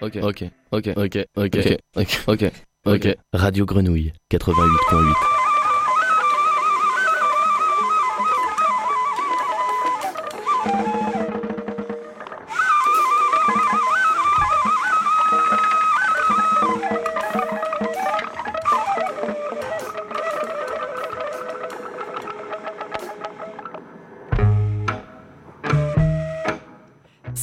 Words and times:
Ok, 0.00 0.16
ok, 0.22 0.44
ok, 0.70 0.86
ok, 0.96 1.16
ok, 1.36 1.56
ok, 1.96 2.08
ok, 2.26 2.52
ok. 2.84 3.16
Radio 3.32 3.66
Grenouille 3.66 4.12
88.8. 4.32 5.47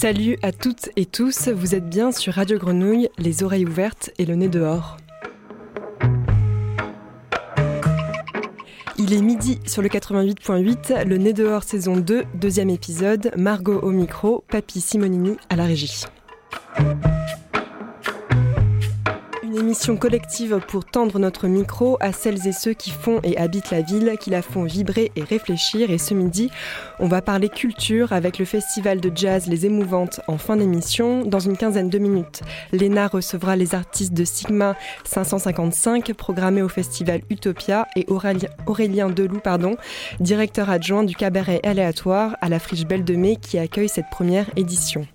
Salut 0.06 0.38
à 0.44 0.52
toutes 0.52 0.92
et 0.98 1.08
tous, 1.08 1.48
vous 1.48 1.74
êtes 1.74 1.90
bien 1.90 2.12
sur 2.12 2.34
Radio 2.34 2.60
Grenouille, 2.60 3.10
les 3.18 3.42
oreilles 3.42 3.66
ouvertes 3.66 4.12
et 4.20 4.26
le 4.28 4.36
nez 4.36 4.50
dehors. 4.50 4.98
Il 9.00 9.14
est 9.14 9.22
midi 9.24 9.60
sur 9.66 9.82
le 9.82 9.90
88.8, 9.90 11.08
le 11.08 11.18
nez 11.18 11.34
dehors 11.34 11.64
saison 11.64 11.98
2, 11.98 12.24
deuxième 12.36 12.70
épisode, 12.70 13.32
Margot 13.36 13.80
au 13.80 13.90
micro, 13.90 14.44
Papy 14.48 14.80
Simonini 14.80 15.38
à 15.50 15.56
la 15.56 15.64
régie. 15.64 16.04
Collective 19.76 20.62
pour 20.68 20.86
tendre 20.86 21.20
notre 21.20 21.48
micro 21.48 21.98
à 22.00 22.12
celles 22.12 22.48
et 22.48 22.54
ceux 22.54 22.74
qui 22.74 22.92
font 22.92 23.20
et 23.24 23.38
habitent 23.38 23.72
la 23.72 23.82
ville, 23.82 24.16
qui 24.20 24.30
la 24.30 24.42
font 24.42 24.64
vibrer 24.64 25.12
et 25.16 25.22
réfléchir. 25.22 25.92
Et 25.92 25.98
ce 25.98 26.14
midi, 26.14 26.50
on 27.00 27.08
va 27.08 27.22
parler 27.22 27.50
culture 27.50 28.14
avec 28.14 28.40
le 28.40 28.46
festival 28.46 29.00
de 29.00 29.12
jazz 29.14 29.48
Les 29.48 29.66
Émouvantes 29.66 30.22
en 30.28 30.38
fin 30.38 30.56
d'émission. 30.56 31.24
Dans 31.26 31.40
une 31.40 31.58
quinzaine 31.58 31.90
de 31.90 32.00
minutes, 32.00 32.42
Léna 32.72 33.08
recevra 33.08 33.56
les 33.56 33.76
artistes 33.76 34.14
de 34.14 34.24
Sigma 34.24 34.76
555 35.04 36.14
programmés 36.14 36.62
au 36.62 36.70
festival 36.70 37.22
Utopia 37.30 37.88
et 37.96 38.06
Aurélien, 38.08 38.50
Aurélien 38.66 39.10
Deloup, 39.10 39.40
pardon, 39.40 39.76
directeur 40.20 40.70
adjoint 40.70 41.04
du 41.04 41.16
cabaret 41.16 41.60
aléatoire 41.64 42.38
à 42.42 42.50
la 42.50 42.60
Friche 42.60 42.86
Belle 42.86 43.04
de 43.04 43.16
Mai 43.16 43.36
qui 43.36 43.60
accueille 43.60 43.90
cette 43.90 44.10
première 44.10 44.50
édition. 44.56 45.06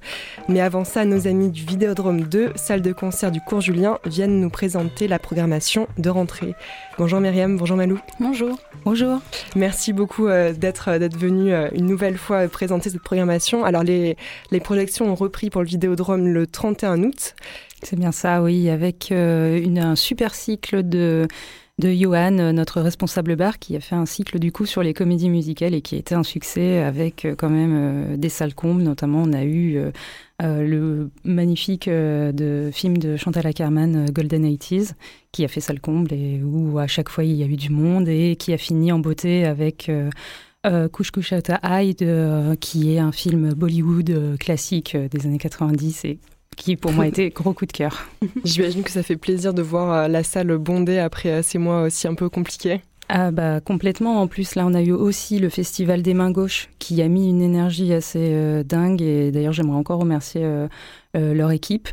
Mais 0.49 0.61
avant 0.61 0.85
ça, 0.85 1.05
nos 1.05 1.27
amis 1.27 1.51
du 1.51 1.65
Vidéodrome 1.65 2.23
2, 2.23 2.53
salle 2.57 2.83
de 2.83 2.93
concert 2.93 3.31
du 3.31 3.41
cours 3.41 3.63
Julien, 3.63 3.99
viennent 4.05 4.39
nous 4.39 4.50
présenter 4.51 5.09
la 5.09 5.19
programmation 5.19 5.89
de 5.97 6.11
rentrée. 6.11 6.55
Bonjour 6.99 7.21
Myriam, 7.21 7.57
bonjour 7.57 7.77
Malou. 7.77 7.99
Bonjour. 8.19 8.59
Bonjour. 8.85 9.21
Merci 9.57 9.93
beaucoup 9.93 10.27
euh, 10.27 10.53
d'être 10.53 10.99
d'être 10.99 11.17
venu 11.17 11.53
euh, 11.53 11.69
une 11.73 11.87
nouvelle 11.87 12.19
fois 12.19 12.47
présenter 12.49 12.91
cette 12.91 13.03
programmation. 13.03 13.65
Alors 13.65 13.83
les, 13.83 14.17
les 14.51 14.61
projections 14.61 15.11
ont 15.11 15.15
repris 15.15 15.51
pour 15.51 15.63
le 15.63 15.69
Vidéodrome 15.69 16.29
le 16.29 16.47
31 16.47 17.03
août. 17.03 17.35
C'est 17.83 17.99
bien 17.99 18.13
ça, 18.13 18.43
oui, 18.43 18.69
avec 18.69 19.11
euh, 19.13 19.59
une, 19.59 19.79
un 19.79 19.97
super 19.97 20.35
cycle 20.35 20.87
de 20.87 21.27
de 21.79 21.91
Johan, 21.95 22.53
notre 22.53 22.83
responsable 22.83 23.37
bar, 23.37 23.59
qui 23.59 23.75
a 23.75 23.81
fait 23.81 23.95
un 23.95 24.05
cycle 24.05 24.39
du 24.39 24.53
coup 24.53 24.67
sur 24.67 24.83
les 24.83 24.93
comédies 24.93 25.31
musicales 25.31 25.73
et 25.73 25.81
qui 25.81 25.95
a 25.95 25.99
été 25.99 26.15
un 26.15 26.25
succès 26.25 26.83
avec 26.83 27.27
quand 27.39 27.49
même 27.49 28.19
des 28.19 28.29
salles 28.29 28.53
combles. 28.53 28.83
Notamment, 28.83 29.23
on 29.23 29.33
a 29.33 29.45
eu 29.45 29.81
euh, 30.43 30.63
le 30.63 31.11
magnifique 31.25 31.89
euh, 31.89 32.33
de 32.33 32.71
film 32.73 32.97
de 32.97 33.17
Chantal 33.17 33.47
Ackerman, 33.47 33.97
euh, 33.97 34.07
Golden 34.11 34.47
80s, 34.47 34.93
qui 35.33 35.45
a 35.45 35.49
fait 35.49 35.61
ça 35.61 35.73
le 35.73 35.81
comble 35.81 36.13
et 36.13 36.43
où 36.43 36.79
à 36.79 36.87
chaque 36.87 37.09
fois 37.09 37.25
il 37.25 37.33
y 37.33 37.43
a 37.43 37.47
eu 37.47 37.57
du 37.57 37.71
monde 37.71 38.09
et 38.09 38.37
qui 38.37 38.53
a 38.53 38.59
fini 38.59 38.91
en 38.91 38.99
beauté 38.99 39.45
avec 39.45 39.91
Couche 40.93 41.11
Couche 41.11 41.33
Hyde, 41.33 42.57
qui 42.61 42.95
est 42.95 42.99
un 42.99 43.13
film 43.13 43.55
Bollywood 43.55 44.37
classique 44.39 44.97
des 44.97 45.27
années 45.27 45.39
90 45.39 46.05
et 46.05 46.19
qui 46.57 46.77
pour 46.77 46.93
moi 46.93 47.07
était 47.09 47.31
gros 47.31 47.53
coup 47.53 47.67
de 47.67 47.73
cœur. 47.73 48.09
J'imagine 48.45 48.83
que 48.83 48.91
ça 48.91 49.03
fait 49.03 49.17
plaisir 49.17 49.55
de 49.55 49.63
voir 49.63 50.09
la 50.09 50.25
salle 50.25 50.57
bondée 50.59 50.99
après 50.99 51.43
ces 51.43 51.59
mois 51.59 51.83
aussi 51.83 52.09
un 52.09 52.15
peu 52.15 52.29
compliqués. 52.29 52.81
Ah 53.13 53.33
bah 53.33 53.61
complètement. 53.61 54.21
En 54.21 54.29
plus, 54.29 54.55
là, 54.55 54.65
on 54.65 54.73
a 54.73 54.83
eu 54.83 54.93
aussi 54.93 55.41
le 55.41 55.49
festival 55.49 56.01
des 56.01 56.15
mains 56.15 56.31
gauches 56.31 56.69
qui 56.79 57.03
a 57.03 57.09
mis 57.09 57.29
une 57.29 57.43
énergie 57.43 57.93
assez 57.93 58.31
euh, 58.35 58.63
dingue. 58.63 59.03
Et 59.03 59.33
d'ailleurs, 59.33 59.53
j'aimerais 59.53 59.79
encore 59.79 59.99
remercier 59.99 60.43
euh, 60.45 60.69
euh, 61.17 61.35
leur 61.35 61.51
équipe, 61.51 61.89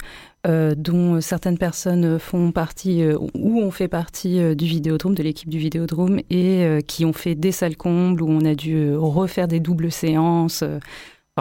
dont 0.78 1.20
certaines 1.20 1.58
personnes 1.58 2.20
font 2.20 2.54
partie 2.54 3.04
ou 3.34 3.60
ont 3.60 3.72
fait 3.72 3.90
partie 3.90 4.56
du 4.56 4.64
Vidéodrome, 4.64 5.14
de 5.14 5.22
l'équipe 5.22 5.50
du 5.50 5.58
Vidéodrome, 5.58 6.22
et 6.30 6.80
qui 6.88 7.04
ont 7.04 7.12
fait 7.12 7.36
des 7.36 7.52
salles 7.52 7.76
combles 7.76 8.22
où 8.22 8.30
on 8.30 8.46
a 8.46 8.56
dû 8.56 8.96
refaire 8.96 9.50
des 9.50 9.60
doubles 9.60 9.92
séances 9.92 10.64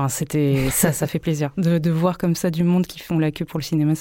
c'était 0.09 0.69
ça, 0.71 0.93
ça 0.93 1.07
fait 1.07 1.19
plaisir 1.19 1.51
de, 1.57 1.91
voir 1.91 2.19
comme 2.19 2.35
ça 2.35 2.51
du 2.51 2.65
monde 2.65 2.87
qui 2.87 2.99
font 2.99 3.19
la 3.19 3.31
queue 3.31 3.45
pour 3.45 3.59
le 3.59 3.65
cinéma. 3.65 3.95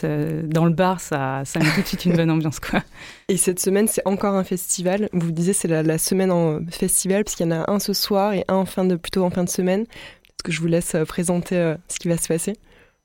dans 0.44 0.66
le 0.66 0.72
bar, 0.72 1.00
ça, 1.00 1.44
ça 1.45 1.59
met 1.59 1.72
tout 1.73 1.81
de 1.81 1.88
suite 1.88 2.06
une 2.06 2.16
bonne 2.16 2.29
ambiance, 2.29 2.59
quoi. 2.59 2.83
Et 3.29 3.38
cette 3.38 3.59
semaine, 3.59 3.88
c'est 3.88 4.06
encore 4.06 4.35
un 4.35 4.44
festival. 4.44 5.09
Vous 5.13 5.31
disiez, 5.31 5.53
c'est 5.53 5.67
la, 5.67 5.97
semaine 5.97 6.31
en 6.31 6.59
festival, 6.69 7.23
parce 7.23 7.35
qu'il 7.35 7.45
y 7.45 7.50
en 7.50 7.63
a 7.63 7.72
un 7.72 7.79
ce 7.79 7.94
soir 7.94 8.33
et 8.33 8.44
un 8.47 8.56
en 8.56 8.66
fin 8.66 8.85
de, 8.85 8.95
plutôt 8.95 9.23
en 9.23 9.29
fin 9.29 9.44
de 9.44 9.50
semaine. 9.50 9.81
Est-ce 9.81 10.44
que 10.44 10.51
je 10.51 10.59
vous 10.59 10.67
laisse 10.67 10.95
euh, 10.95 11.06
présenter 11.06 11.57
euh, 11.57 11.75
ce 11.88 11.97
qui 11.97 12.07
va 12.07 12.17
se 12.17 12.27
passer? 12.27 12.53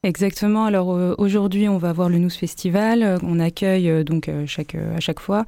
Exactement. 0.03 0.65
Alors 0.65 0.93
euh, 0.93 1.15
aujourd'hui, 1.19 1.69
on 1.69 1.79
va 1.79 1.93
voir 1.93 2.09
le 2.09 2.19
Nous 2.19 2.31
Festival. 2.31 3.19
On 3.23 3.39
accueille 3.39 4.05
donc 4.05 4.31
chaque, 4.47 4.75
à 4.75 5.01
chaque 5.01 5.21
fois 5.21 5.45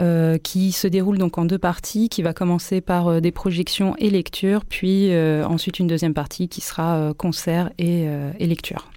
euh, 0.00 0.38
qui 0.38 0.72
se 0.72 0.88
déroule 0.88 1.18
donc 1.18 1.38
en 1.38 1.44
deux 1.44 1.58
parties, 1.58 2.08
qui 2.08 2.22
va 2.22 2.32
commencer 2.32 2.80
par 2.80 3.06
euh, 3.06 3.20
des 3.20 3.30
projections 3.30 3.94
et 3.98 4.10
lectures, 4.10 4.64
puis 4.64 5.12
euh, 5.12 5.46
ensuite 5.46 5.78
une 5.78 5.86
deuxième 5.86 6.14
partie 6.14 6.48
qui 6.48 6.60
sera 6.60 7.12
concert 7.16 7.70
et, 7.78 8.08
et, 8.40 8.46
lecture. 8.48 8.90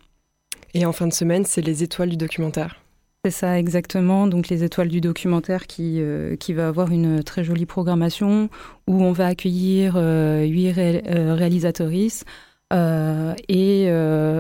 Et 0.74 0.88
en 0.88 0.94
fin 0.94 1.06
de 1.06 1.14
semaine, 1.14 1.46
c'est 1.46 1.62
les 1.62 1.84
étoiles 1.84 2.10
du 2.10 2.18
documentaire. 2.18 2.82
C'est 3.24 3.32
ça 3.32 3.60
exactement, 3.60 4.26
donc 4.26 4.48
les 4.48 4.64
étoiles 4.64 4.88
du 4.88 5.00
documentaire 5.00 5.68
qui, 5.68 6.02
qui 6.40 6.54
va 6.54 6.68
avoir 6.68 6.90
une 6.90 7.24
très 7.24 7.44
jolie 7.44 7.68
programmation 7.68 8.50
où 8.88 9.04
on 9.04 9.12
va 9.12 9.28
accueillir 9.28 9.96
huit 9.96 10.72
ré 10.72 11.04
réalisatrices 11.06 12.26
et 12.72 13.92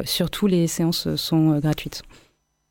surtout 0.05 0.47
les 0.47 0.67
séances 0.67 1.15
sont 1.15 1.59
gratuites. 1.59 2.01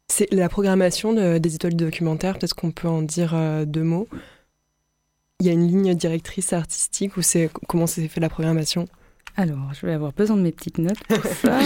C'est 0.09 0.33
la 0.33 0.49
programmation 0.49 1.13
des 1.39 1.55
étoiles 1.55 1.77
de 1.77 1.85
documentaire, 1.85 2.39
peut-être 2.39 2.55
qu'on 2.55 2.71
peut 2.71 2.89
en 2.89 3.03
dire 3.03 3.35
euh, 3.35 3.65
deux 3.65 3.83
mots? 3.83 4.09
Il 5.41 5.47
y 5.47 5.51
a 5.51 5.53
une 5.53 5.67
ligne 5.67 5.95
directrice 5.95 6.53
artistique 6.53 7.17
ou 7.17 7.21
comment 7.69 7.87
s'est 7.87 8.09
fait 8.09 8.21
la 8.21 8.29
programmation? 8.29 8.87
Alors, 9.39 9.75
je 9.79 9.85
vais 9.85 9.93
avoir 9.93 10.13
besoin 10.13 10.37
de 10.37 10.41
mes 10.41 10.53
petites 10.53 10.79
notes 10.79 11.03
pour 11.09 11.23
ça. 11.43 11.59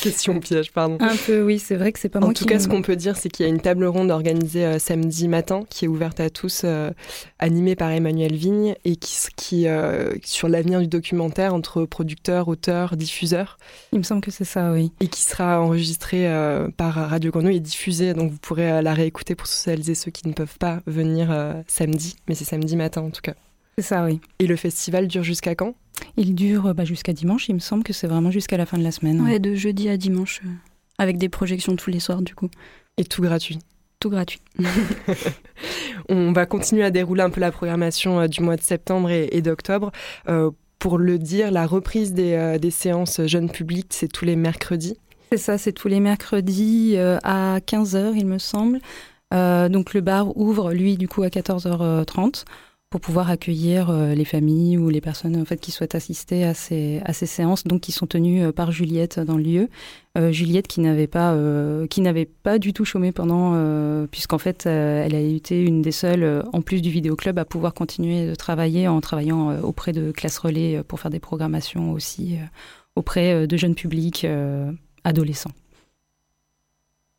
Question 0.00 0.40
piège, 0.40 0.72
pardon. 0.72 0.96
Un 1.00 1.14
peu, 1.26 1.42
oui, 1.42 1.58
c'est 1.58 1.76
vrai 1.76 1.92
que 1.92 1.98
c'est 1.98 2.08
pas 2.08 2.20
moi 2.20 2.32
qui... 2.32 2.42
En 2.42 2.46
tout 2.46 2.50
cas, 2.50 2.58
ce 2.58 2.68
qu'on 2.68 2.80
peut 2.80 2.96
dire, 2.96 3.16
c'est 3.16 3.28
qu'il 3.28 3.44
y 3.44 3.48
a 3.48 3.52
une 3.52 3.60
table 3.60 3.84
ronde 3.84 4.10
organisée 4.10 4.64
euh, 4.64 4.78
samedi 4.78 5.28
matin 5.28 5.64
qui 5.68 5.84
est 5.84 5.88
ouverte 5.88 6.20
à 6.20 6.30
tous, 6.30 6.62
euh, 6.64 6.90
animée 7.38 7.76
par 7.76 7.90
Emmanuel 7.90 8.34
Vigne 8.34 8.76
et 8.86 8.96
qui, 8.96 9.14
qui 9.36 9.68
euh, 9.68 10.12
sur 10.24 10.48
l'avenir 10.48 10.80
du 10.80 10.86
documentaire 10.86 11.52
entre 11.52 11.84
producteurs, 11.84 12.48
auteurs, 12.48 12.96
diffuseurs. 12.96 13.58
Il 13.92 13.98
me 13.98 14.04
semble 14.04 14.22
que 14.22 14.30
c'est 14.30 14.44
ça, 14.44 14.72
oui. 14.72 14.90
Et 15.00 15.08
qui 15.08 15.22
sera 15.22 15.60
enregistrée 15.60 16.26
par 16.76 16.94
Radio 16.94 17.30
Grenouille 17.30 17.56
et 17.56 17.60
diffusée, 17.60 18.14
donc 18.14 18.30
vous 18.30 18.38
pourrez 18.38 18.82
la 18.82 18.94
réécouter 18.94 19.34
pour 19.34 19.46
celles 19.46 19.90
et 19.90 19.94
ceux 19.94 20.10
qui 20.10 20.26
ne 20.26 20.32
peuvent 20.32 20.58
pas 20.58 20.80
venir 20.86 21.28
samedi, 21.66 22.16
mais 22.28 22.34
c'est 22.34 22.44
samedi 22.44 22.76
matin 22.76 23.02
en 23.02 23.10
tout 23.10 23.20
cas. 23.22 23.34
C'est 23.78 23.82
ça, 23.82 24.04
oui. 24.04 24.20
Et 24.40 24.48
le 24.48 24.56
festival 24.56 25.06
dure 25.06 25.22
jusqu'à 25.22 25.54
quand? 25.54 25.74
Il 26.16 26.34
dure 26.34 26.74
bah, 26.74 26.84
jusqu'à 26.84 27.12
dimanche, 27.12 27.48
il 27.48 27.54
me 27.54 27.60
semble 27.60 27.84
que 27.84 27.92
c'est 27.92 28.06
vraiment 28.06 28.30
jusqu'à 28.30 28.56
la 28.56 28.66
fin 28.66 28.78
de 28.78 28.82
la 28.82 28.90
semaine. 28.90 29.20
Ouais, 29.22 29.38
de 29.38 29.54
jeudi 29.54 29.88
à 29.88 29.96
dimanche, 29.96 30.40
euh, 30.44 30.48
avec 30.98 31.16
des 31.16 31.28
projections 31.28 31.76
tous 31.76 31.90
les 31.90 32.00
soirs 32.00 32.22
du 32.22 32.34
coup. 32.34 32.50
Et 32.96 33.04
tout 33.04 33.22
gratuit 33.22 33.58
Tout 34.00 34.10
gratuit. 34.10 34.40
On 36.08 36.32
va 36.32 36.46
continuer 36.46 36.84
à 36.84 36.90
dérouler 36.90 37.22
un 37.22 37.30
peu 37.30 37.40
la 37.40 37.52
programmation 37.52 38.20
euh, 38.20 38.26
du 38.26 38.42
mois 38.42 38.56
de 38.56 38.62
septembre 38.62 39.10
et, 39.10 39.40
d'octobre. 39.42 39.92
Euh, 40.28 40.50
pour 40.78 40.98
le 40.98 41.18
dire, 41.18 41.50
la 41.50 41.66
reprise 41.66 42.12
des, 42.12 42.56
des 42.60 42.70
séances 42.70 43.20
jeunes 43.26 43.50
publics, 43.50 43.88
c'est 43.90 44.06
tous 44.06 44.24
les 44.24 44.36
mercredis 44.36 44.96
C'est 45.32 45.38
ça, 45.38 45.58
c'est 45.58 45.72
tous 45.72 45.88
les 45.88 45.98
mercredis 45.98 46.96
à 46.96 47.58
15h, 47.58 48.12
il 48.14 48.26
me 48.26 48.38
semble. 48.38 48.78
donc 49.32 49.92
le 49.92 50.00
bar 50.00 50.36
ouvre, 50.36 50.72
lui, 50.72 50.96
du 50.96 51.08
coup, 51.08 51.24
à 51.24 51.30
14h30 51.30 52.44
pour 52.90 53.02
pouvoir 53.02 53.28
accueillir 53.28 53.90
euh, 53.90 54.14
les 54.14 54.24
familles 54.24 54.78
ou 54.78 54.88
les 54.88 55.02
personnes 55.02 55.36
en 55.36 55.44
fait 55.44 55.58
qui 55.58 55.72
souhaitent 55.72 55.94
assister 55.94 56.44
à 56.44 56.54
ces 56.54 57.02
à 57.04 57.12
ces 57.12 57.26
séances 57.26 57.64
donc 57.64 57.82
qui 57.82 57.92
sont 57.92 58.06
tenues 58.06 58.44
euh, 58.44 58.52
par 58.52 58.72
Juliette 58.72 59.20
dans 59.20 59.36
le 59.36 59.42
lieu. 59.42 59.68
Euh, 60.16 60.32
Juliette 60.32 60.68
qui 60.68 60.80
n'avait 60.80 61.06
pas 61.06 61.36
pas 62.42 62.58
du 62.58 62.72
tout 62.72 62.86
chômé 62.86 63.12
pendant 63.12 64.06
puisqu'en 64.06 64.38
fait 64.38 64.66
elle 64.66 65.14
a 65.14 65.20
été 65.20 65.62
une 65.62 65.82
des 65.82 65.92
seules 65.92 66.44
en 66.52 66.62
plus 66.62 66.80
du 66.80 66.90
vidéo 66.90 67.14
club 67.14 67.38
à 67.38 67.44
pouvoir 67.44 67.74
continuer 67.74 68.26
de 68.26 68.34
travailler 68.34 68.88
en 68.88 69.00
travaillant 69.00 69.60
auprès 69.60 69.92
de 69.92 70.10
classes 70.10 70.38
relais 70.38 70.82
pour 70.82 70.98
faire 71.00 71.10
des 71.10 71.20
programmations 71.20 71.92
aussi 71.92 72.36
auprès 72.96 73.46
de 73.46 73.56
jeunes 73.56 73.74
publics 73.74 74.26
adolescents 75.04 75.52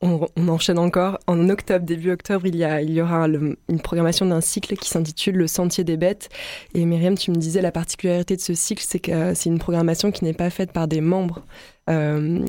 on, 0.01 0.27
enchaîne 0.47 0.79
encore. 0.79 1.19
En 1.27 1.49
octobre, 1.49 1.85
début 1.85 2.11
octobre, 2.11 2.45
il 2.47 2.55
y, 2.55 2.63
a, 2.63 2.81
il 2.81 2.91
y 2.91 3.01
aura 3.01 3.27
une 3.27 3.55
programmation 3.83 4.25
d'un 4.25 4.41
cycle 4.41 4.75
qui 4.75 4.89
s'intitule 4.89 5.35
Le 5.35 5.47
Sentier 5.47 5.83
des 5.83 5.97
Bêtes. 5.97 6.29
Et 6.73 6.85
Myriam, 6.85 7.17
tu 7.17 7.31
me 7.31 7.35
disais, 7.35 7.61
la 7.61 7.71
particularité 7.71 8.35
de 8.35 8.41
ce 8.41 8.53
cycle, 8.53 8.83
c'est 8.85 8.99
que 8.99 9.33
c'est 9.33 9.49
une 9.49 9.59
programmation 9.59 10.11
qui 10.11 10.23
n'est 10.23 10.33
pas 10.33 10.49
faite 10.49 10.71
par 10.71 10.87
des 10.87 11.01
membres 11.01 11.43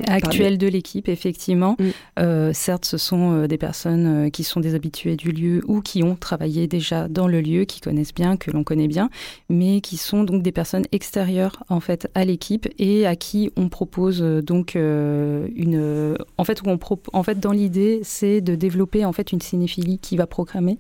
actuelle 0.07 0.59
de 0.59 0.67
l'équipe, 0.67 1.09
effectivement. 1.09 1.77
Mm. 1.79 2.53
certes, 2.53 2.85
ce 2.85 2.99
sont 2.99 3.47
des 3.47 3.59
personnes 3.59 4.31
qui 4.31 4.45
sont 4.45 4.61
des 4.61 4.75
habitués 4.75 5.17
du 5.17 5.33
lieu 5.33 5.63
ou 5.67 5.81
qui 5.81 6.03
ont 6.03 6.17
travaillé 6.17 6.67
déjà 6.67 7.09
dans 7.09 7.27
le 7.27 7.41
lieu, 7.41 7.65
qui 7.65 7.81
connaissent 7.81 8.15
bien, 8.15 8.37
que 8.37 8.51
l'on 8.51 8.65
connaît 8.65 8.89
bien, 8.89 9.11
mais 9.49 9.81
qui 9.81 9.97
sont 9.97 10.25
donc 10.25 10.43
des 10.43 10.53
personnes 10.53 10.85
extérieures 10.93 11.65
en 11.69 11.81
fait 11.81 12.09
à 12.15 12.25
l'équipe 12.25 12.69
et 12.79 13.07
à 13.07 13.17
qui 13.17 13.51
on 13.57 13.69
propose 13.69 14.21
donc 14.21 14.75
une, 14.75 16.17
en 16.37 16.45
fait 16.45 16.63
où 16.63 16.69
on 16.69 16.79
en 17.13 17.23
fait 17.23 17.39
dans 17.41 17.53
l'idée 17.53 18.01
c'est 18.03 18.41
de 18.41 18.55
développer 18.55 19.05
en 19.05 19.13
fait 19.13 19.33
une 19.33 19.41
cinéphilie 19.41 19.99
qui 19.99 20.17
va 20.17 20.27
programmer 20.27 20.79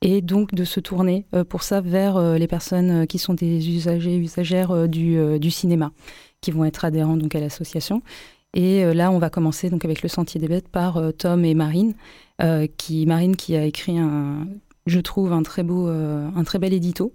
et 0.00 0.22
donc 0.22 0.54
de 0.54 0.64
se 0.64 0.80
tourner 0.80 1.26
euh, 1.34 1.44
pour 1.44 1.62
ça 1.62 1.80
vers 1.80 2.16
euh, 2.16 2.38
les 2.38 2.46
personnes 2.46 3.02
euh, 3.02 3.06
qui 3.06 3.18
sont 3.18 3.34
des 3.34 3.68
usagers, 3.70 4.16
usagères 4.16 4.88
du, 4.88 5.38
du 5.38 5.50
cinéma, 5.50 5.92
qui 6.40 6.50
vont 6.50 6.64
être 6.64 6.84
adhérents 6.84 7.16
donc 7.16 7.34
à 7.34 7.40
l'association. 7.40 8.02
Et 8.54 8.82
là, 8.94 9.10
on 9.10 9.18
va 9.18 9.28
commencer 9.28 9.68
donc 9.68 9.84
avec 9.84 10.02
le 10.02 10.08
Sentier 10.08 10.40
des 10.40 10.48
Bêtes 10.48 10.68
par 10.68 11.02
Tom 11.18 11.44
et 11.44 11.54
Marine, 11.54 11.94
qui 12.78 13.04
Marine 13.04 13.36
qui 13.36 13.54
a 13.54 13.64
écrit 13.64 13.98
un, 13.98 14.48
je 14.86 15.00
trouve 15.00 15.32
un 15.32 15.42
très 15.42 15.62
beau, 15.62 15.86
un 15.86 16.44
très 16.44 16.58
bel 16.58 16.72
édito 16.72 17.12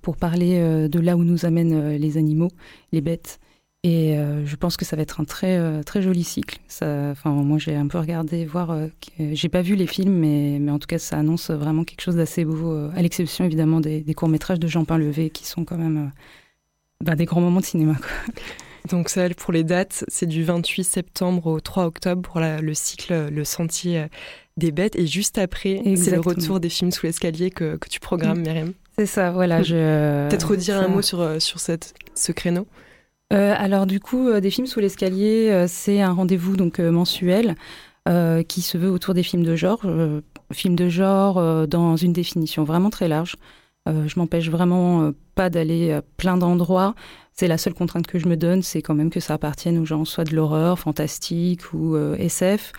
pour 0.00 0.16
parler 0.16 0.88
de 0.88 1.00
là 1.00 1.16
où 1.18 1.22
nous 1.22 1.44
amènent 1.44 1.96
les 1.96 2.16
animaux, 2.16 2.48
les 2.92 3.02
bêtes, 3.02 3.40
et 3.84 4.18
euh, 4.18 4.44
je 4.44 4.56
pense 4.56 4.76
que 4.76 4.84
ça 4.84 4.96
va 4.96 5.02
être 5.02 5.20
un 5.20 5.24
très, 5.24 5.56
euh, 5.56 5.82
très 5.84 6.02
joli 6.02 6.24
cycle. 6.24 6.58
Enfin, 6.82 7.30
moi, 7.30 7.58
j'ai 7.58 7.76
un 7.76 7.86
peu 7.86 7.98
regardé, 7.98 8.44
voir. 8.44 8.72
Euh, 8.72 8.88
j'ai 9.18 9.48
pas 9.48 9.62
vu 9.62 9.76
les 9.76 9.86
films, 9.86 10.14
mais, 10.14 10.58
mais 10.60 10.72
en 10.72 10.80
tout 10.80 10.88
cas, 10.88 10.98
ça 10.98 11.16
annonce 11.16 11.50
vraiment 11.50 11.84
quelque 11.84 12.00
chose 12.00 12.16
d'assez 12.16 12.44
beau, 12.44 12.72
à 12.94 13.00
l'exception 13.02 13.44
évidemment 13.44 13.80
des, 13.80 14.14
courts-métrages 14.14 14.58
de 14.58 14.66
Jean 14.66 14.84
Pain-Levé 14.84 15.30
qui 15.30 15.46
sont 15.46 15.64
quand 15.64 15.78
même 15.78 16.12
bah, 17.04 17.14
des 17.14 17.24
grands 17.24 17.40
moments 17.40 17.60
de 17.60 17.64
cinéma. 17.64 17.94
Donc, 18.90 19.08
ça, 19.08 19.28
pour 19.30 19.52
les 19.52 19.64
dates, 19.64 20.04
c'est 20.08 20.26
du 20.26 20.44
28 20.44 20.84
septembre 20.84 21.46
au 21.46 21.60
3 21.60 21.84
octobre 21.84 22.22
pour 22.22 22.40
le 22.40 22.74
cycle 22.74 23.28
Le 23.30 23.44
Sentier 23.44 24.06
des 24.56 24.72
Bêtes. 24.72 24.96
Et 24.96 25.06
juste 25.06 25.36
après, 25.36 25.82
c'est 25.96 26.12
le 26.12 26.20
retour 26.20 26.58
des 26.60 26.68
films 26.68 26.90
sous 26.90 27.04
l'escalier 27.04 27.50
que, 27.50 27.76
que, 27.76 27.88
tu 27.88 28.00
programmes, 28.00 28.40
Myriam. 28.40 28.72
C'est 28.96 29.06
ça, 29.06 29.30
voilà. 29.30 29.62
Je... 29.62 30.28
Peut-être 30.28 30.50
redire 30.50 30.78
un 30.78 30.88
mot 30.88 31.02
sur, 31.02 31.42
sur 31.42 31.60
cette, 31.60 31.94
ce 32.14 32.32
créneau 32.32 32.66
euh, 33.32 33.54
alors 33.56 33.86
du 33.86 34.00
coup, 34.00 34.28
euh, 34.28 34.40
des 34.40 34.50
films 34.50 34.66
sous 34.66 34.80
l'escalier, 34.80 35.50
euh, 35.50 35.66
c'est 35.68 36.00
un 36.00 36.12
rendez-vous 36.12 36.56
donc 36.56 36.78
mensuel 36.78 37.54
qui 38.48 38.62
se 38.62 38.78
veut 38.78 38.88
autour 38.90 39.12
des 39.12 39.22
films 39.22 39.42
de 39.42 39.54
genre. 39.54 39.82
films 40.50 40.76
de 40.76 40.88
genre 40.88 41.68
dans 41.68 41.94
une 41.96 42.14
définition 42.14 42.64
vraiment 42.64 42.88
très 42.88 43.06
large. 43.06 43.36
Je 43.88 44.18
m'empêche 44.18 44.50
vraiment 44.50 45.12
pas 45.34 45.50
d'aller 45.50 45.92
à 45.92 46.02
plein 46.02 46.36
d'endroits. 46.36 46.94
C'est 47.32 47.48
la 47.48 47.58
seule 47.58 47.74
contrainte 47.74 48.06
que 48.06 48.18
je 48.18 48.28
me 48.28 48.36
donne, 48.36 48.62
c'est 48.62 48.82
quand 48.82 48.94
même 48.94 49.10
que 49.10 49.20
ça 49.20 49.34
appartienne 49.34 49.78
aux 49.78 49.84
gens 49.84 50.04
soit 50.04 50.24
de 50.24 50.34
l'horreur, 50.34 50.78
fantastique 50.78 51.72
ou 51.72 51.96
SF. 51.96 52.72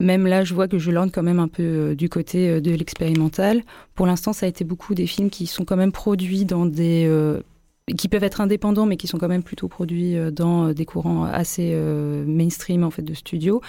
Même 0.00 0.26
là, 0.26 0.44
je 0.44 0.54
vois 0.54 0.68
que 0.68 0.78
je 0.78 0.90
lorne 0.90 1.10
quand 1.10 1.22
même 1.22 1.38
un 1.38 1.48
peu 1.48 1.94
du 1.96 2.08
côté 2.08 2.60
de 2.60 2.70
l'expérimental. 2.72 3.62
Pour 3.94 4.06
l'instant, 4.06 4.32
ça 4.32 4.46
a 4.46 4.48
été 4.48 4.64
beaucoup 4.64 4.94
des 4.94 5.06
films 5.06 5.30
qui 5.30 5.46
sont 5.46 5.64
quand 5.64 5.76
même 5.76 5.92
produits 5.92 6.44
dans 6.44 6.66
des 6.66 7.08
qui 7.96 8.08
peuvent 8.08 8.24
être 8.24 8.40
indépendants, 8.40 8.86
mais 8.86 8.96
qui 8.96 9.06
sont 9.06 9.18
quand 9.18 9.28
même 9.28 9.42
plutôt 9.42 9.68
produits 9.68 10.16
euh, 10.16 10.30
dans 10.30 10.68
euh, 10.68 10.74
des 10.74 10.84
courants 10.84 11.24
assez 11.24 11.70
euh, 11.72 12.24
mainstream 12.26 12.84
en 12.84 12.90
fait 12.90 13.02
de 13.02 13.14
studio. 13.14 13.60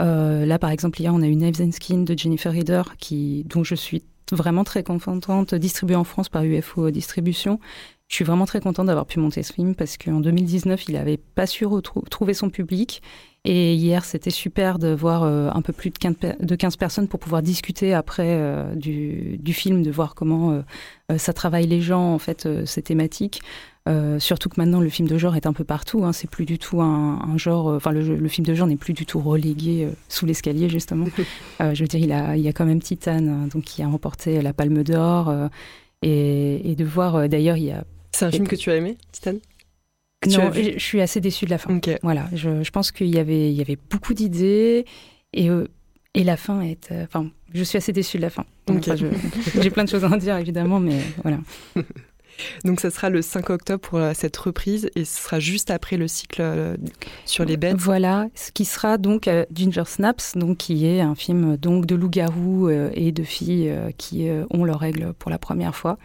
là, 0.00 0.58
par 0.58 0.70
exemple, 0.70 1.00
hier, 1.00 1.14
on 1.14 1.22
a 1.22 1.26
eu 1.26 1.34
Knives 1.34 1.62
and 1.62 1.72
Skin 1.72 2.00
de 2.00 2.18
Jennifer 2.18 2.52
Reader, 2.52 2.82
qui, 2.98 3.44
dont 3.44 3.64
je 3.64 3.74
suis 3.74 4.02
vraiment 4.32 4.64
très 4.64 4.82
contente, 4.82 5.54
distribuée 5.54 5.96
en 5.96 6.04
France 6.04 6.28
par 6.28 6.44
UFO 6.44 6.90
Distribution. 6.90 7.58
Je 8.08 8.16
suis 8.16 8.24
vraiment 8.24 8.46
très 8.46 8.60
contente 8.60 8.86
d'avoir 8.86 9.06
pu 9.06 9.18
monter 9.18 9.42
ce 9.42 9.52
film 9.52 9.74
parce 9.74 9.96
qu'en 9.96 10.20
2019, 10.20 10.88
il 10.88 10.94
n'avait 10.94 11.16
pas 11.16 11.46
su 11.46 11.66
trouver 12.10 12.34
son 12.34 12.50
public. 12.50 13.02
Et 13.46 13.74
hier, 13.74 14.04
c'était 14.04 14.30
super 14.30 14.78
de 14.78 14.88
voir 14.88 15.22
un 15.24 15.62
peu 15.62 15.72
plus 15.72 15.90
de 15.90 15.98
15, 15.98 16.14
de 16.40 16.54
15, 16.56 16.76
personnes 16.76 17.08
pour 17.08 17.20
pouvoir 17.20 17.42
discuter 17.42 17.92
après 17.92 18.64
du, 18.74 19.36
du, 19.38 19.52
film, 19.52 19.82
de 19.82 19.90
voir 19.90 20.14
comment 20.14 20.62
euh, 21.10 21.18
ça 21.18 21.32
travaille 21.32 21.66
les 21.66 21.80
gens, 21.80 22.14
en 22.14 22.18
fait, 22.18 22.46
euh, 22.46 22.64
ces 22.66 22.82
thématiques. 22.82 23.42
Euh, 23.86 24.18
surtout 24.18 24.48
que 24.48 24.58
maintenant 24.58 24.80
le 24.80 24.88
film 24.88 25.06
de 25.06 25.18
genre 25.18 25.36
est 25.36 25.46
un 25.46 25.52
peu 25.52 25.64
partout. 25.64 26.04
Hein. 26.04 26.12
c'est 26.12 26.28
plus 26.28 26.46
du 26.46 26.58
tout 26.58 26.80
un, 26.80 27.36
genre. 27.36 27.66
Enfin, 27.66 27.92
le, 27.92 28.28
film 28.28 28.46
de 28.46 28.54
genre 28.54 28.66
n'est 28.66 28.76
plus 28.76 28.94
du 28.94 29.04
tout 29.04 29.20
relégué 29.20 29.88
sous 30.08 30.26
l'escalier 30.26 30.68
justement. 30.68 31.06
je 31.60 31.80
veux 31.80 31.88
dire, 31.88 32.00
il 32.00 32.12
a, 32.12 32.36
il 32.36 32.42
y 32.42 32.48
a 32.48 32.52
quand 32.52 32.64
même 32.64 32.80
Titane, 32.80 33.48
donc 33.48 33.64
qui 33.64 33.82
a 33.82 33.86
remporté 33.86 34.40
la 34.40 34.52
Palme 34.52 34.82
d'Or, 34.82 35.32
et, 36.02 36.74
de 36.76 36.84
voir. 36.84 37.28
D'ailleurs, 37.28 37.56
il 37.56 37.64
y 37.64 37.72
a. 37.72 37.84
C'est 38.12 38.24
un 38.24 38.30
film 38.30 38.46
que 38.46 38.56
tu 38.56 38.70
as 38.70 38.76
aimé, 38.76 38.96
Titane? 39.12 39.40
Non, 40.26 40.50
je 40.52 40.78
suis 40.78 41.02
assez 41.02 41.20
déçue 41.20 41.44
de 41.44 41.50
la 41.50 41.58
fin. 41.58 41.78
Voilà, 42.02 42.26
je, 42.32 42.62
je, 42.62 42.70
pense 42.70 42.90
qu'il 42.92 43.14
y 43.14 43.18
avait, 43.18 43.50
il 43.50 43.56
y 43.56 43.60
avait 43.60 43.76
beaucoup 43.90 44.14
d'idées 44.14 44.86
et 45.34 45.50
et 46.14 46.22
la 46.22 46.36
fin 46.36 46.60
est. 46.62 46.92
Enfin, 47.02 47.28
je 47.52 47.62
suis 47.62 47.76
assez 47.76 47.92
déçue 47.92 48.16
de 48.16 48.22
la 48.22 48.30
fin. 48.30 48.46
J'ai 49.60 49.70
plein 49.70 49.84
de 49.84 49.88
choses 49.88 50.04
à 50.04 50.08
en 50.08 50.16
dire, 50.16 50.36
évidemment, 50.36 50.80
mais 50.80 51.00
voilà. 51.22 51.38
Donc 52.64 52.80
ça 52.80 52.90
sera 52.90 53.10
le 53.10 53.22
5 53.22 53.50
octobre 53.50 53.80
pour 53.80 53.98
euh, 53.98 54.12
cette 54.14 54.36
reprise 54.36 54.90
et 54.94 55.04
ce 55.04 55.22
sera 55.22 55.40
juste 55.40 55.70
après 55.70 55.96
le 55.96 56.08
cycle 56.08 56.42
euh, 56.42 56.76
sur 57.24 57.44
les 57.44 57.56
bêtes. 57.56 57.76
Voilà, 57.76 58.28
ce 58.34 58.52
qui 58.52 58.64
sera 58.64 58.98
donc 58.98 59.28
euh, 59.28 59.44
Ginger 59.52 59.84
Snaps, 59.86 60.36
donc 60.36 60.58
qui 60.58 60.86
est 60.86 61.00
un 61.00 61.14
film 61.14 61.56
donc 61.56 61.86
de 61.86 61.94
loups-garous 61.94 62.68
et 62.70 63.12
de 63.12 63.22
filles 63.22 63.72
qui 63.98 64.28
ont 64.50 64.64
leurs 64.64 64.80
règles 64.80 65.12
pour 65.14 65.30
la 65.30 65.38
première 65.38 65.74
fois. 65.74 65.98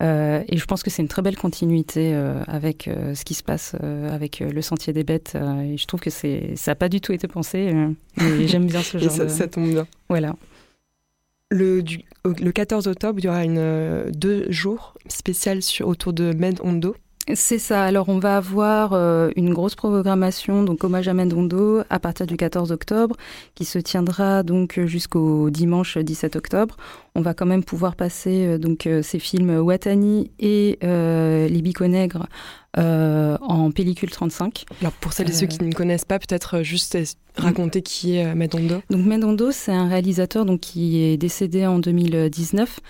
et 0.00 0.56
je 0.56 0.64
pense 0.64 0.82
que 0.82 0.90
c'est 0.90 1.02
une 1.02 1.08
très 1.08 1.22
belle 1.22 1.36
continuité 1.36 2.14
avec 2.46 2.88
ce 3.14 3.24
qui 3.24 3.34
se 3.34 3.42
passe 3.42 3.74
avec 4.10 4.40
le 4.40 4.62
Sentier 4.62 4.92
des 4.92 5.04
Bêtes. 5.04 5.36
et 5.36 5.76
je 5.76 5.86
trouve 5.86 6.00
que 6.00 6.10
c'est 6.10 6.54
ça 6.56 6.72
n'a 6.72 6.74
pas 6.76 6.88
du 6.88 7.00
tout 7.00 7.12
été 7.12 7.28
pensé. 7.28 7.72
et 8.20 8.48
j'aime 8.48 8.66
bien 8.66 8.82
ce 8.82 8.98
genre. 8.98 9.12
et 9.12 9.16
ça, 9.16 9.28
ça 9.28 9.48
tombe 9.48 9.68
bien. 9.68 9.86
Voilà. 10.08 10.34
Le, 11.50 11.84
le 12.24 12.50
14 12.50 12.88
octobre, 12.88 13.20
il 13.20 13.26
y 13.26 13.28
aura 13.28 13.44
une, 13.44 13.58
euh, 13.58 14.10
deux 14.10 14.50
jours 14.50 14.94
spécial 15.06 15.62
sur, 15.62 15.86
autour 15.86 16.12
de 16.12 16.32
Mendondo. 16.36 16.96
C'est 17.34 17.60
ça. 17.60 17.84
Alors, 17.84 18.08
on 18.08 18.18
va 18.18 18.36
avoir 18.36 18.94
euh, 18.94 19.30
une 19.36 19.54
grosse 19.54 19.76
programmation, 19.76 20.64
donc 20.64 20.82
hommage 20.82 21.06
à 21.06 21.14
Mendondo, 21.14 21.82
à 21.88 22.00
partir 22.00 22.26
du 22.26 22.36
14 22.36 22.72
octobre, 22.72 23.16
qui 23.54 23.64
se 23.64 23.78
tiendra 23.78 24.42
donc 24.42 24.80
jusqu'au 24.86 25.50
dimanche 25.50 25.98
17 25.98 26.34
octobre. 26.34 26.76
On 27.14 27.20
va 27.20 27.32
quand 27.32 27.46
même 27.46 27.62
pouvoir 27.62 27.94
passer 27.94 28.46
euh, 28.46 28.58
donc 28.58 28.88
ces 29.02 29.18
films 29.20 29.56
Watani 29.58 30.32
et 30.40 30.78
Libico 31.48 31.84
Nègre 32.76 33.38
en 33.42 33.70
pellicule 33.70 34.10
35. 34.10 34.64
Alors, 34.80 34.92
pour 34.92 35.12
celles 35.12 35.30
et 35.30 35.32
ceux 35.32 35.46
qui 35.46 35.62
ne 35.62 35.72
connaissent 35.72 36.04
pas, 36.04 36.18
peut-être 36.18 36.62
juste 36.62 36.98
raconter 37.36 37.82
qui 37.82 38.16
est 38.16 38.34
Mendondo. 38.34 38.82
Donc, 38.90 39.06
Mendondo, 39.06 39.50
c'est 39.50 39.72
un 39.72 39.88
réalisateur 39.88 40.44
donc, 40.44 40.60
qui 40.60 41.02
est 41.02 41.16
décédé 41.16 41.66
en 41.66 41.78
2019. 41.78 42.80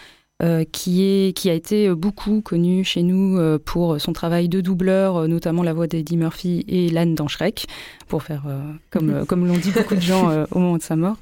Euh, 0.42 0.64
qui, 0.70 1.02
est, 1.02 1.34
qui 1.34 1.48
a 1.48 1.54
été 1.54 1.88
beaucoup 1.94 2.42
connu 2.42 2.84
chez 2.84 3.02
nous 3.02 3.38
euh, 3.38 3.58
pour 3.58 3.98
son 3.98 4.12
travail 4.12 4.50
de 4.50 4.60
doubleur, 4.60 5.16
euh, 5.16 5.26
notamment 5.28 5.62
la 5.62 5.72
voix 5.72 5.86
d'Eddie 5.86 6.18
Murphy 6.18 6.62
et 6.68 6.90
l'âne 6.90 7.14
dans 7.14 7.26
Shrek, 7.26 7.66
pour 8.06 8.22
faire 8.22 8.44
comme, 8.90 9.24
comme 9.24 9.46
l'ont 9.46 9.56
dit 9.56 9.70
beaucoup 9.70 9.94
de 9.94 10.00
gens 10.02 10.30
au 10.50 10.58
moment 10.58 10.76
de 10.76 10.82
sa 10.82 10.94
mort. 10.94 11.16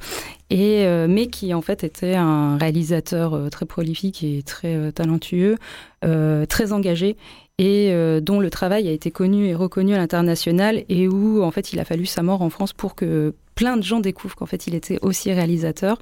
Et, 0.50 0.84
mais 1.08 1.28
qui 1.28 1.54
en 1.54 1.62
fait 1.62 1.84
était 1.84 2.16
un 2.16 2.58
réalisateur 2.58 3.48
très 3.50 3.66
prolifique 3.66 4.22
et 4.24 4.42
très 4.42 4.92
talentueux, 4.92 5.56
très 6.02 6.72
engagé 6.72 7.16
et 7.58 7.94
dont 8.20 8.40
le 8.40 8.50
travail 8.50 8.88
a 8.88 8.90
été 8.90 9.12
connu 9.12 9.46
et 9.46 9.54
reconnu 9.54 9.94
à 9.94 9.98
l'international 9.98 10.82
et 10.88 11.06
où 11.06 11.42
en 11.42 11.52
fait 11.52 11.72
il 11.72 11.78
a 11.78 11.84
fallu 11.84 12.04
sa 12.04 12.22
mort 12.22 12.42
en 12.42 12.50
France 12.50 12.72
pour 12.72 12.96
que 12.96 13.32
plein 13.54 13.76
de 13.76 13.82
gens 13.82 14.00
découvrent 14.00 14.34
qu'en 14.34 14.46
fait 14.46 14.66
il 14.66 14.74
était 14.74 14.98
aussi 15.02 15.32
réalisateur 15.32 15.98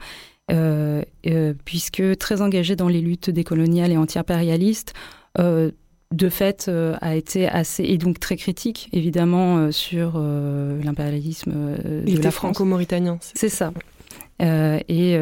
euh, 0.50 1.02
euh, 1.26 1.54
puisque 1.64 2.02
très 2.18 2.42
engagé 2.42 2.75
dans 2.75 2.88
les 2.88 3.00
luttes 3.00 3.30
décoloniales 3.30 3.92
et 3.92 3.97
anti-impérialistes, 3.97 4.92
euh, 5.38 5.71
de 6.11 6.28
fait 6.28 6.71
a 7.00 7.16
été 7.16 7.49
assez 7.49 7.85
et 7.85 7.97
donc 7.97 8.21
très 8.21 8.37
critique 8.37 8.90
évidemment 8.92 9.73
sur 9.73 10.18
l'impérialisme 10.85 11.54
Il 12.06 12.18
était 12.18 12.30
franco-mauritanien. 12.30 13.18
C'est 13.23 13.49
ça. 13.49 13.73
et 14.38 15.18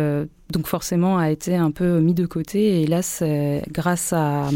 donc 0.51 0.67
forcément 0.67 1.19
a 1.19 1.31
été 1.31 1.55
un 1.55 1.71
peu 1.71 2.01
mis 2.01 2.15
de 2.15 2.27
côté 2.27 2.83
et 2.83 2.89
là 2.89 3.03
c'est 3.03 3.63
grâce 3.71 4.13
à 4.13 4.51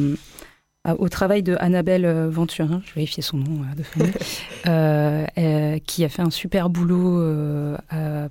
au 0.99 1.09
travail 1.09 1.43
de 1.43 1.57
Annabelle 1.61 2.05
euh, 2.05 2.29
Venturin, 2.29 2.83
je 2.85 2.91
vais 2.91 2.97
vérifier 2.97 3.23
son 3.23 3.38
nom 3.38 3.62
euh, 3.62 3.75
de 3.75 3.83
famille, 3.83 4.12
euh, 4.67 5.79
qui 5.87 6.05
a 6.05 6.09
fait 6.09 6.23
un 6.23 6.31
super 6.31 6.69
boulot 6.69 7.23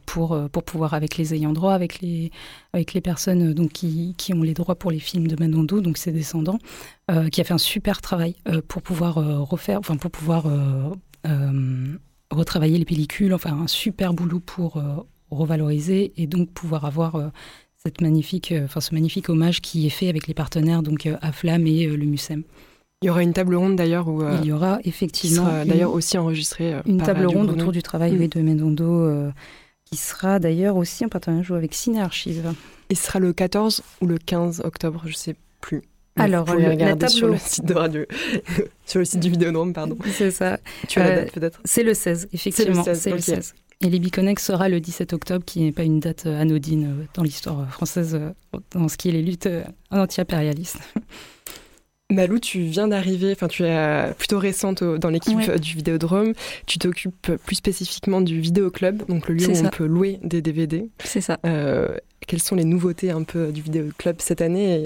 pour, 0.06 0.50
pour 0.52 0.64
pouvoir, 0.64 0.94
avec 0.94 1.18
les 1.18 1.34
ayants 1.34 1.54
droit, 1.54 1.74
avec 1.74 2.00
les, 2.02 2.32
avec 2.74 2.94
les 2.94 3.02
personnes 3.02 3.54
donc, 3.54 3.72
qui, 3.72 4.14
qui 4.18 4.34
ont 4.34 4.44
les 4.44 4.54
droits 4.54 4.76
pour 4.76 4.92
les 4.92 5.00
films 5.00 5.28
de 5.28 5.36
Manondo, 5.40 5.82
donc 5.82 5.98
ses 5.98 6.12
descendants, 6.12 6.60
qui 7.32 7.42
a 7.42 7.44
fait 7.44 7.54
un 7.54 7.58
super 7.58 8.02
travail 8.02 8.36
pour 8.68 8.82
pouvoir 8.82 9.16
refaire, 9.16 9.80
enfin 9.80 9.98
pour 9.98 10.12
pouvoir 10.12 10.46
retravailler 12.32 12.78
les 12.78 12.86
pellicules, 12.86 13.34
enfin 13.34 13.54
un 13.54 13.68
super 13.68 14.14
boulot 14.14 14.40
pour 14.40 14.82
revaloriser 15.32 16.14
et 16.18 16.28
donc 16.28 16.52
pouvoir 16.52 16.86
avoir 16.86 17.32
cette 17.86 18.00
magnifique, 18.00 18.54
euh, 18.54 18.64
enfin, 18.64 18.80
ce 18.80 18.94
magnifique 18.94 19.28
hommage 19.28 19.60
qui 19.60 19.86
est 19.86 19.90
fait 19.90 20.08
avec 20.08 20.28
les 20.28 20.34
partenaires, 20.34 20.84
donc 20.84 21.06
euh, 21.06 21.18
AFLAM 21.22 21.68
et 21.68 21.86
euh, 21.86 21.98
le 21.98 22.06
MUSEM. 22.06 22.44
Il 23.02 23.08
y 23.08 23.10
aura 23.10 23.24
une 23.24 23.34
table 23.34 23.56
ronde 23.56 23.76
d'ailleurs 23.76 24.08
où 24.08 24.24
il 24.42 24.46
y 24.46 24.54
aura 24.54 24.80
effectivement 24.86 25.66
d'ailleurs 25.66 25.92
aussi 25.92 26.18
enregistrée 26.18 26.74
une 26.86 27.02
table 27.02 27.26
ronde 27.26 27.50
autour 27.50 27.74
du 27.74 27.84
travail 27.84 28.14
mm. 28.14 28.28
de 28.30 28.42
Mendondo 28.42 29.32
qui 29.84 29.98
sera 29.98 30.40
d'ailleurs 30.40 30.78
aussi 30.78 31.04
en 31.04 31.10
partenariat 31.10 31.54
avec 31.54 31.74
Ciné 31.74 32.00
Archive. 32.00 32.54
Et 32.90 32.96
ce 32.96 33.04
sera 33.04 33.20
le 33.20 33.34
14 33.34 33.84
ou 34.00 34.06
le 34.06 34.18
15 34.18 34.62
octobre, 34.64 35.04
je 35.06 35.16
sais 35.16 35.36
plus. 35.60 35.82
Alors, 36.16 36.46
vous 36.46 36.58
la 36.58 36.96
table 36.96 37.10
sur 37.10 37.28
le 37.28 37.38
site 37.38 37.66
de 37.66 37.74
radio, 37.74 38.06
sur 38.86 39.00
le 39.00 39.06
site 39.06 39.20
du 39.20 39.30
Vidéodrome, 39.32 39.74
pardon. 39.74 39.98
C'est 40.14 40.32
ça. 40.32 40.60
Tu 40.88 41.00
as 41.00 41.10
la 41.10 41.16
date 41.16 41.32
peut-être? 41.34 41.60
C'est 41.66 41.84
le 41.84 41.94
16, 41.94 42.30
effectivement. 42.32 42.84
C'est 42.84 43.12
le 43.12 43.18
16. 43.18 43.54
Et 43.84 43.90
les 43.90 44.00
Biconex 44.00 44.42
sera 44.42 44.70
le 44.70 44.80
17 44.80 45.12
octobre, 45.12 45.44
qui 45.46 45.60
n'est 45.60 45.74
pas 45.74 45.84
une 45.84 46.00
date 46.00 46.26
euh, 46.26 46.40
anodine 46.40 46.86
euh, 46.86 47.06
dans 47.16 47.24
l'histoire 47.24 47.60
euh, 47.60 47.66
française, 47.66 48.18
dans 48.72 48.88
ce 48.88 48.96
qui 48.96 49.10
est 49.10 49.12
les 49.12 49.22
luttes 49.22 49.50
anti-impérialistes. 49.92 50.80
Malou, 52.10 52.40
tu 52.40 52.62
viens 52.62 52.88
d'arriver, 52.88 53.32
enfin 53.34 53.48
tu 53.48 53.64
es 53.64 54.14
plutôt 54.18 54.38
récente 54.38 54.84
dans 54.84 55.10
l'équipe 55.10 55.52
du 55.56 55.76
Vidéodrome. 55.76 56.34
Tu 56.68 56.78
t'occupes 56.78 57.32
plus 57.44 57.56
spécifiquement 57.56 58.22
du 58.22 58.40
Vidéoclub, 58.40 59.04
donc 59.08 59.28
le 59.28 59.34
lieu 59.34 59.48
où 59.48 59.66
on 59.66 59.70
peut 59.70 59.86
louer 59.86 60.20
des 60.22 60.42
DVD. 60.42 60.90
C'est 61.04 61.22
ça. 61.22 61.40
quelles 61.42 62.42
sont 62.42 62.56
les 62.56 62.66
nouveautés 62.66 63.10
un 63.10 63.24
peu 63.24 63.52
du 63.52 63.62
Vidéoclub 63.64 64.18
cette 64.20 64.42
année 64.42 64.84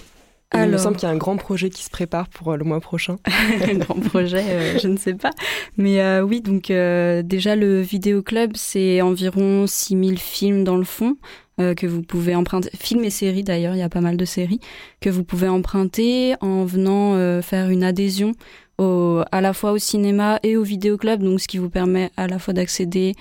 il 0.53 0.69
me 0.69 0.77
semble 0.77 0.95
qu'il 0.95 1.07
y 1.07 1.11
a 1.11 1.13
un 1.13 1.17
grand 1.17 1.37
projet 1.37 1.69
qui 1.69 1.83
se 1.83 1.89
prépare 1.89 2.29
pour 2.29 2.51
euh, 2.51 2.57
le 2.57 2.63
mois 2.63 2.79
prochain. 2.79 3.17
un 3.69 3.77
grand 3.77 3.99
projet, 3.99 4.43
euh, 4.49 4.79
je 4.79 4.87
ne 4.87 4.97
sais 4.97 5.13
pas. 5.13 5.31
Mais 5.77 6.01
euh, 6.01 6.21
oui, 6.21 6.41
donc 6.41 6.67
déjà 6.67 7.55
le 7.55 7.81
Vidéo 7.81 8.21
Club, 8.21 8.51
c'est 8.55 9.01
environ 9.01 9.67
6000 9.67 10.17
films 10.17 10.63
dans 10.63 10.77
le 10.77 10.83
fond 10.83 11.17
que 11.59 11.87
vous 11.87 12.03
pouvez 12.03 12.35
emprunter. 12.35 12.69
Films 12.77 13.03
et 13.03 13.09
séries 13.09 13.43
d'ailleurs, 13.43 13.73
il 13.73 13.79
y 13.79 13.83
a 13.83 13.89
pas 13.89 14.01
mal 14.01 14.15
de 14.15 14.25
séries 14.25 14.59
que 15.01 15.09
vous 15.09 15.23
pouvez 15.23 15.47
emprunter 15.47 16.35
en 16.39 16.65
venant 16.65 17.41
faire 17.41 17.71
une 17.71 17.83
adhésion 17.83 18.33
au, 18.77 19.23
à 19.31 19.41
la 19.41 19.53
fois 19.53 19.71
au 19.71 19.79
cinéma 19.79 20.39
et 20.43 20.55
au 20.55 20.61
Vidéo 20.61 20.97
Club, 20.97 21.23
donc 21.23 21.41
ce 21.41 21.47
qui 21.47 21.57
vous 21.57 21.71
permet 21.71 22.11
à 22.15 22.27
la 22.27 22.37
fois 22.37 22.53
d'accéder 22.53 23.13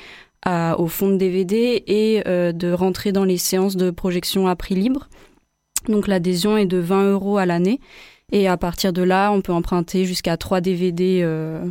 au 0.47 0.87
fond 0.87 1.09
de 1.09 1.17
DVD 1.17 1.83
et 1.87 2.23
de 2.27 2.73
rentrer 2.73 3.11
dans 3.13 3.25
les 3.25 3.39
séances 3.39 3.77
de 3.77 3.91
projection 3.91 4.47
à 4.49 4.55
prix 4.55 4.75
libre. 4.75 5.09
Donc 5.89 6.07
l'adhésion 6.07 6.57
est 6.57 6.67
de 6.67 6.79
20 6.79 7.13
euros 7.13 7.39
à 7.39 7.47
l'année. 7.47 7.81
Et 8.33 8.49
à 8.49 8.57
partir 8.57 8.93
de 8.93 9.03
là, 9.03 9.31
on 9.33 9.41
peut 9.41 9.53
emprunter 9.53 10.05
jusqu'à 10.05 10.37
3 10.37 10.61
DVD, 10.61 11.21
euh, 11.23 11.65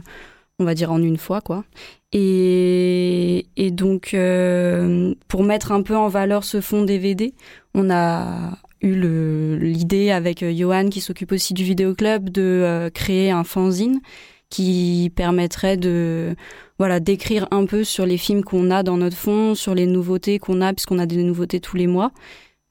on 0.60 0.64
va 0.64 0.74
dire 0.74 0.92
en 0.92 1.02
une 1.02 1.18
fois, 1.18 1.42
quoi. 1.42 1.66
Et, 2.14 3.48
et 3.58 3.72
donc, 3.72 4.14
euh, 4.14 5.14
pour 5.28 5.44
mettre 5.44 5.74
un 5.74 5.82
peu 5.82 5.98
en 5.98 6.08
valeur 6.08 6.46
ce 6.46 6.62
fonds 6.62 6.84
DVD, 6.84 7.34
on 7.74 7.90
a 7.90 8.58
eu 8.82 8.96
l'idée 9.60 10.12
avec 10.12 10.46
Johan, 10.46 10.90
qui 10.90 11.02
s'occupe 11.02 11.34
aussi 11.34 11.54
du 11.54 11.64
vidéoclub, 11.64 12.30
de 12.30 12.42
euh, 12.42 12.90
créer 12.90 13.32
un 13.32 13.44
fanzine 13.44 14.00
qui 14.50 15.12
permettrait 15.16 15.76
de 15.76 16.36
voilà 16.78 17.00
d'écrire 17.00 17.48
un 17.52 17.66
peu 17.66 17.84
sur 17.84 18.06
les 18.06 18.18
films 18.18 18.44
qu'on 18.44 18.70
a 18.72 18.84
dans 18.84 18.96
notre 18.96 19.18
fond, 19.18 19.56
sur 19.56 19.76
les 19.76 19.88
nouveautés 19.88 20.40
qu'on 20.40 20.62
a, 20.62 20.72
puisqu'on 20.72 21.00
a 21.00 21.06
des 21.06 21.24
nouveautés 21.24 21.60
tous 21.60 21.76
les 21.76 21.88
mois, 21.88 22.12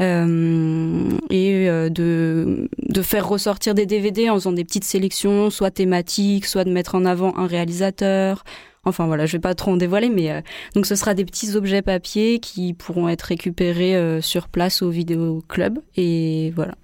euh, 0.03 1.09
et 1.31 1.69
euh, 1.69 1.89
de, 1.89 2.69
de 2.79 3.03
faire 3.03 3.29
ressortir 3.29 3.75
des 3.75 3.87
DVD 3.87 4.29
en 4.29 4.35
faisant 4.35 4.53
des 4.53 4.65
petites 4.65 4.85
sélections, 4.85 5.51
soit 5.51 5.71
thématiques, 5.71 6.47
soit 6.47 6.65
de 6.65 6.71
mettre 6.71 6.95
en 6.97 7.05
avant 7.05 7.37
un 7.37 7.47
réalisateur. 7.47 8.45
Enfin 8.85 9.07
voilà, 9.07 9.25
je 9.25 9.33
vais 9.33 9.41
pas 9.41 9.55
trop 9.55 9.71
en 9.71 9.77
dévoiler, 9.77 10.11
mais 10.11 10.31
euh, 10.31 10.41
donc 10.75 10.87
ce 10.87 10.97
sera 10.97 11.15
des 11.15 11.25
petits 11.25 11.57
objets 11.57 11.81
papier 11.81 12.39
qui 12.41 12.75
pourront 12.75 13.09
être 13.09 13.23
récupérés 13.23 14.21
sur 14.21 14.49
place 14.49 14.83
au 14.83 14.91
vidéo 14.91 15.43
club 15.49 15.79
et 15.97 16.53
voilà. 16.55 16.75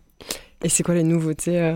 Et 0.62 0.69
c'est 0.69 0.83
quoi 0.83 0.95
les 0.95 1.02
nouveautés 1.02 1.75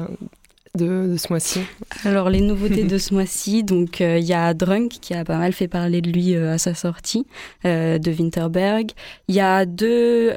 de, 0.76 1.14
ce 1.16 1.28
mois-ci 1.30 1.60
Alors 2.04 2.30
les 2.30 2.40
nouveautés 2.40 2.82
de 2.82 2.98
ce 2.98 3.14
mois-ci, 3.14 3.62
donc 3.64 4.00
euh, 4.00 4.18
il 4.18 4.24
y 4.24 4.32
a 4.32 4.52
Drunk 4.54 4.98
qui 5.00 5.14
a 5.14 5.24
pas 5.24 5.38
mal 5.38 5.52
fait 5.52 5.68
parler 5.68 6.00
de 6.00 6.10
lui 6.10 6.34
euh, 6.34 6.54
à 6.54 6.58
sa 6.58 6.74
sortie 6.74 7.26
euh, 7.64 7.98
de 7.98 8.10
Winterberg. 8.10 8.90
Il 9.28 9.34
y 9.34 9.40
a 9.40 9.66
deux 9.66 10.32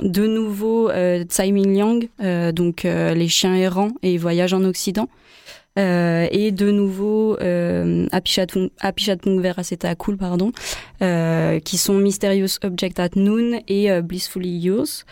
deux 0.00 0.26
nouveaux 0.26 0.90
Tsai 0.90 1.52
Ming 1.52 1.74
Liang, 1.74 2.52
donc 2.52 2.82
Les 2.84 3.28
chiens 3.28 3.54
errants 3.54 3.92
et 4.02 4.18
Voyage 4.18 4.52
en 4.52 4.64
Occident. 4.64 5.08
et 5.76 6.50
de 6.52 6.70
nouveau 6.70 7.36
euh, 7.40 8.06
Apichatpung 8.12 9.42
Cool 9.98 10.16
pardon 10.16 10.52
qui 11.64 11.78
sont 11.78 11.94
Mysterious 11.94 12.58
Object 12.62 12.98
at 13.00 13.10
Noon 13.16 13.60
et 13.68 14.02
Blissfully 14.02 14.58
Yours 14.58 15.04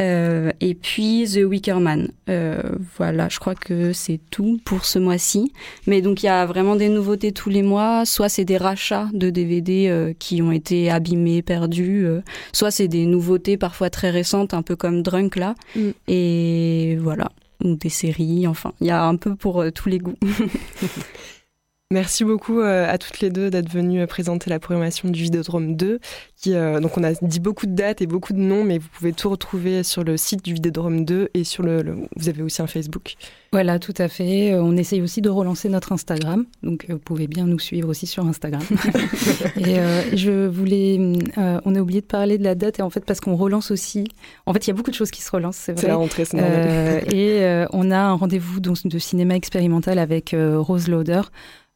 euh, 0.00 0.50
et 0.60 0.74
puis 0.74 1.26
The 1.32 1.44
Wicker 1.44 1.78
Man. 1.80 2.08
Euh, 2.28 2.62
voilà, 2.96 3.28
je 3.28 3.38
crois 3.38 3.54
que 3.54 3.92
c'est 3.92 4.20
tout 4.30 4.60
pour 4.64 4.84
ce 4.84 4.98
mois-ci. 4.98 5.52
Mais 5.86 6.00
donc 6.00 6.22
il 6.22 6.26
y 6.26 6.28
a 6.30 6.46
vraiment 6.46 6.76
des 6.76 6.88
nouveautés 6.88 7.32
tous 7.32 7.50
les 7.50 7.62
mois. 7.62 8.04
Soit 8.06 8.28
c'est 8.28 8.44
des 8.44 8.56
rachats 8.56 9.08
de 9.12 9.30
DVD 9.30 9.88
euh, 9.88 10.12
qui 10.18 10.42
ont 10.42 10.52
été 10.52 10.90
abîmés, 10.90 11.42
perdus. 11.42 12.06
soit 12.52 12.70
c'est 12.70 12.88
des 12.88 13.06
nouveautés 13.06 13.56
parfois 13.56 13.90
très 13.90 14.10
récentes, 14.10 14.54
un 14.54 14.62
peu 14.62 14.76
comme 14.76 15.02
Drunk 15.02 15.36
là. 15.36 15.54
Mm. 15.76 15.90
Et 16.08 16.98
voilà, 17.00 17.30
ou 17.62 17.74
des 17.76 17.88
séries. 17.88 18.46
Enfin, 18.46 18.72
il 18.80 18.86
y 18.86 18.90
a 18.90 19.04
un 19.04 19.16
peu 19.16 19.34
pour 19.34 19.64
tous 19.74 19.88
les 19.88 19.98
goûts. 19.98 20.18
Merci 21.92 22.22
beaucoup 22.22 22.60
euh, 22.60 22.88
à 22.88 22.98
toutes 22.98 23.18
les 23.18 23.30
deux 23.30 23.50
d'être 23.50 23.68
venues 23.68 24.02
euh, 24.02 24.06
présenter 24.06 24.48
la 24.48 24.60
programmation 24.60 25.08
du 25.08 25.24
Vidéodrome 25.24 25.74
2. 25.74 25.98
Qui, 26.36 26.54
euh, 26.54 26.78
donc 26.78 26.96
on 26.96 27.02
a 27.02 27.12
dit 27.14 27.40
beaucoup 27.40 27.66
de 27.66 27.74
dates 27.74 28.00
et 28.00 28.06
beaucoup 28.06 28.32
de 28.32 28.38
noms, 28.38 28.62
mais 28.62 28.78
vous 28.78 28.86
pouvez 28.92 29.12
tout 29.12 29.28
retrouver 29.28 29.82
sur 29.82 30.04
le 30.04 30.16
site 30.16 30.44
du 30.44 30.54
Vidéodrome 30.54 31.04
2 31.04 31.30
et 31.34 31.42
sur 31.42 31.64
le, 31.64 31.96
vous 32.14 32.28
avez 32.28 32.44
aussi 32.44 32.62
un 32.62 32.68
Facebook. 32.68 33.16
Voilà, 33.50 33.80
tout 33.80 33.92
à 33.98 34.06
fait. 34.06 34.54
On 34.54 34.76
essaye 34.76 35.02
aussi 35.02 35.20
de 35.20 35.28
relancer 35.28 35.68
notre 35.68 35.90
Instagram, 35.90 36.46
donc 36.62 36.86
vous 36.88 37.00
pouvez 37.00 37.26
bien 37.26 37.46
nous 37.46 37.58
suivre 37.58 37.88
aussi 37.88 38.06
sur 38.06 38.24
Instagram. 38.24 38.62
et 39.56 39.76
je 40.16 40.46
voulais, 40.46 40.96
on 41.36 41.74
a 41.74 41.80
oublié 41.80 42.02
de 42.02 42.06
parler 42.06 42.38
de 42.38 42.44
la 42.44 42.54
date 42.54 42.78
et 42.78 42.82
en 42.82 42.90
fait 42.90 43.04
parce 43.04 43.18
qu'on 43.18 43.34
relance 43.34 43.72
aussi. 43.72 44.04
En 44.46 44.52
fait, 44.52 44.64
il 44.64 44.70
y 44.70 44.70
a 44.70 44.74
beaucoup 44.74 44.92
de 44.92 44.96
choses 44.96 45.10
qui 45.10 45.22
se 45.22 45.30
relancent, 45.32 45.56
c'est 45.56 45.72
vrai. 45.72 45.80
C'est 45.80 45.88
la 45.88 45.96
rentrée, 45.96 46.24
c'est 46.24 46.36
normal. 46.36 47.12
et 47.12 47.66
on 47.72 47.90
a 47.90 47.98
un 47.98 48.14
rendez-vous 48.14 48.60
de 48.60 48.98
cinéma 49.00 49.34
expérimental 49.34 49.98
avec 49.98 50.36
Rose 50.38 50.86
Lauder. 50.86 51.22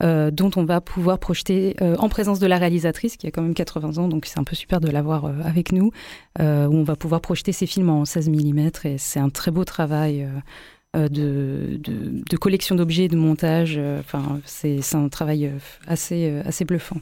Euh, 0.03 0.33
dont 0.33 0.51
on 0.57 0.65
va 0.65 0.81
pouvoir 0.81 1.21
projeter 1.21 1.77
euh, 1.81 1.95
en 2.01 2.09
présence 2.09 2.41
de 2.41 2.49
la 2.49 2.59
réalisatrice, 2.59 3.17
qui 3.17 3.29
a 3.29 3.31
quand 3.31 3.43
même 3.43 3.55
80 3.55 3.99
ans, 3.99 4.09
donc 4.09 4.27
c'est 4.27 4.41
un 4.41 4.45
peu 4.45 4.57
super 4.57 4.81
de 4.81 4.91
l'avoir 4.91 5.27
euh, 5.27 5.35
avec 5.45 5.71
nous, 5.71 5.93
où 6.41 6.43
on 6.43 6.83
va 6.83 6.97
pouvoir 6.97 7.21
projeter 7.21 7.53
ses 7.53 7.67
films 7.67 7.91
en 7.91 8.05
16 8.05 8.29
mm, 8.29 8.71
et 8.85 8.99
c'est 8.99 9.21
un 9.21 9.31
très 9.31 9.51
beau 9.51 9.65
travail. 9.65 10.29
De, 10.95 11.81
de, 11.81 12.37
collection 12.37 12.77
d'objets, 12.77 13.09
de 13.09 13.17
montage, 13.17 13.81
enfin 13.99 14.41
c'est 14.45 14.79
un 14.95 15.09
travail 15.09 15.51
assez, 15.89 16.41
assez 16.45 16.65
bluffant. 16.65 17.01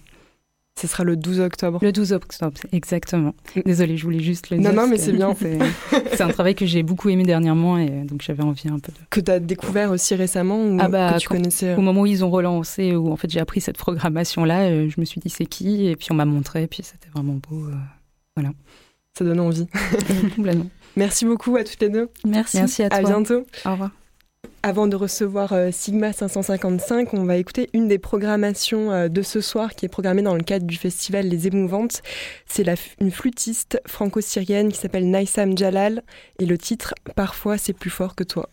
Ce 0.80 0.88
sera 0.88 1.04
le 1.04 1.16
12 1.16 1.40
octobre. 1.40 1.78
Le 1.82 1.92
12 1.92 2.12
octobre, 2.12 2.60
exactement. 2.72 3.34
Mm. 3.54 3.60
Désolée, 3.66 3.96
je 3.96 4.04
voulais 4.04 4.20
juste 4.20 4.50
le 4.50 4.58
dire. 4.58 4.72
Non, 4.72 4.82
non, 4.82 4.88
mais 4.88 4.96
c'est 4.96 5.12
bien. 5.12 5.34
C'est 5.34 6.22
un 6.22 6.28
travail 6.28 6.54
que 6.54 6.66
j'ai 6.66 6.82
beaucoup 6.82 7.08
aimé 7.08 7.24
dernièrement 7.24 7.78
et 7.78 8.04
donc 8.04 8.22
j'avais 8.22 8.42
envie 8.42 8.68
un 8.68 8.78
peu 8.78 8.90
de... 8.92 8.98
Que 9.10 9.20
tu 9.20 9.30
as 9.30 9.38
découvert 9.38 9.90
aussi 9.90 10.14
récemment 10.14 10.64
ou 10.64 10.78
ah 10.80 10.88
bah, 10.88 11.12
que 11.14 11.18
tu 11.18 11.28
connaissais 11.28 11.74
Au 11.74 11.80
moment 11.80 12.02
où 12.02 12.06
ils 12.06 12.24
ont 12.24 12.30
relancé, 12.30 12.96
où 12.96 13.12
en 13.12 13.16
fait 13.16 13.30
j'ai 13.30 13.40
appris 13.40 13.60
cette 13.60 13.76
programmation-là, 13.76 14.70
euh, 14.70 14.88
je 14.88 15.00
me 15.00 15.04
suis 15.04 15.20
dit 15.20 15.30
c'est 15.30 15.46
qui? 15.46 15.86
Et 15.86 15.96
puis 15.96 16.08
on 16.10 16.14
m'a 16.14 16.24
montré, 16.24 16.64
et 16.64 16.66
puis 16.66 16.82
c'était 16.82 17.08
vraiment 17.14 17.38
beau. 17.48 17.66
Euh, 17.66 17.74
voilà. 18.36 18.50
Ça 19.16 19.24
donne 19.24 19.40
envie. 19.40 19.66
Complètement. 20.36 20.68
Merci 20.96 21.24
beaucoup 21.24 21.56
à 21.56 21.64
toutes 21.64 21.80
les 21.80 21.90
deux. 21.90 22.08
Merci. 22.24 22.56
Merci 22.58 22.82
à 22.82 22.88
toi. 22.88 22.98
À 22.98 23.02
bientôt. 23.02 23.44
Au 23.64 23.72
revoir. 23.72 23.90
Avant 24.64 24.86
de 24.86 24.94
recevoir 24.94 25.52
euh, 25.54 25.70
Sigma 25.72 26.12
555, 26.12 27.14
on 27.14 27.24
va 27.24 27.36
écouter 27.36 27.68
une 27.72 27.88
des 27.88 27.98
programmations 27.98 28.92
euh, 28.92 29.08
de 29.08 29.20
ce 29.20 29.40
soir 29.40 29.74
qui 29.74 29.86
est 29.86 29.88
programmée 29.88 30.22
dans 30.22 30.36
le 30.36 30.44
cadre 30.44 30.66
du 30.66 30.76
festival 30.76 31.26
Les 31.26 31.48
Émouvantes. 31.48 32.00
C'est 32.46 32.64
une 33.00 33.10
flûtiste 33.10 33.80
franco-syrienne 33.88 34.70
qui 34.70 34.78
s'appelle 34.78 35.10
Naïsam 35.10 35.58
Jalal 35.58 36.04
et 36.38 36.46
le 36.46 36.56
titre 36.58 36.94
Parfois 37.16 37.58
c'est 37.58 37.72
plus 37.72 37.90
fort 37.90 38.14
que 38.14 38.22
toi. 38.22 38.48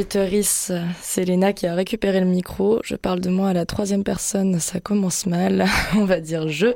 Auditorices, 0.00 0.72
c'est 1.02 1.26
Léna 1.26 1.52
qui 1.52 1.66
a 1.66 1.74
récupéré 1.74 2.20
le 2.20 2.26
micro. 2.26 2.80
Je 2.82 2.94
parle 2.94 3.20
de 3.20 3.28
moi 3.28 3.50
à 3.50 3.52
la 3.52 3.66
troisième 3.66 4.02
personne, 4.02 4.58
ça 4.58 4.80
commence 4.80 5.26
mal. 5.26 5.66
On 5.94 6.06
va 6.06 6.20
dire 6.20 6.48
je. 6.48 6.68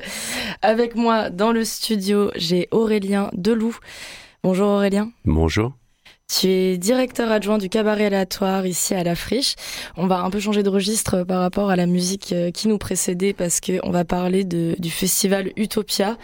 Avec 0.61 0.95
moi 0.95 1.31
dans 1.31 1.51
le 1.51 1.65
studio, 1.65 2.31
j'ai 2.37 2.69
Aurélien 2.71 3.31
Deloup. 3.33 3.79
Bonjour 4.43 4.69
Aurélien. 4.69 5.11
Bonjour. 5.25 5.73
Tu 6.29 6.49
es 6.49 6.77
directeur 6.77 7.33
adjoint 7.33 7.57
du 7.57 7.71
cabaret 7.71 8.05
aléatoire 8.05 8.67
ici 8.67 8.93
à 8.95 9.03
la 9.03 9.15
Friche. 9.15 9.55
On 9.97 10.07
va 10.07 10.21
un 10.21 10.29
peu 10.29 10.39
changer 10.39 10.63
de 10.63 10.69
registre 10.69 11.23
par 11.23 11.41
rapport 11.41 11.71
à 11.71 11.77
la 11.77 11.87
musique 11.87 12.31
euh, 12.33 12.51
qui 12.51 12.69
nous 12.69 12.77
précédait 12.77 13.33
parce 13.33 13.61
qu'on 13.63 13.91
va 13.91 14.05
parler 14.05 14.45
du 14.45 14.91
festival 14.91 15.51
Utopia. 15.57 16.19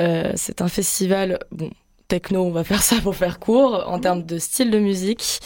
Euh, 0.00 0.32
c'est 0.36 0.62
un 0.62 0.68
festival, 0.68 1.40
bon, 1.50 1.70
techno, 2.12 2.44
on 2.44 2.50
va 2.50 2.62
faire 2.62 2.82
ça 2.82 2.96
pour 3.02 3.16
faire 3.16 3.38
court, 3.38 3.84
en 3.86 3.98
termes 3.98 4.22
de 4.22 4.38
style 4.38 4.70
de 4.70 4.78
musique. 4.78 5.40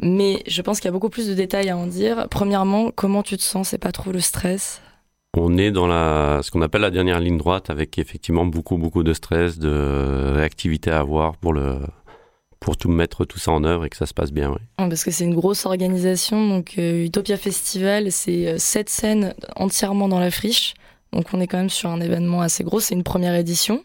Mais 0.00 0.42
je 0.48 0.60
pense 0.60 0.80
qu'il 0.80 0.88
y 0.88 0.88
a 0.88 0.92
beaucoup 0.92 1.08
plus 1.08 1.28
de 1.28 1.34
détails 1.34 1.70
à 1.70 1.76
en 1.76 1.86
dire. 1.86 2.26
Premièrement, 2.28 2.90
comment 2.90 3.22
tu 3.22 3.36
te 3.36 3.42
sens? 3.42 3.68
C'est 3.68 3.78
pas 3.78 3.92
trop 3.92 4.10
le 4.10 4.18
stress? 4.18 4.80
On 5.36 5.56
est 5.56 5.70
dans 5.70 5.86
la, 5.86 6.40
ce 6.42 6.50
qu'on 6.50 6.62
appelle 6.62 6.80
la 6.80 6.90
dernière 6.90 7.20
ligne 7.20 7.38
droite 7.38 7.70
avec 7.70 7.96
effectivement 7.98 8.44
beaucoup, 8.44 8.76
beaucoup 8.76 9.04
de 9.04 9.14
stress, 9.14 9.60
de 9.60 10.32
réactivité 10.34 10.90
à 10.90 10.98
avoir 10.98 11.36
pour 11.36 11.52
le, 11.52 11.78
pour 12.58 12.76
tout 12.76 12.88
mettre 12.88 13.24
tout 13.24 13.38
ça 13.38 13.52
en 13.52 13.62
œuvre 13.62 13.84
et 13.84 13.88
que 13.88 13.96
ça 13.96 14.06
se 14.06 14.14
passe 14.14 14.32
bien. 14.32 14.50
Oui. 14.50 14.58
Parce 14.76 15.04
que 15.04 15.12
c'est 15.12 15.22
une 15.24 15.36
grosse 15.36 15.64
organisation. 15.64 16.48
Donc 16.48 16.74
euh, 16.78 17.04
Utopia 17.04 17.36
Festival, 17.36 18.10
c'est 18.10 18.48
euh, 18.48 18.58
sept 18.58 18.88
scènes 18.88 19.34
entièrement 19.54 20.08
dans 20.08 20.18
la 20.18 20.32
friche. 20.32 20.74
Donc 21.12 21.26
on 21.32 21.40
est 21.40 21.46
quand 21.46 21.58
même 21.58 21.70
sur 21.70 21.90
un 21.90 22.00
événement 22.00 22.40
assez 22.40 22.64
gros. 22.64 22.80
C'est 22.80 22.96
une 22.96 23.04
première 23.04 23.36
édition. 23.36 23.84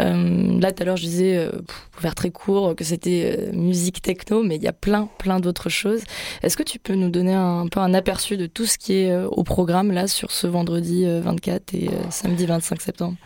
Euh, 0.00 0.60
là, 0.60 0.72
tout 0.72 0.82
à 0.82 0.86
l'heure, 0.86 0.96
je 0.96 1.04
disais, 1.04 1.36
euh, 1.36 1.50
pour 1.92 2.02
faire 2.02 2.14
très 2.14 2.30
court, 2.30 2.74
que 2.76 2.84
c'était 2.84 3.36
euh, 3.38 3.52
musique 3.52 4.02
techno, 4.02 4.42
mais 4.42 4.56
il 4.56 4.62
y 4.62 4.68
a 4.68 4.72
plein, 4.72 5.08
plein 5.18 5.40
d'autres 5.40 5.68
choses. 5.68 6.02
Est-ce 6.42 6.56
que 6.56 6.62
tu 6.62 6.78
peux 6.78 6.94
nous 6.94 7.10
donner 7.10 7.34
un, 7.34 7.66
peu 7.68 7.80
un 7.80 7.94
aperçu 7.94 8.36
de 8.36 8.46
tout 8.46 8.66
ce 8.66 8.78
qui 8.78 8.94
est 8.94 9.16
au 9.16 9.42
programme 9.42 9.92
là 9.92 10.06
sur 10.06 10.30
ce 10.30 10.46
vendredi 10.46 11.06
24 11.06 11.74
et 11.74 11.90
samedi 12.10 12.46
25 12.46 12.80
septembre? 12.80 13.16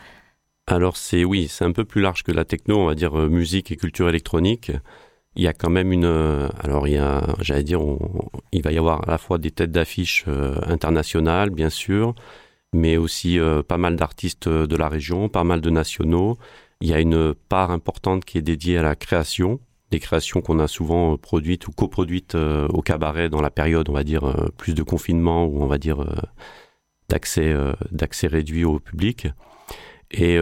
Alors 0.67 0.97
c'est 0.97 1.25
oui, 1.25 1.49
c'est 1.49 1.65
un 1.65 1.73
peu 1.73 1.85
plus 1.85 2.01
large 2.01 2.23
que 2.23 2.33
la 2.33 2.45
techno, 2.45 2.79
on 2.79 2.87
va 2.87 2.95
dire 2.95 3.15
musique 3.15 3.73
et 3.73 3.77
culture 3.77 4.09
électronique. 4.09 4.71
Il 5.37 5.43
y 5.43 5.49
a 5.49 5.53
quand 5.53 5.71
même 5.71 5.93
une, 5.93 6.05
alors 6.61 6.87
il 6.87 6.95
y 6.95 6.99
a, 6.99 7.23
j'allais 7.41 7.65
dire, 7.65 7.81
il 8.53 8.63
va 8.63 8.73
y 8.73 8.79
avoir 8.79 9.09
à 9.09 9.11
la 9.11 9.19
fois 9.19 9.39
des 9.39 9.51
têtes 9.51 9.73
d'affiche 9.73 10.27
internationales, 10.67 11.51
bien 11.51 11.71
sûr 11.71 12.15
mais 12.73 12.97
aussi 12.97 13.39
euh, 13.39 13.63
pas 13.63 13.79
mal 13.79 13.97
d'artistes 13.97 14.47
euh, 14.47 14.67
de 14.67 14.77
la 14.77 14.89
région, 14.89 15.29
pas 15.29 15.45
mal 15.45 15.61
de 15.61 15.71
nationaux. 15.71 16.39
Il 16.81 16.89
y 16.89 16.95
a 16.95 17.01
une 17.01 17.35
part 17.35 17.71
importante 17.71 18.25
qui 18.25 18.39
est 18.39 18.43
dédiée 18.43 18.79
à 18.79 18.83
la 18.83 18.97
création, 18.97 19.61
des 19.91 20.01
créations 20.01 20.41
qu'on 20.41 20.61
a 20.61 20.69
souvent 20.69 21.15
euh, 21.15 21.17
produites 21.17 21.67
ou 21.69 21.73
coproduites 21.73 22.35
au 22.35 22.83
cabaret 22.83 23.29
dans 23.29 23.41
la 23.41 23.51
période, 23.51 23.89
on 23.89 23.93
va 23.93 24.05
dire, 24.05 24.51
plus 24.57 24.75
de 24.75 24.83
confinement 24.83 25.45
ou 25.47 25.63
on 25.63 25.67
va 25.67 25.79
dire 25.79 26.05
d'accès 27.09 27.55
d'accès 27.91 28.29
réduit 28.29 28.65
au 28.65 28.79
public. 28.79 29.29
Et 30.13 30.39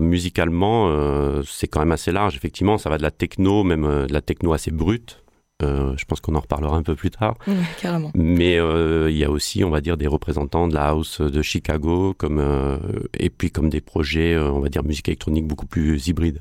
musicalement, 0.00 1.42
c'est 1.44 1.66
quand 1.66 1.80
même 1.80 1.92
assez 1.92 2.12
large. 2.12 2.36
Effectivement, 2.36 2.78
ça 2.78 2.88
va 2.88 2.98
de 2.98 3.02
la 3.02 3.10
techno, 3.10 3.64
même 3.64 4.06
de 4.06 4.12
la 4.12 4.20
techno 4.20 4.52
assez 4.52 4.70
brute, 4.70 5.22
euh, 5.62 5.94
je 5.96 6.04
pense 6.04 6.20
qu'on 6.20 6.34
en 6.34 6.40
reparlera 6.40 6.76
un 6.76 6.82
peu 6.82 6.94
plus 6.94 7.10
tard. 7.10 7.36
carrément. 7.80 8.10
Mais 8.14 8.58
euh, 8.58 9.10
il 9.10 9.16
y 9.16 9.24
a 9.24 9.30
aussi, 9.30 9.64
on 9.64 9.70
va 9.70 9.80
dire, 9.80 9.96
des 9.96 10.06
représentants 10.06 10.68
de 10.68 10.74
la 10.74 10.88
house 10.88 11.20
de 11.20 11.42
Chicago, 11.42 12.14
comme 12.16 12.38
euh, 12.38 12.78
et 13.18 13.30
puis 13.30 13.50
comme 13.50 13.68
des 13.68 13.80
projets, 13.80 14.36
on 14.38 14.60
va 14.60 14.68
dire, 14.68 14.84
musique 14.84 15.08
électronique 15.08 15.46
beaucoup 15.46 15.66
plus 15.66 16.08
hybrides. 16.08 16.40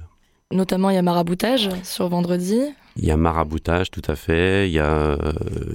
Notamment, 0.51 0.89
il 0.89 0.95
y 0.95 0.97
a 0.97 1.03
Maraboutage 1.03 1.69
sur 1.84 2.10
vendredi. 2.10 2.60
Il 2.95 3.05
y 3.05 3.12
a 3.12 3.17
Maraboutage, 3.17 3.91
tout 3.91 4.01
à 4.08 4.15
fait. 4.15 4.67
Il 4.67 4.73
y 4.73 4.79
a 4.79 5.15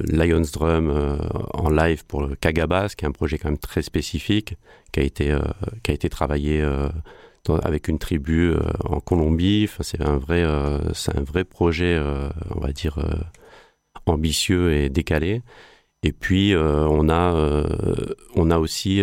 Lions 0.08 0.42
Drum 0.52 1.18
en 1.54 1.70
live 1.70 2.04
pour 2.06 2.22
le 2.22 2.34
Kagabas, 2.34 2.88
qui 2.96 3.04
est 3.04 3.08
un 3.08 3.12
projet 3.12 3.38
quand 3.38 3.48
même 3.48 3.58
très 3.58 3.82
spécifique, 3.82 4.56
qui 4.90 5.00
a 5.00 5.02
été, 5.04 5.36
qui 5.84 5.92
a 5.92 5.94
été 5.94 6.08
travaillé 6.08 6.66
avec 7.50 7.88
une 7.88 7.98
tribu 7.98 8.50
euh, 8.50 8.60
en 8.84 9.00
Colombie. 9.00 9.68
C'est 9.80 10.00
un 10.00 10.16
vrai, 10.16 10.42
euh, 10.42 10.92
c'est 10.94 11.16
un 11.16 11.22
vrai 11.22 11.44
projet, 11.44 11.96
euh, 11.98 12.28
on 12.54 12.60
va 12.60 12.72
dire 12.72 12.98
ambitieux 14.06 14.72
et 14.72 14.88
décalé. 14.90 15.42
Et 16.02 16.12
puis 16.12 16.54
on 16.56 17.08
a 17.08 17.64
on 18.36 18.50
a 18.50 18.58
aussi 18.58 19.00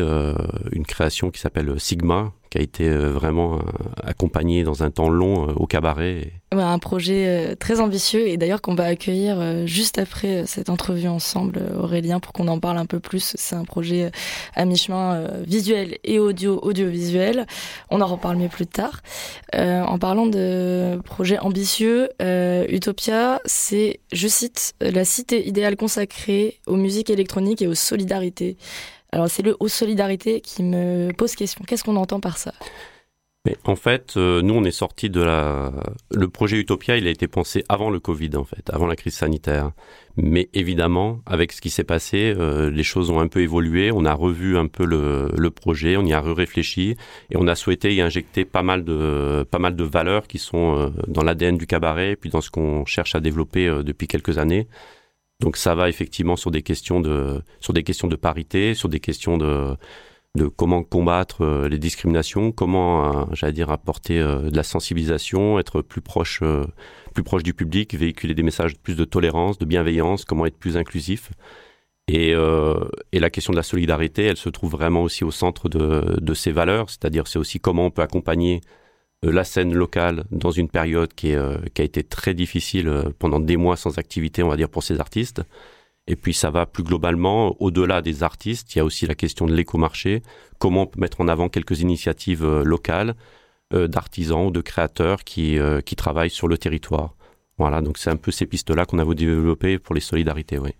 une 0.71 0.85
création 0.85 1.31
qui 1.31 1.39
s'appelle 1.39 1.79
Sigma, 1.79 2.33
qui 2.51 2.59
a 2.59 2.61
été 2.61 2.87
vraiment 2.89 3.59
accompagné 4.03 4.63
dans 4.63 4.83
un 4.83 4.91
temps 4.91 5.09
long 5.09 5.47
au 5.55 5.65
cabaret 5.65 6.31
un 6.59 6.79
projet 6.79 7.27
euh, 7.27 7.55
très 7.55 7.79
ambitieux 7.79 8.27
et 8.27 8.37
d'ailleurs 8.37 8.61
qu'on 8.61 8.75
va 8.75 8.85
accueillir 8.85 9.37
euh, 9.39 9.65
juste 9.65 9.97
après 9.97 10.41
euh, 10.41 10.43
cette 10.45 10.69
entrevue 10.69 11.07
ensemble, 11.07 11.61
Aurélien, 11.79 12.19
pour 12.19 12.33
qu'on 12.33 12.47
en 12.47 12.59
parle 12.59 12.77
un 12.77 12.85
peu 12.85 12.99
plus. 12.99 13.33
C'est 13.37 13.55
un 13.55 13.63
projet 13.63 14.11
à 14.55 14.65
mi-chemin 14.65 15.27
visuel 15.45 15.97
et 16.03 16.19
audio, 16.19 16.59
audiovisuel. 16.61 17.45
On 17.89 18.01
en 18.01 18.05
reparle 18.05 18.37
mieux 18.37 18.49
plus 18.49 18.67
tard. 18.67 19.01
en 19.53 19.97
parlant 19.97 20.27
de 20.27 20.99
projet 21.05 21.39
ambitieux, 21.39 22.09
Utopia, 22.69 23.39
c'est, 23.45 23.99
je 24.11 24.27
cite, 24.27 24.73
la 24.81 25.05
cité 25.05 25.47
idéale 25.47 25.75
consacrée 25.75 26.59
aux 26.67 26.75
musiques 26.75 27.09
électroniques 27.09 27.61
et 27.61 27.67
aux 27.67 27.75
solidarités. 27.75 28.57
Alors 29.11 29.29
c'est 29.29 29.43
le 29.43 29.55
aux 29.59 29.67
solidarités 29.67 30.41
qui 30.41 30.63
me 30.63 31.11
pose 31.11 31.35
question. 31.35 31.63
Qu'est-ce 31.67 31.83
qu'on 31.83 31.97
entend 31.97 32.19
par 32.19 32.37
ça? 32.37 32.53
Mais 33.45 33.57
en 33.65 33.75
fait, 33.75 34.17
euh, 34.17 34.43
nous, 34.43 34.53
on 34.53 34.63
est 34.63 34.71
sorti 34.71 35.09
de 35.09 35.19
la. 35.19 35.71
Le 36.11 36.27
projet 36.27 36.57
Utopia, 36.59 36.97
il 36.97 37.07
a 37.07 37.09
été 37.09 37.27
pensé 37.27 37.63
avant 37.69 37.89
le 37.89 37.99
Covid, 37.99 38.35
en 38.35 38.43
fait, 38.43 38.69
avant 38.71 38.85
la 38.85 38.95
crise 38.95 39.15
sanitaire. 39.15 39.71
Mais 40.15 40.49
évidemment, 40.53 41.21
avec 41.25 41.51
ce 41.51 41.59
qui 41.59 41.71
s'est 41.71 41.83
passé, 41.83 42.35
euh, 42.37 42.69
les 42.69 42.83
choses 42.83 43.09
ont 43.09 43.19
un 43.19 43.27
peu 43.27 43.41
évolué. 43.41 43.91
On 43.91 44.05
a 44.05 44.13
revu 44.13 44.57
un 44.57 44.67
peu 44.67 44.85
le, 44.85 45.31
le 45.35 45.49
projet, 45.49 45.97
on 45.97 46.05
y 46.05 46.13
a 46.13 46.21
réfléchi 46.21 46.95
et 47.31 47.37
on 47.37 47.47
a 47.47 47.55
souhaité 47.55 47.95
y 47.95 48.01
injecter 48.01 48.45
pas 48.45 48.61
mal 48.61 48.83
de 48.83 49.43
pas 49.49 49.59
mal 49.59 49.75
de 49.75 49.83
valeurs 49.83 50.27
qui 50.27 50.37
sont 50.37 50.77
euh, 50.77 50.89
dans 51.07 51.23
l'ADN 51.23 51.57
du 51.57 51.65
cabaret, 51.65 52.11
et 52.11 52.15
puis 52.15 52.29
dans 52.29 52.41
ce 52.41 52.51
qu'on 52.51 52.85
cherche 52.85 53.15
à 53.15 53.21
développer 53.21 53.67
depuis 53.83 54.07
quelques 54.07 54.37
années. 54.37 54.67
Donc 55.41 55.57
ça 55.57 55.75
va 55.75 55.89
effectivement 55.89 56.35
sur 56.35 56.51
des 56.51 56.61
questions 56.61 57.01
de 57.01 57.41
sur 57.59 57.73
des 57.73 57.83
questions 57.83 58.07
de 58.07 58.15
parité, 58.15 58.73
sur 58.75 58.89
des 58.89 58.99
questions 58.99 59.37
de 59.37 59.75
de 60.35 60.47
comment 60.47 60.83
combattre 60.83 61.41
euh, 61.41 61.67
les 61.67 61.77
discriminations, 61.77 62.51
comment, 62.51 63.23
euh, 63.23 63.25
j'allais 63.33 63.51
dire, 63.53 63.69
apporter 63.69 64.19
euh, 64.19 64.49
de 64.49 64.55
la 64.55 64.63
sensibilisation, 64.63 65.59
être 65.59 65.81
plus 65.81 66.01
proche, 66.01 66.41
plus 67.13 67.23
proche 67.23 67.43
du 67.43 67.53
public, 67.53 67.93
véhiculer 67.93 68.33
des 68.33 68.43
messages 68.43 68.73
de 68.73 68.79
plus 68.79 68.95
de 68.95 69.03
tolérance, 69.03 69.57
de 69.57 69.65
bienveillance, 69.65 70.23
comment 70.23 70.45
être 70.45 70.57
plus 70.57 70.77
inclusif. 70.77 71.31
Et, 72.07 72.31
et, 72.31 73.19
la 73.19 73.29
question 73.29 73.53
de 73.53 73.57
la 73.57 73.63
solidarité, 73.63 74.23
elle 74.23 74.35
se 74.35 74.49
trouve 74.49 74.71
vraiment 74.71 75.01
aussi 75.03 75.23
au 75.23 75.31
centre 75.31 75.69
de, 75.69 76.19
de 76.19 76.33
ces 76.33 76.51
valeurs, 76.51 76.89
c'est-à-dire 76.89 77.27
c'est 77.27 77.39
aussi 77.39 77.59
comment 77.59 77.85
on 77.85 77.91
peut 77.91 78.01
accompagner 78.01 78.59
la 79.23 79.43
scène 79.43 79.73
locale 79.73 80.25
dans 80.31 80.51
une 80.51 80.69
période 80.69 81.13
qui, 81.13 81.29
est, 81.29 81.73
qui 81.73 81.81
a 81.81 81.85
été 81.85 82.03
très 82.03 82.33
difficile 82.33 82.91
pendant 83.19 83.39
des 83.39 83.57
mois 83.57 83.75
sans 83.75 83.97
activité, 83.97 84.41
on 84.43 84.49
va 84.49 84.57
dire, 84.57 84.69
pour 84.69 84.83
ces 84.83 84.99
artistes. 84.99 85.43
Et 86.07 86.15
puis 86.15 86.33
ça 86.33 86.49
va 86.49 86.65
plus 86.65 86.83
globalement, 86.83 87.55
au-delà 87.61 88.01
des 88.01 88.23
artistes, 88.23 88.75
il 88.75 88.79
y 88.79 88.81
a 88.81 88.85
aussi 88.85 89.05
la 89.05 89.15
question 89.15 89.45
de 89.45 89.53
l'écomarché, 89.53 90.23
comment 90.57 90.89
mettre 90.97 91.21
en 91.21 91.27
avant 91.27 91.47
quelques 91.47 91.81
initiatives 91.81 92.43
euh, 92.43 92.63
locales 92.63 93.15
euh, 93.73 93.87
d'artisans 93.87 94.47
ou 94.47 94.51
de 94.51 94.61
créateurs 94.61 95.23
qui, 95.23 95.59
euh, 95.59 95.81
qui 95.81 95.95
travaillent 95.95 96.31
sur 96.31 96.47
le 96.47 96.57
territoire. 96.57 97.15
Voilà, 97.57 97.81
donc 97.81 97.97
c'est 97.97 98.09
un 98.09 98.17
peu 98.17 98.31
ces 98.31 98.47
pistes-là 98.47 98.85
qu'on 98.85 98.99
a 98.99 99.03
voulu 99.03 99.17
développer 99.17 99.77
pour 99.77 99.93
les 99.93 100.01
solidarités, 100.01 100.57
oui. 100.57 100.71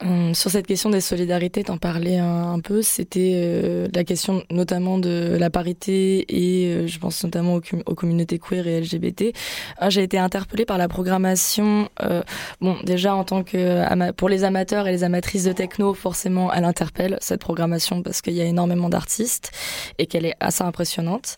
Hum, 0.00 0.32
sur 0.32 0.48
cette 0.52 0.68
question 0.68 0.90
des 0.90 1.00
solidarités, 1.00 1.64
t'en 1.64 1.76
parlais 1.76 2.18
un, 2.18 2.60
peu. 2.60 2.82
C'était 2.82 3.32
euh, 3.34 3.88
la 3.92 4.04
question 4.04 4.44
notamment 4.48 4.96
de 4.96 5.36
la 5.38 5.50
parité 5.50 6.24
et 6.28 6.72
euh, 6.72 6.86
je 6.86 7.00
pense 7.00 7.24
notamment 7.24 7.54
aux, 7.56 7.94
communautés 7.96 8.38
queer 8.38 8.68
et 8.68 8.80
LGBT. 8.80 9.32
Ah, 9.76 9.90
j'ai 9.90 10.04
été 10.04 10.16
interpellée 10.16 10.64
par 10.64 10.78
la 10.78 10.86
programmation. 10.86 11.88
Euh, 12.02 12.22
bon, 12.60 12.76
déjà 12.84 13.16
en 13.16 13.24
tant 13.24 13.42
que 13.42 14.12
pour 14.12 14.28
les 14.28 14.44
amateurs 14.44 14.86
et 14.86 14.92
les 14.92 15.02
amatrices 15.02 15.44
de 15.44 15.52
techno, 15.52 15.94
forcément, 15.94 16.52
elle 16.52 16.64
interpelle 16.64 17.18
cette 17.20 17.40
programmation 17.40 18.02
parce 18.02 18.22
qu'il 18.22 18.34
y 18.34 18.40
a 18.40 18.44
énormément 18.44 18.88
d'artistes 18.88 19.50
et 19.98 20.06
qu'elle 20.06 20.26
est 20.26 20.36
assez 20.38 20.62
impressionnante. 20.62 21.36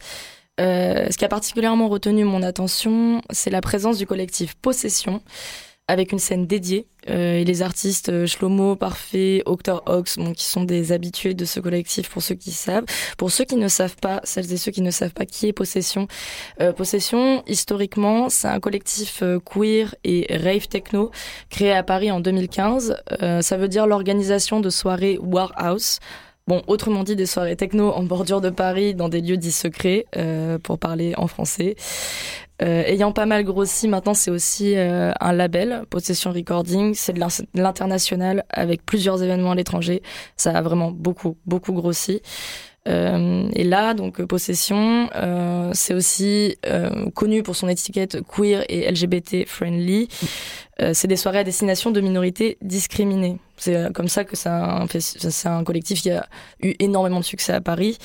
ce 0.59 1.17
qui 1.17 1.25
a 1.25 1.29
particulièrement 1.29 1.89
retenu 1.89 2.25
mon 2.25 2.43
attention, 2.43 3.23
c'est 3.31 3.51
la 3.51 3.63
présence 3.63 3.97
du 3.97 4.07
collectif 4.07 4.55
Possession 4.55 5.23
avec 5.91 6.13
une 6.13 6.19
scène 6.19 6.47
dédiée. 6.47 6.87
Euh, 7.09 7.39
et 7.39 7.45
les 7.45 7.63
artistes 7.63 8.11
euh, 8.11 8.27
Shlomo, 8.27 8.77
Parfait, 8.77 9.43
Octor 9.47 9.83
Ox, 9.87 10.19
bon, 10.19 10.33
qui 10.33 10.45
sont 10.45 10.65
des 10.65 10.93
habitués 10.93 11.35
de 11.35 11.45
ce 11.45 11.59
collectif 11.59 12.09
pour 12.11 12.23
ceux 12.23 12.35
qui 12.35 12.53
savent. 12.53 12.85
Pour 13.19 13.31
ceux 13.31 13.45
qui 13.45 13.57
ne 13.57 13.69
savent 13.69 13.97
pas, 13.97 14.21
celles 14.23 14.53
et 14.53 14.57
ceux 14.57 14.71
qui 14.71 14.83
ne 14.83 14.91
savent 14.91 15.13
pas 15.13 15.27
qui 15.27 15.49
est 15.49 15.53
Possession. 15.53 16.07
Euh, 16.61 16.73
Possession, 16.73 17.43
historiquement, 17.47 18.29
c'est 18.29 18.49
un 18.49 18.61
collectif 18.61 19.23
euh, 19.23 19.41
queer 19.41 19.95
et 20.05 20.27
rave 20.31 20.69
techno 20.69 21.11
créé 21.49 21.73
à 21.73 21.83
Paris 21.83 22.11
en 22.11 22.21
2015. 22.21 22.97
Euh, 23.23 23.41
ça 23.41 23.57
veut 23.57 23.69
dire 23.69 23.87
l'organisation 23.87 24.61
de 24.61 24.71
soirées 24.71 25.19
Warhouse 25.21 25.99
Bon, 26.47 26.63
autrement 26.67 27.05
dit, 27.05 27.15
des 27.15 27.27
soirées 27.27 27.55
techno 27.55 27.91
en 27.91 28.03
bordure 28.03 28.41
de 28.41 28.51
Paris, 28.51 28.95
dans 28.95 29.09
des 29.09 29.21
lieux 29.21 29.37
dits 29.37 29.53
secrets, 29.53 30.07
pour 30.63 30.79
parler 30.79 31.15
en 31.17 31.29
français. 31.29 31.77
ayant 32.61 33.13
pas 33.13 33.27
mal 33.27 33.45
grossi, 33.45 33.87
maintenant 33.87 34.15
c'est 34.15 34.31
aussi 34.31 34.75
un 34.77 35.33
label, 35.33 35.85
Possession 35.91 36.33
Recording, 36.33 36.95
c'est 36.95 37.13
de 37.13 37.21
l'international 37.55 38.45
avec 38.51 38.85
plusieurs 38.85 39.23
événements 39.23 39.53
à 39.53 39.55
l'étranger. 39.55 40.03
Ça 40.37 40.51
a 40.51 40.61
vraiment 40.61 40.91
beaucoup, 40.91 41.37
beaucoup 41.47 41.73
grossi. 41.73 42.21
Euh, 42.89 43.49
et 43.55 43.65
là, 43.65 43.95
donc 43.95 44.23
Possession, 44.23 45.11
euh, 45.15 45.71
c'est 45.75 45.95
aussi 45.95 46.57
euh, 46.67 47.11
connu 47.11 47.43
pour 47.43 47.57
son 47.57 47.69
étiquette 47.69 48.19
queer 48.27 48.65
et 48.69 48.91
LGBT 48.91 49.47
friendly. 49.47 50.09
c'est 50.95 51.09
des 51.09 51.17
soirées 51.17 51.41
à 51.41 51.45
destination 51.45 51.91
de 51.91 52.01
minorités 52.01 52.57
discriminées. 52.63 53.39
C'est 53.59 53.93
comme 53.93 54.09
ça 54.09 54.25
que 54.25 54.35
c'est 54.35 54.49
un, 54.49 55.65
collectif 55.65 56.01
qui 56.01 56.11
a 56.11 56.27
eu 56.63 56.75
énormément 56.79 57.21
de 57.21 57.25
succès 57.25 57.53
à 57.53 57.61
Paris. 57.61 57.99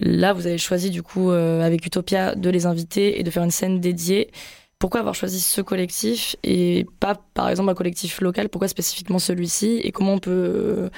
là, 0.00 0.32
vous 0.32 0.46
avez 0.46 0.56
choisi 0.56 0.88
du 0.88 1.02
coup 1.02 1.30
avec 1.30 1.84
Utopia 1.84 2.34
de 2.34 2.48
les 2.48 2.64
inviter 2.64 3.20
et 3.20 3.22
de 3.22 3.30
faire 3.30 3.44
une 3.44 3.50
scène 3.50 3.80
dédiée 3.80 4.30
pourquoi 4.78 5.00
avoir 5.00 5.16
choisi 5.16 5.40
ce 5.40 5.60
collectif 5.60 6.36
et 6.44 6.86
pas 7.00 7.20
par 7.34 7.48
exemple 7.48 7.68
un 7.68 7.74
collectif 7.74 8.20
local? 8.20 8.48
Pourquoi 8.48 8.68
spécifiquement 8.68 9.18
celui-ci? 9.18 9.80
Et 9.82 9.90
comment 9.90 10.12
on 10.14 10.18
peut 10.20 10.88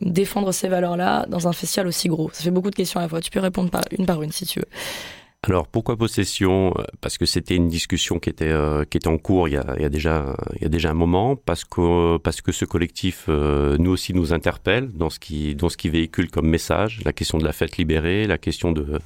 défendre 0.00 0.52
ces 0.52 0.68
valeurs-là 0.68 1.26
dans 1.28 1.48
un 1.48 1.52
festival 1.52 1.86
aussi 1.86 2.08
gros. 2.08 2.30
Ça 2.32 2.42
fait 2.42 2.50
beaucoup 2.50 2.70
de 2.70 2.74
questions 2.74 3.00
à 3.00 3.02
la 3.02 3.08
fois. 3.08 3.20
Tu 3.20 3.30
peux 3.30 3.40
répondre 3.40 3.70
par 3.70 3.82
une 3.96 4.06
par 4.06 4.22
une 4.22 4.32
si 4.32 4.46
tu 4.46 4.60
veux. 4.60 4.66
Alors 5.44 5.68
pourquoi 5.68 5.96
possession? 5.96 6.74
Parce 7.00 7.16
que 7.16 7.24
c'était 7.24 7.54
une 7.54 7.68
discussion 7.68 8.18
qui 8.18 8.28
était 8.28 8.48
euh, 8.48 8.84
qui 8.84 8.96
était 8.96 9.08
en 9.08 9.18
cours 9.18 9.48
il 9.48 9.52
y, 9.54 9.56
a, 9.56 9.74
il 9.76 9.82
y 9.82 9.84
a 9.84 9.88
déjà 9.88 10.36
il 10.56 10.62
y 10.62 10.64
a 10.64 10.68
déjà 10.68 10.90
un 10.90 10.94
moment. 10.94 11.36
Parce 11.36 11.64
que 11.64 12.16
parce 12.18 12.40
que 12.40 12.50
ce 12.50 12.64
collectif 12.64 13.26
euh, 13.28 13.76
nous 13.78 13.92
aussi 13.92 14.14
nous 14.14 14.32
interpelle 14.32 14.90
dans 14.92 15.10
ce 15.10 15.18
qui 15.20 15.54
dans 15.54 15.68
ce 15.68 15.76
qui 15.76 15.90
véhicule 15.90 16.30
comme 16.30 16.48
message. 16.48 17.00
La 17.04 17.12
question 17.12 17.38
de 17.38 17.44
la 17.44 17.52
fête 17.52 17.76
libérée 17.76 18.26
la 18.26 18.38
question 18.38 18.72
de 18.72 18.98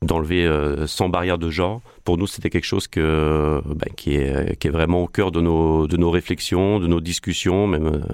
d'enlever 0.00 0.48
sans 0.86 1.08
barrière 1.08 1.38
de 1.38 1.50
genre. 1.50 1.80
Pour 2.04 2.18
nous 2.18 2.26
c'était 2.26 2.50
quelque 2.50 2.64
chose 2.64 2.86
que 2.86 3.60
ben, 3.66 3.92
qui 3.96 4.14
est 4.14 4.56
qui 4.58 4.68
est 4.68 4.70
vraiment 4.70 5.02
au 5.02 5.08
cœur 5.08 5.32
de 5.32 5.40
nos 5.40 5.88
de 5.88 5.96
nos 5.96 6.10
réflexions 6.10 6.78
de 6.78 6.86
nos 6.86 7.00
discussions 7.00 7.66
même 7.66 8.04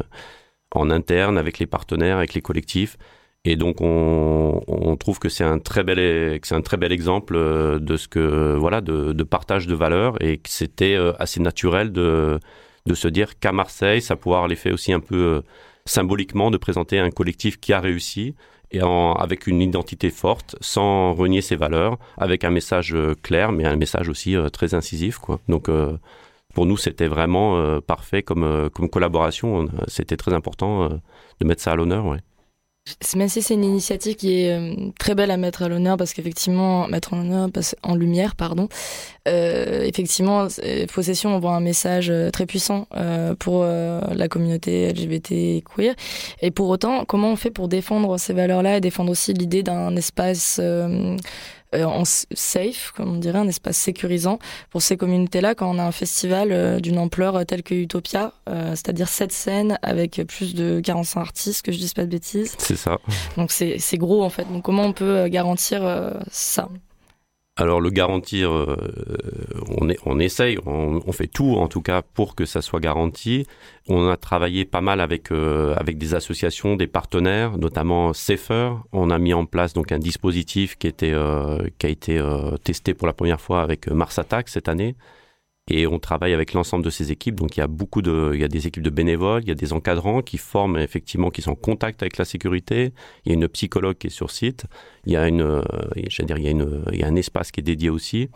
en 0.75 0.91
interne 0.91 1.39
avec 1.39 1.59
les 1.59 1.67
partenaires, 1.67 2.19
avec 2.19 2.35
les 2.35 2.43
collectifs. 2.43 2.97
Et 3.45 3.57
donc 3.57 3.81
on, 3.81 4.63
on 4.69 4.97
trouve 4.97 5.19
que 5.19 5.31
c'est 5.31 5.45
un 5.45 5.59
très 5.59 5.83
bel 5.83 6.39
c'est 6.43 6.55
un 6.55 6.61
très 6.61 6.77
bel 6.77 6.93
exemple 6.93 7.35
euh, 7.37 7.79
de 7.79 7.97
ce 7.97 8.07
que 8.07 8.55
voilà 8.59 8.83
de, 8.83 9.13
de 9.15 9.23
partage 9.25 9.67
de 9.67 9.75
valeurs 9.75 10.23
et 10.23 10.37
que 10.37 10.51
c'était 10.51 10.95
euh, 10.95 11.13
assez 11.19 11.41
naturel 11.41 11.91
de 11.91 12.39
de 12.87 12.95
se 12.95 13.09
dire 13.09 13.39
qu'à 13.39 13.53
Marseille 13.53 14.03
ça 14.03 14.17
pourrait 14.17 14.37
avoir 14.37 14.49
l'effet 14.49 14.73
aussi 14.73 14.93
un 14.93 15.01
peu 15.01 15.17
euh, 15.17 15.41
symboliquement 15.87 16.51
de 16.51 16.59
présenter 16.59 16.99
un 16.99 17.11
collectif 17.11 17.59
qui 17.59 17.73
a 17.73 17.81
réussi 17.81 18.35
et 18.73 18.83
en, 18.83 19.15
avec 19.15 19.47
une 19.47 19.63
identité 19.63 20.11
forte 20.11 20.57
sans 20.61 21.15
renier 21.15 21.41
ses 21.41 21.57
valeurs 21.57 21.99
avec 22.19 22.45
un 22.45 22.51
message 22.51 22.95
clair 23.23 23.53
mais 23.53 23.65
un 23.65 23.77
message 23.77 24.11
aussi 24.11 24.37
très 24.53 24.75
incisif 24.75 25.17
quoi 25.17 25.41
donc 25.49 25.71
pour 26.55 26.67
nous, 26.67 26.77
c'était 26.77 27.07
vraiment 27.07 27.59
euh, 27.59 27.81
parfait 27.81 28.23
comme, 28.23 28.45
euh, 28.45 28.69
collaboration. 28.69 29.69
C'était 29.89 30.17
très 30.17 30.33
important 30.33 30.85
euh, 30.85 30.89
de 31.41 31.47
mettre 31.47 31.63
ça 31.63 31.73
à 31.73 31.77
l'honneur. 31.77 32.07
Ouais. 32.07 32.19
Même 33.15 33.29
si 33.29 33.43
c'est 33.43 33.55
une 33.55 33.65
initiative 33.65 34.17
qui 34.17 34.41
est 34.41 34.59
très 34.99 35.15
belle 35.15 35.31
à 35.31 35.37
mettre 35.37 35.63
à 35.63 35.69
l'honneur, 35.69 35.97
parce 35.97 36.13
qu'effectivement, 36.13 36.89
mettre 36.89 37.13
en 37.13 37.21
honneur, 37.21 37.49
en 37.83 37.95
lumière, 37.95 38.35
pardon, 38.35 38.69
euh, 39.29 39.83
effectivement, 39.83 40.49
Possession 40.93 41.35
envoie 41.35 41.55
un 41.55 41.61
message 41.61 42.13
très 42.33 42.47
puissant 42.47 42.89
euh, 42.97 43.35
pour 43.35 43.65
la 43.65 44.29
communauté 44.29 44.91
LGBT 44.93 45.63
queer. 45.63 45.95
Et 46.41 46.51
pour 46.51 46.69
autant, 46.69 47.05
comment 47.05 47.31
on 47.33 47.37
fait 47.37 47.51
pour 47.51 47.69
défendre 47.69 48.19
ces 48.19 48.33
valeurs-là 48.33 48.79
et 48.79 48.81
défendre 48.81 49.13
aussi 49.13 49.35
l'idée 49.35 49.63
d'un 49.63 49.95
espace 49.95 50.59
euh, 50.61 51.17
en 51.75 52.05
safe, 52.05 52.93
comme 52.97 53.15
on 53.15 53.19
dirait, 53.19 53.39
un 53.39 53.49
espace 53.49 53.77
sécurisant 53.77 54.39
pour 54.71 54.83
ces 54.83 54.97
communautés-là 54.97 55.55
quand 55.55 55.71
on 55.71 55.79
a 55.79 55.85
un 55.85 55.93
festival 55.93 56.51
euh, 56.53 56.81
d'une 56.81 56.99
ampleur 56.99 57.37
euh, 57.37 57.45
telle 57.45 57.63
que 57.63 57.75
Utopia, 57.75 58.33
c'est-à-dire 58.47 59.09
cette 59.09 59.33
scènes 59.33 59.79
avec 59.83 60.23
plus 60.27 60.55
de 60.55 60.81
45 60.81 61.21
artistes, 61.21 61.63
que 61.65 61.73
je 61.73 61.79
dise 61.79 61.95
pas 61.95 62.05
de 62.05 62.11
bêtises. 62.11 62.55
C'est 62.59 62.77
ça. 62.77 62.99
Donc 63.37 63.53
c'est 63.53 63.99
gros 63.99 64.23
en 64.25 64.31
fait. 64.31 64.45
Donc 64.53 64.65
comment 64.65 64.85
on 64.85 64.93
peut 64.93 65.29
garantir 65.29 65.83
ça? 66.31 66.69
Alors 67.61 67.83
le 67.83 67.91
garantir, 67.91 68.51
euh, 68.53 68.75
on, 70.07 70.19
essaye, 70.19 70.57
on, 70.65 71.13
fait 71.13 71.27
tout 71.27 71.57
en 71.57 71.69
tout 71.69 71.83
cas 71.83 72.01
pour 72.01 72.35
que 72.35 72.47
ça 72.47 72.63
soit 72.63 72.81
garanti. 72.81 73.47
On 73.87 74.09
a 74.09 74.17
travaillé 74.17 74.65
pas 74.65 74.81
mal 74.81 74.99
avec 74.99 75.31
euh, 75.31 75.77
des 75.85 76.15
associations, 76.15 76.77
des 76.77 76.87
partenaires, 76.87 77.59
notamment 77.59 78.15
Safer. 78.15 78.73
On 78.93 79.11
a 79.11 79.19
mis 79.19 79.35
en 79.35 79.45
place 79.45 79.75
donc 79.75 79.93
un 79.93 79.99
dispositif 79.99 80.79
qui 80.79 80.91
euh, 81.03 81.59
qui 81.79 81.87
a 81.87 81.91
été 81.91 82.19
testé 82.65 82.95
pour 82.95 83.07
la 83.07 83.13
première 83.13 83.43
fois 83.43 83.61
avec 83.61 83.89
Mars 83.89 84.19
Attack 84.19 84.49
cette 84.49 84.69
année, 84.69 84.97
et 85.69 85.87
on 85.87 85.99
travaille 85.99 86.35
avec 86.35 86.53
l'ensemble 86.53 86.85
de 86.85 86.91
ces 86.91 87.13
équipes. 87.13 87.37
Donc 87.37 87.57
il 87.57 87.61
y 87.61 87.63
a 87.63 87.67
beaucoup 87.67 88.03
de, 88.03 88.33
il 88.35 88.41
y 88.41 88.45
a 88.45 88.49
des 88.49 88.67
équipes 88.67 88.83
de 88.83 88.91
bénévoles, 88.91 89.43
il 89.43 89.49
y 89.49 89.53
a 89.53 89.55
des 89.55 89.73
encadrants 89.73 90.23
qui 90.23 90.39
forment 90.39 90.79
effectivement, 90.79 91.31
qui 91.31 91.43
sont 91.43 91.53
en 91.53 91.57
contact 91.57 92.03
avec 92.03 92.17
la 92.19 92.25
sécurité. 92.25 92.93
Il 93.25 93.31
y 93.31 93.33
a 93.33 93.35
une 93.35 93.49
psychologue 93.49 93.97
qui 93.97 94.09
est 94.09 94.11
sur 94.11 94.31
site. 94.31 94.67
Il 95.07 95.13
y 95.13 95.17
a 95.17 95.29
une, 95.29 95.43
euh, 95.43 95.63
dire, 95.95 96.39
il 96.39 96.45
y 96.45 96.49
a 96.49 96.51
une, 96.51 96.85
il 96.93 96.99
y 96.99 97.05
a 97.05 97.07
un 97.07 97.17
espace 97.17 97.53
qui 97.53 97.61
est 97.61 97.65
dédié 97.65 97.91
aussi. 97.91 98.31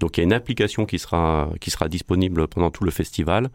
Donc 0.00 0.16
il 0.16 0.20
y 0.20 0.22
a 0.22 0.24
une 0.24 0.32
application 0.32 0.86
qui 0.86 0.98
sera, 0.98 1.50
qui 1.60 1.70
sera 1.70 1.88
disponible 1.88 2.46
pendant 2.46 2.70
tout 2.70 2.84
le 2.84 2.90
festival 2.90 3.50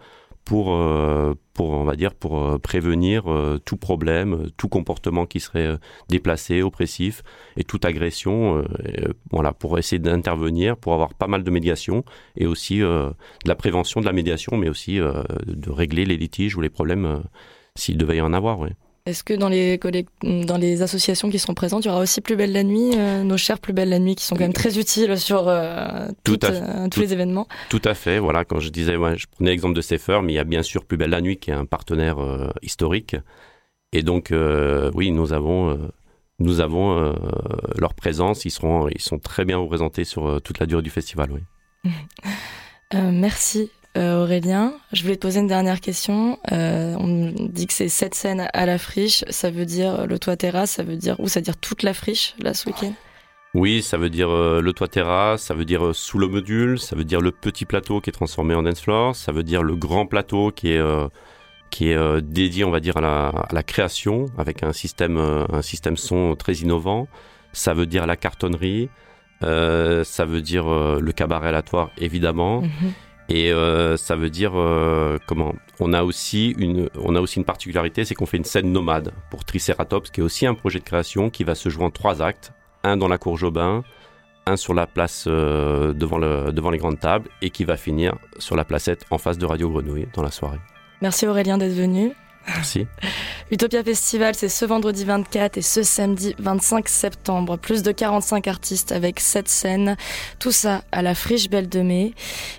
pour, 0.46 0.74
euh, 0.74 1.34
pour 1.54 1.72
on 1.72 1.84
va 1.84 1.96
dire, 1.96 2.14
pour 2.14 2.40
euh, 2.40 2.58
prévenir 2.58 3.32
euh, 3.32 3.60
tout 3.64 3.78
problème, 3.78 4.48
tout 4.58 4.68
comportement 4.68 5.26
qui 5.26 5.40
serait 5.40 5.78
déplacé, 6.10 6.62
oppressif 6.62 7.24
et 7.58 7.64
toute 7.64 7.86
agression. 7.86 8.64
voilà, 9.32 9.54
pour 9.54 9.78
essayer 9.80 10.00
d'intervenir, 10.00 10.78
pour 10.78 10.94
avoir 10.94 11.14
pas 11.14 11.28
mal 11.28 11.44
de 11.44 11.52
médiation 11.52 12.04
et 12.36 12.46
aussi 12.48 12.80
de 12.80 13.14
la 13.46 13.56
prévention 13.56 14.02
de 14.02 14.06
la 14.06 14.14
médiation, 14.14 14.58
mais 14.58 14.70
aussi 14.70 14.98
de 14.98 15.70
régler 15.70 16.06
les 16.06 16.18
litiges 16.18 16.56
ou 16.56 16.62
les 16.62 16.70
problèmes 16.70 17.24
s'il 17.76 17.98
devait 17.98 18.18
y 18.18 18.22
en 18.22 18.34
avoir. 18.34 18.66
Est-ce 19.12 19.26
que 19.26 19.34
dans 19.34 19.50
les, 19.50 19.78
dans 20.24 20.58
les 20.58 20.82
associations 20.82 21.30
qui 21.30 21.38
sont 21.38 21.54
présentes, 21.54 21.84
il 21.84 21.90
y 21.90 21.92
aura 21.92 22.00
aussi 22.00 22.22
Plus 22.22 22.38
Belle 22.38 22.54
la 22.54 22.64
Nuit, 22.64 22.92
euh, 22.96 23.24
nos 23.24 23.36
chers 23.36 23.60
Plus 23.60 23.74
Belle 23.74 23.90
la 23.90 24.00
Nuit, 24.00 24.16
qui 24.16 24.24
sont 24.24 24.36
quand 24.36 24.44
même 24.44 24.54
très 24.54 24.80
utiles 24.80 25.20
sur 25.20 25.50
euh, 25.50 26.08
euh, 26.30 26.88
tous 26.90 27.00
les 27.02 27.12
événements? 27.12 27.46
Tout 27.70 27.82
à 27.84 27.94
fait. 27.94 28.20
Voilà, 28.20 28.46
quand 28.46 28.62
je 28.62 28.70
disais, 28.70 28.96
ouais, 28.96 29.18
je 29.18 29.28
prenais 29.28 29.50
l'exemple 29.50 29.76
de 29.76 29.82
Safer, 29.82 30.22
mais 30.24 30.32
il 30.32 30.36
y 30.38 30.40
a 30.40 30.46
bien 30.46 30.64
sûr 30.64 30.86
Plus 30.86 30.96
Belle 30.96 31.10
la 31.10 31.20
Nuit 31.20 31.38
qui 31.38 31.52
est 31.52 31.54
un 31.54 31.66
partenaire 31.66 32.18
historique. 32.62 33.18
Et 33.92 34.02
donc, 34.02 34.34
oui, 34.94 35.12
nous 35.12 35.34
avons, 35.34 35.78
nous 36.40 36.62
avons 36.62 37.14
leur 37.78 37.94
présence. 37.94 38.46
Ils, 38.46 38.52
seront, 38.52 38.88
ils 38.88 39.02
sont 39.02 39.20
très 39.20 39.44
bien 39.44 39.58
représentés 39.58 40.06
sur 40.06 40.42
toute 40.42 40.60
la 40.60 40.66
durée 40.68 40.84
du 40.84 40.90
festival. 40.90 41.32
Oui. 41.32 41.92
merci 42.94 43.70
euh, 43.98 44.24
Aurélien, 44.24 44.74
je 44.94 45.04
voulais 45.04 45.18
te 45.18 45.22
poser 45.22 45.42
une 45.42 45.48
dernière 45.48 45.82
question. 45.82 46.40
Euh, 46.52 46.96
on 46.98 47.34
dit 47.50 47.68
que 47.68 47.74
c'est 47.74 47.90
sept 47.90 48.16
scènes 48.16 48.48
à 48.54 48.66
la 48.66 48.78
friche. 48.78 49.26
Ça 49.30 49.52
veut 49.52 49.66
dire 49.66 50.08
le 50.08 50.18
toit 50.18 50.38
terrasse, 50.38 50.72
ça 50.72 50.84
veut 50.84 50.96
dire 50.96 51.20
où? 51.20 51.28
Ça 51.28 51.40
veut 51.40 51.44
dire 51.44 51.58
toute 51.58 51.84
la 51.84 51.94
friche 51.94 52.34
là 52.40 52.54
ce 52.54 52.68
week-end? 52.68 52.94
Oui, 53.54 53.82
ça 53.82 53.98
veut 53.98 54.10
dire 54.10 54.30
euh, 54.30 54.62
le 54.62 54.72
toit 54.72 54.88
terrasse, 54.88 55.42
ça 55.44 55.54
veut 55.54 55.66
dire 55.66 55.94
sous 55.94 56.18
le 56.20 56.30
module, 56.30 56.80
ça 56.80 56.96
veut 56.96 57.04
dire 57.04 57.20
le 57.20 57.32
petit 57.32 57.66
plateau 57.66 58.00
qui 58.00 58.10
est 58.10 58.14
transformé 58.14 58.56
en 58.56 58.64
dance 58.64 58.80
floor, 58.80 59.14
ça 59.14 59.34
veut 59.34 59.44
dire 59.44 59.62
le 59.62 59.76
grand 59.76 60.06
plateau 60.06 60.52
qui 60.52 60.72
est 60.72 60.82
qui 61.70 61.90
est 61.90 62.22
dédié, 62.22 62.64
on 62.66 62.72
va 62.72 62.82
dire, 62.82 62.98
à 62.98 63.02
la, 63.02 63.28
à 63.28 63.54
la 63.54 63.64
création 63.64 64.28
avec 64.38 64.64
un 64.64 64.72
système 64.72 65.18
un 65.18 65.62
système 65.62 65.98
son 65.98 66.36
très 66.36 66.54
innovant. 66.54 67.08
Ça 67.52 67.74
veut 67.74 67.88
dire 67.88 68.08
la 68.08 68.16
cartonnerie. 68.16 68.90
ça 69.42 70.26
veut 70.26 70.42
dire 70.42 70.66
le 70.66 71.12
cabaret 71.12 71.50
aléatoire 71.50 71.90
évidemment. 71.98 72.62
Mhm. 72.62 72.94
Et 73.34 73.50
euh, 73.50 73.96
ça 73.96 74.18
veut 74.18 74.30
dire 74.30 74.52
euh, 74.56 75.18
comment? 75.26 75.56
On 75.80 75.94
a 75.94 76.04
aussi 76.04 76.54
une, 76.58 76.90
on 77.00 77.16
a 77.16 77.22
aussi 77.22 77.40
une 77.40 77.46
particularité, 77.46 78.04
c'est 78.04 78.14
qu'on 78.14 78.26
fait 78.26 78.36
une 78.36 78.44
scène 78.44 78.74
nomade 78.74 79.14
pour 79.30 79.46
Triceratops, 79.46 80.12
qui 80.12 80.20
est 80.20 80.24
aussi 80.24 80.46
un 80.46 80.54
projet 80.54 80.80
de 80.80 80.84
création 80.84 81.30
qui 81.30 81.46
va 81.46 81.56
se 81.56 81.70
jouer 81.70 81.86
en 81.86 81.92
trois 81.92 82.22
actes 82.22 82.52
un 82.84 82.98
dans 82.98 83.08
la 83.08 83.18
cour 83.18 83.38
Jobin, 83.38 83.84
un 84.48 84.58
sur 84.58 84.74
la 84.74 84.86
place 84.86 85.26
euh, 85.28 85.94
devant, 85.94 86.18
le, 86.18 86.52
devant 86.52 86.72
les 86.72 86.78
grandes 86.78 87.00
tables, 87.00 87.30
et 87.42 87.52
qui 87.52 87.64
va 87.64 87.78
finir 87.78 88.16
sur 88.38 88.58
la 88.58 88.66
placette 88.66 89.06
en 89.12 89.18
face 89.18 89.38
de 89.38 89.46
Radio 89.46 89.70
Grenouille 89.70 90.08
dans 90.14 90.24
la 90.24 90.32
soirée. 90.32 90.60
Merci 91.02 91.26
Aurélien 91.26 91.58
d'être 91.58 91.74
venu. 91.74 92.12
Merci. 92.48 92.88
Utopia 93.52 93.84
Festival, 93.84 94.36
c'est 94.36 94.50
ce 94.50 94.66
vendredi 94.66 95.06
24 95.06 95.58
et 95.58 95.62
ce 95.62 95.84
samedi 95.84 96.36
25 96.40 96.90
septembre. 96.90 97.58
Plus 97.58 97.84
de 97.84 97.92
45 97.92 98.48
artistes 98.48 98.92
avec 98.92 99.20
7 99.20 99.48
scènes. 99.48 99.98
Tout 100.40 100.52
ça 100.52 100.84
à 100.92 101.02
la 101.02 101.16
Friche 101.16 101.50
Belle 101.50 101.70
de 101.70 101.82
Mai. 101.82 102.14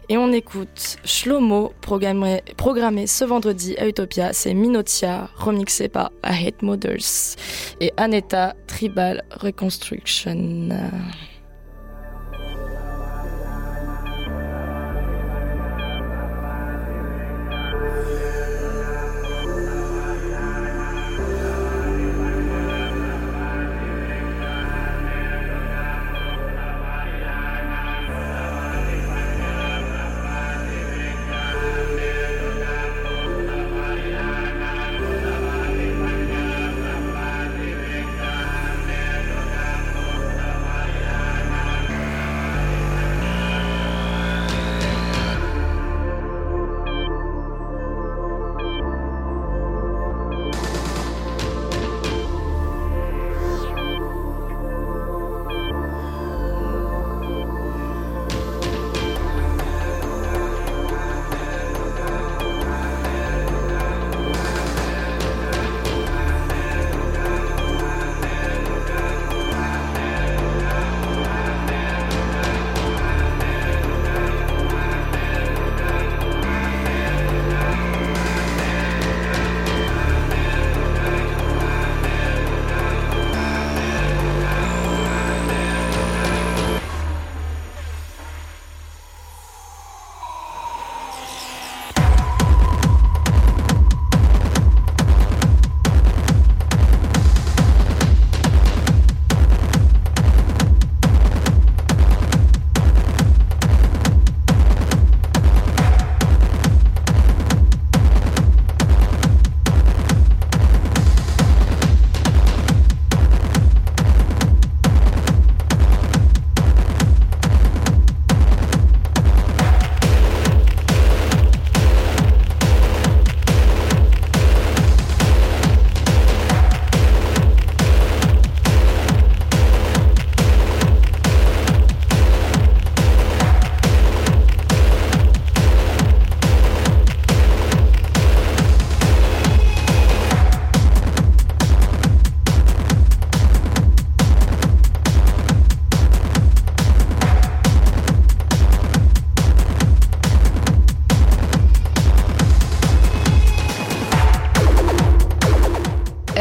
Et 0.09 0.17
on 0.17 0.33
écoute 0.33 0.99
Shlomo, 1.05 1.73
programmé, 1.81 2.43
programmé 2.57 3.07
ce 3.07 3.25
vendredi 3.25 3.77
à 3.79 3.87
Utopia. 3.87 4.33
C'est 4.33 4.55
Minotia, 4.55 5.29
remixé 5.37 5.89
par 5.89 6.13
I 6.25 6.47
Hate 6.47 6.63
Mothers. 6.63 7.37
Et 7.81 7.93
Aneta, 7.97 8.55
Tribal 8.67 9.25
Reconstruction. 9.31 10.69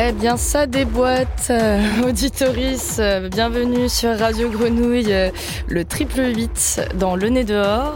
Bien, 0.10 0.36
ça 0.36 0.66
déboîte, 0.66 1.48
euh, 1.52 1.80
auditoris, 2.08 2.98
euh, 2.98 3.30
bienvenue 3.30 3.88
sur 3.88 4.18
Radio 4.18 4.50
Grenouille, 4.50 5.14
euh, 5.14 5.30
le 5.68 5.86
triple 5.86 6.22
8 6.36 6.82
dans 6.96 7.16
Le 7.16 7.30
Nez 7.30 7.44
dehors. 7.44 7.94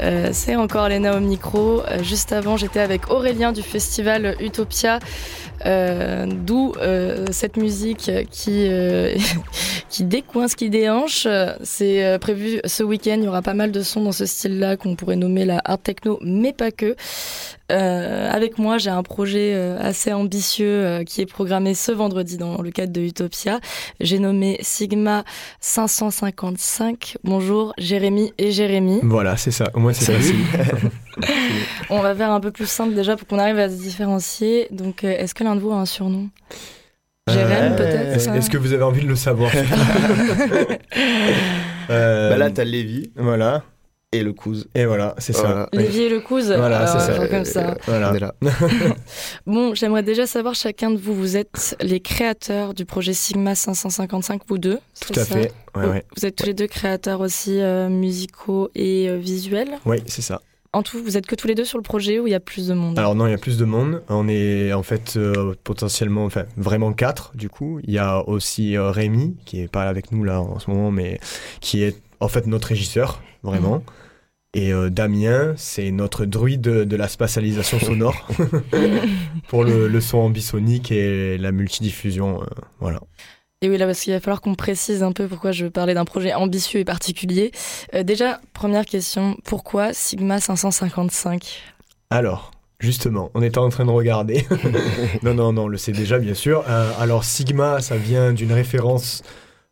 Euh, 0.00 0.30
C'est 0.32 0.54
encore 0.54 0.88
Léna 0.88 1.16
au 1.16 1.20
micro. 1.20 1.82
Juste 2.02 2.32
avant, 2.32 2.56
j'étais 2.56 2.80
avec 2.80 3.10
Aurélien 3.10 3.50
du 3.52 3.62
festival 3.62 4.36
Utopia. 4.40 5.00
Euh, 5.66 6.26
D'où 6.26 6.72
euh, 6.76 7.26
cette 7.30 7.56
musique 7.56 8.10
qui 8.30 8.66
euh, 8.68 9.14
qui 9.88 10.04
décoince, 10.04 10.54
qui 10.54 10.70
déhanche. 10.70 11.26
C'est 11.62 12.04
euh, 12.04 12.18
prévu 12.18 12.60
ce 12.64 12.82
week-end. 12.82 13.16
Il 13.18 13.24
y 13.24 13.28
aura 13.28 13.42
pas 13.42 13.54
mal 13.54 13.72
de 13.72 13.82
sons 13.82 14.02
dans 14.02 14.12
ce 14.12 14.26
style-là 14.26 14.76
qu'on 14.76 14.96
pourrait 14.96 15.16
nommer 15.16 15.44
la 15.44 15.60
art 15.64 15.78
techno, 15.78 16.18
mais 16.22 16.52
pas 16.52 16.70
que. 16.70 16.96
Euh, 17.72 18.30
avec 18.30 18.58
moi, 18.58 18.76
j'ai 18.76 18.90
un 18.90 19.02
projet 19.02 19.52
euh, 19.54 19.78
assez 19.80 20.12
ambitieux 20.12 20.66
euh, 20.66 21.04
qui 21.04 21.22
est 21.22 21.26
programmé 21.26 21.74
ce 21.74 21.92
vendredi 21.92 22.36
dans 22.36 22.60
le 22.60 22.70
cadre 22.70 22.92
de 22.92 23.00
Utopia. 23.00 23.58
J'ai 24.00 24.18
nommé 24.18 24.58
Sigma 24.60 25.24
555. 25.60 27.16
Bonjour 27.24 27.72
Jérémy 27.78 28.34
et 28.36 28.52
Jérémy. 28.52 29.00
Voilà, 29.02 29.36
c'est 29.36 29.50
ça. 29.50 29.70
Au 29.74 29.80
moins, 29.80 29.94
c'est 29.94 30.12
facile. 30.12 30.36
On 31.90 32.00
va 32.00 32.14
faire 32.14 32.30
un 32.30 32.40
peu 32.40 32.50
plus 32.50 32.66
simple 32.68 32.94
déjà 32.94 33.16
pour 33.16 33.26
qu'on 33.28 33.38
arrive 33.38 33.58
à 33.58 33.68
se 33.68 33.76
différencier. 33.76 34.68
Donc, 34.70 35.04
euh, 35.04 35.10
est-ce 35.10 35.34
que 35.34 35.44
l'un 35.44 35.54
de 35.56 35.60
vous 35.60 35.70
a 35.70 35.76
un 35.76 35.86
surnom 35.86 36.28
Jérém, 37.30 37.72
Euh, 37.72 37.76
peut-être 37.76 38.34
Est-ce 38.36 38.50
que 38.50 38.58
vous 38.58 38.72
avez 38.72 38.82
envie 38.82 39.02
de 39.02 39.08
le 39.08 39.16
savoir 39.16 39.50
Euh, 41.90 42.30
Bah 42.30 42.36
là, 42.38 42.50
t'as 42.50 42.64
Lévi 42.64 43.10
Voilà. 43.16 43.62
et 44.12 44.22
le 44.22 44.32
Couz. 44.32 44.68
Et 44.74 44.84
voilà, 44.86 45.14
c'est 45.18 45.32
ça. 45.34 45.68
Lévi 45.72 46.02
et 46.02 46.08
le 46.08 46.20
Couze 46.20 46.46
Voilà, 46.52 46.86
c'est 46.86 47.12
ça. 47.12 47.28
comme 47.28 47.44
ça. 47.44 47.76
Voilà. 47.86 48.10
On 48.10 48.14
est 48.14 48.20
là. 48.20 48.34
Bon, 49.46 49.74
j'aimerais 49.74 50.02
déjà 50.02 50.26
savoir 50.26 50.54
chacun 50.54 50.90
de 50.90 50.96
vous, 50.96 51.14
vous 51.14 51.36
êtes 51.36 51.76
les 51.80 52.00
créateurs 52.00 52.72
du 52.74 52.84
projet 52.86 53.12
Sigma 53.12 53.54
555, 53.54 54.42
vous 54.46 54.58
deux 54.58 54.78
Tout 55.00 55.18
à 55.18 55.24
ça 55.24 55.34
fait. 55.36 55.52
Ouais, 55.76 55.86
ouais. 55.86 56.04
Vous 56.16 56.24
êtes 56.24 56.36
tous 56.36 56.46
les 56.46 56.54
deux 56.54 56.68
créateurs 56.68 57.20
aussi 57.20 57.60
euh, 57.60 57.88
musicaux 57.88 58.70
et 58.74 59.08
euh, 59.10 59.16
visuels. 59.16 59.72
Oui, 59.84 59.98
c'est 60.06 60.22
ça. 60.22 60.40
En 60.74 60.82
tout, 60.82 61.00
vous 61.02 61.16
êtes 61.16 61.26
que 61.26 61.36
tous 61.36 61.46
les 61.46 61.54
deux 61.54 61.64
sur 61.64 61.78
le 61.78 61.82
projet 61.82 62.18
ou 62.18 62.26
il 62.26 62.30
y 62.30 62.34
a 62.34 62.40
plus 62.40 62.66
de 62.66 62.74
monde 62.74 62.98
Alors 62.98 63.14
non, 63.14 63.28
il 63.28 63.30
y 63.30 63.34
a 63.34 63.38
plus 63.38 63.58
de 63.58 63.64
monde. 63.64 64.02
On 64.08 64.28
est 64.28 64.72
en 64.72 64.82
fait 64.82 65.14
euh, 65.16 65.54
potentiellement, 65.62 66.24
enfin 66.24 66.44
vraiment 66.56 66.92
quatre 66.92 67.30
du 67.36 67.48
coup. 67.48 67.78
Il 67.84 67.92
y 67.94 67.98
a 67.98 68.28
aussi 68.28 68.76
euh, 68.76 68.90
Rémi 68.90 69.36
qui 69.44 69.60
est 69.60 69.68
pas 69.68 69.84
avec 69.84 70.10
nous 70.10 70.24
là 70.24 70.40
en 70.40 70.58
ce 70.58 70.68
moment, 70.70 70.90
mais 70.90 71.20
qui 71.60 71.82
est 71.84 71.96
en 72.18 72.26
fait 72.26 72.48
notre 72.48 72.68
régisseur 72.68 73.22
vraiment. 73.44 73.84
Et 74.52 74.72
euh, 74.72 74.90
Damien, 74.90 75.54
c'est 75.56 75.90
notre 75.92 76.24
druide 76.24 76.60
de, 76.60 76.84
de 76.84 76.96
la 76.96 77.06
spatialisation 77.06 77.78
sonore 77.78 78.28
pour 79.48 79.64
le, 79.64 79.86
le 79.86 80.00
son 80.00 80.18
ambisonique 80.18 80.90
et 80.90 81.38
la 81.38 81.52
multidiffusion. 81.52 82.40
voilà. 82.80 83.00
Et 83.64 83.68
oui, 83.70 83.78
là, 83.78 83.86
parce 83.86 84.00
qu'il 84.00 84.12
va 84.12 84.20
falloir 84.20 84.42
qu'on 84.42 84.54
précise 84.54 85.02
un 85.02 85.12
peu 85.12 85.26
pourquoi 85.26 85.50
je 85.50 85.64
parlais 85.64 85.94
d'un 85.94 86.04
projet 86.04 86.34
ambitieux 86.34 86.80
et 86.80 86.84
particulier. 86.84 87.50
Euh, 87.94 88.02
déjà, 88.02 88.42
première 88.52 88.84
question, 88.84 89.38
pourquoi 89.42 89.94
Sigma 89.94 90.38
555 90.38 91.62
Alors, 92.10 92.50
justement, 92.78 93.30
on 93.32 93.40
était 93.42 93.56
en 93.56 93.70
train 93.70 93.86
de 93.86 93.90
regarder. 93.90 94.44
non, 95.22 95.32
non, 95.32 95.54
non, 95.54 95.62
on 95.62 95.68
le 95.68 95.78
sait 95.78 95.92
déjà, 95.92 96.18
bien 96.18 96.34
sûr. 96.34 96.62
Euh, 96.68 96.90
alors, 97.00 97.24
Sigma, 97.24 97.80
ça 97.80 97.96
vient 97.96 98.34
d'une 98.34 98.52
référence 98.52 99.22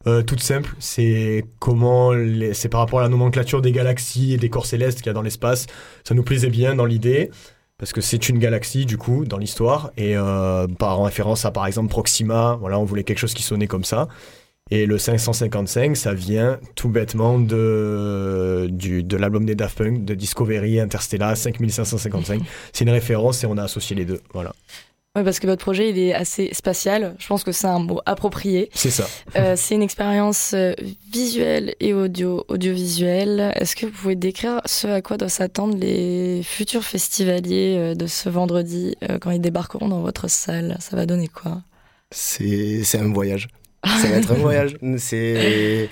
euh, 0.07 0.23
toute 0.23 0.41
simple. 0.41 0.75
C'est 0.79 1.45
comment, 1.59 2.13
les- 2.13 2.55
c'est 2.55 2.71
par 2.71 2.81
rapport 2.81 3.01
à 3.01 3.03
la 3.03 3.11
nomenclature 3.11 3.61
des 3.61 3.73
galaxies 3.73 4.33
et 4.33 4.39
des 4.39 4.49
corps 4.49 4.65
célestes 4.65 4.99
qu'il 5.03 5.09
y 5.09 5.11
a 5.11 5.13
dans 5.13 5.21
l'espace. 5.21 5.67
Ça 6.03 6.15
nous 6.15 6.23
plaisait 6.23 6.49
bien 6.49 6.75
dans 6.75 6.87
l'idée. 6.87 7.31
Parce 7.79 7.93
que 7.93 8.01
c'est 8.01 8.29
une 8.29 8.39
galaxie, 8.39 8.87
du 8.87 8.97
coup, 8.97 9.25
dans 9.25 9.39
l'histoire. 9.39 9.91
Et 9.97 10.17
euh, 10.17 10.67
par 10.69 11.03
référence 11.03 11.45
à, 11.45 11.51
par 11.51 11.67
exemple, 11.67 11.89
Proxima, 11.89 12.57
voilà, 12.61 12.79
on 12.79 12.85
voulait 12.85 13.05
quelque 13.05 13.19
chose 13.19 13.35
qui 13.35 13.43
sonnait 13.43 13.67
comme 13.67 13.85
ça. 13.85 14.09
Et 14.71 14.87
le 14.87 14.97
555, 14.97 15.97
ça 15.97 16.15
vient 16.15 16.59
tout 16.77 16.89
bêtement 16.89 17.39
de, 17.39 18.69
du, 18.71 19.03
de 19.03 19.17
l'album 19.17 19.45
des 19.45 19.55
Daft 19.55 19.77
Punk, 19.77 20.05
de 20.05 20.15
Discovery 20.15 20.81
Interstellar 20.81 21.37
5555. 21.37 22.43
C'est 22.73 22.85
une 22.85 22.91
référence 22.91 23.43
et 23.45 23.47
on 23.47 23.59
a 23.59 23.65
associé 23.65 23.97
les 23.97 24.05
deux. 24.05 24.21
Voilà. 24.33 24.55
Ouais, 25.15 25.25
parce 25.25 25.41
que 25.41 25.47
votre 25.47 25.63
projet, 25.63 25.91
il 25.91 25.99
est 25.99 26.15
assez 26.15 26.49
spatial. 26.55 27.15
Je 27.19 27.27
pense 27.27 27.45
que 27.45 27.53
c'est 27.53 27.67
un 27.67 27.81
mot 27.81 28.01
approprié. 28.07 28.71
C'est 28.73 28.91
ça. 28.91 29.07
Euh, 29.37 29.57
c'est 29.57 29.75
une 29.75 29.83
expérience 29.83 30.53
euh, 30.55 30.73
visuelle 31.13 31.75
et 31.81 31.93
audio, 31.93 32.47
audiovisuelle. 32.49 33.53
Est-ce 33.57 33.77
que 33.77 33.85
vous 33.85 33.93
pouvez 33.93 34.17
décrire 34.17 34.63
ce 34.65 34.87
à 34.87 35.03
quoi 35.03 35.19
doivent 35.19 35.31
s'attendre 35.31 35.77
les 35.77 36.43
futurs 36.43 36.83
festivaliers 36.83 37.77
euh, 37.79 37.95
de 37.95 38.07
ce 38.07 38.31
vendredi 38.31 38.97
euh, 39.03 39.19
quand 39.19 39.31
ils 39.31 39.41
débarqueront 39.41 39.89
dans 39.89 40.01
votre 40.01 40.31
salle? 40.31 40.79
Ça 40.81 40.97
va 40.97 41.05
donner 41.05 41.29
quoi? 41.29 41.61
C'est 42.11 42.83
c'est 42.83 42.99
un 42.99 43.13
voyage. 43.13 43.49
Ça 43.85 44.09
va 44.09 44.17
être 44.17 44.33
un 44.33 44.37
voyage. 44.37 44.79
C'est 44.97 45.91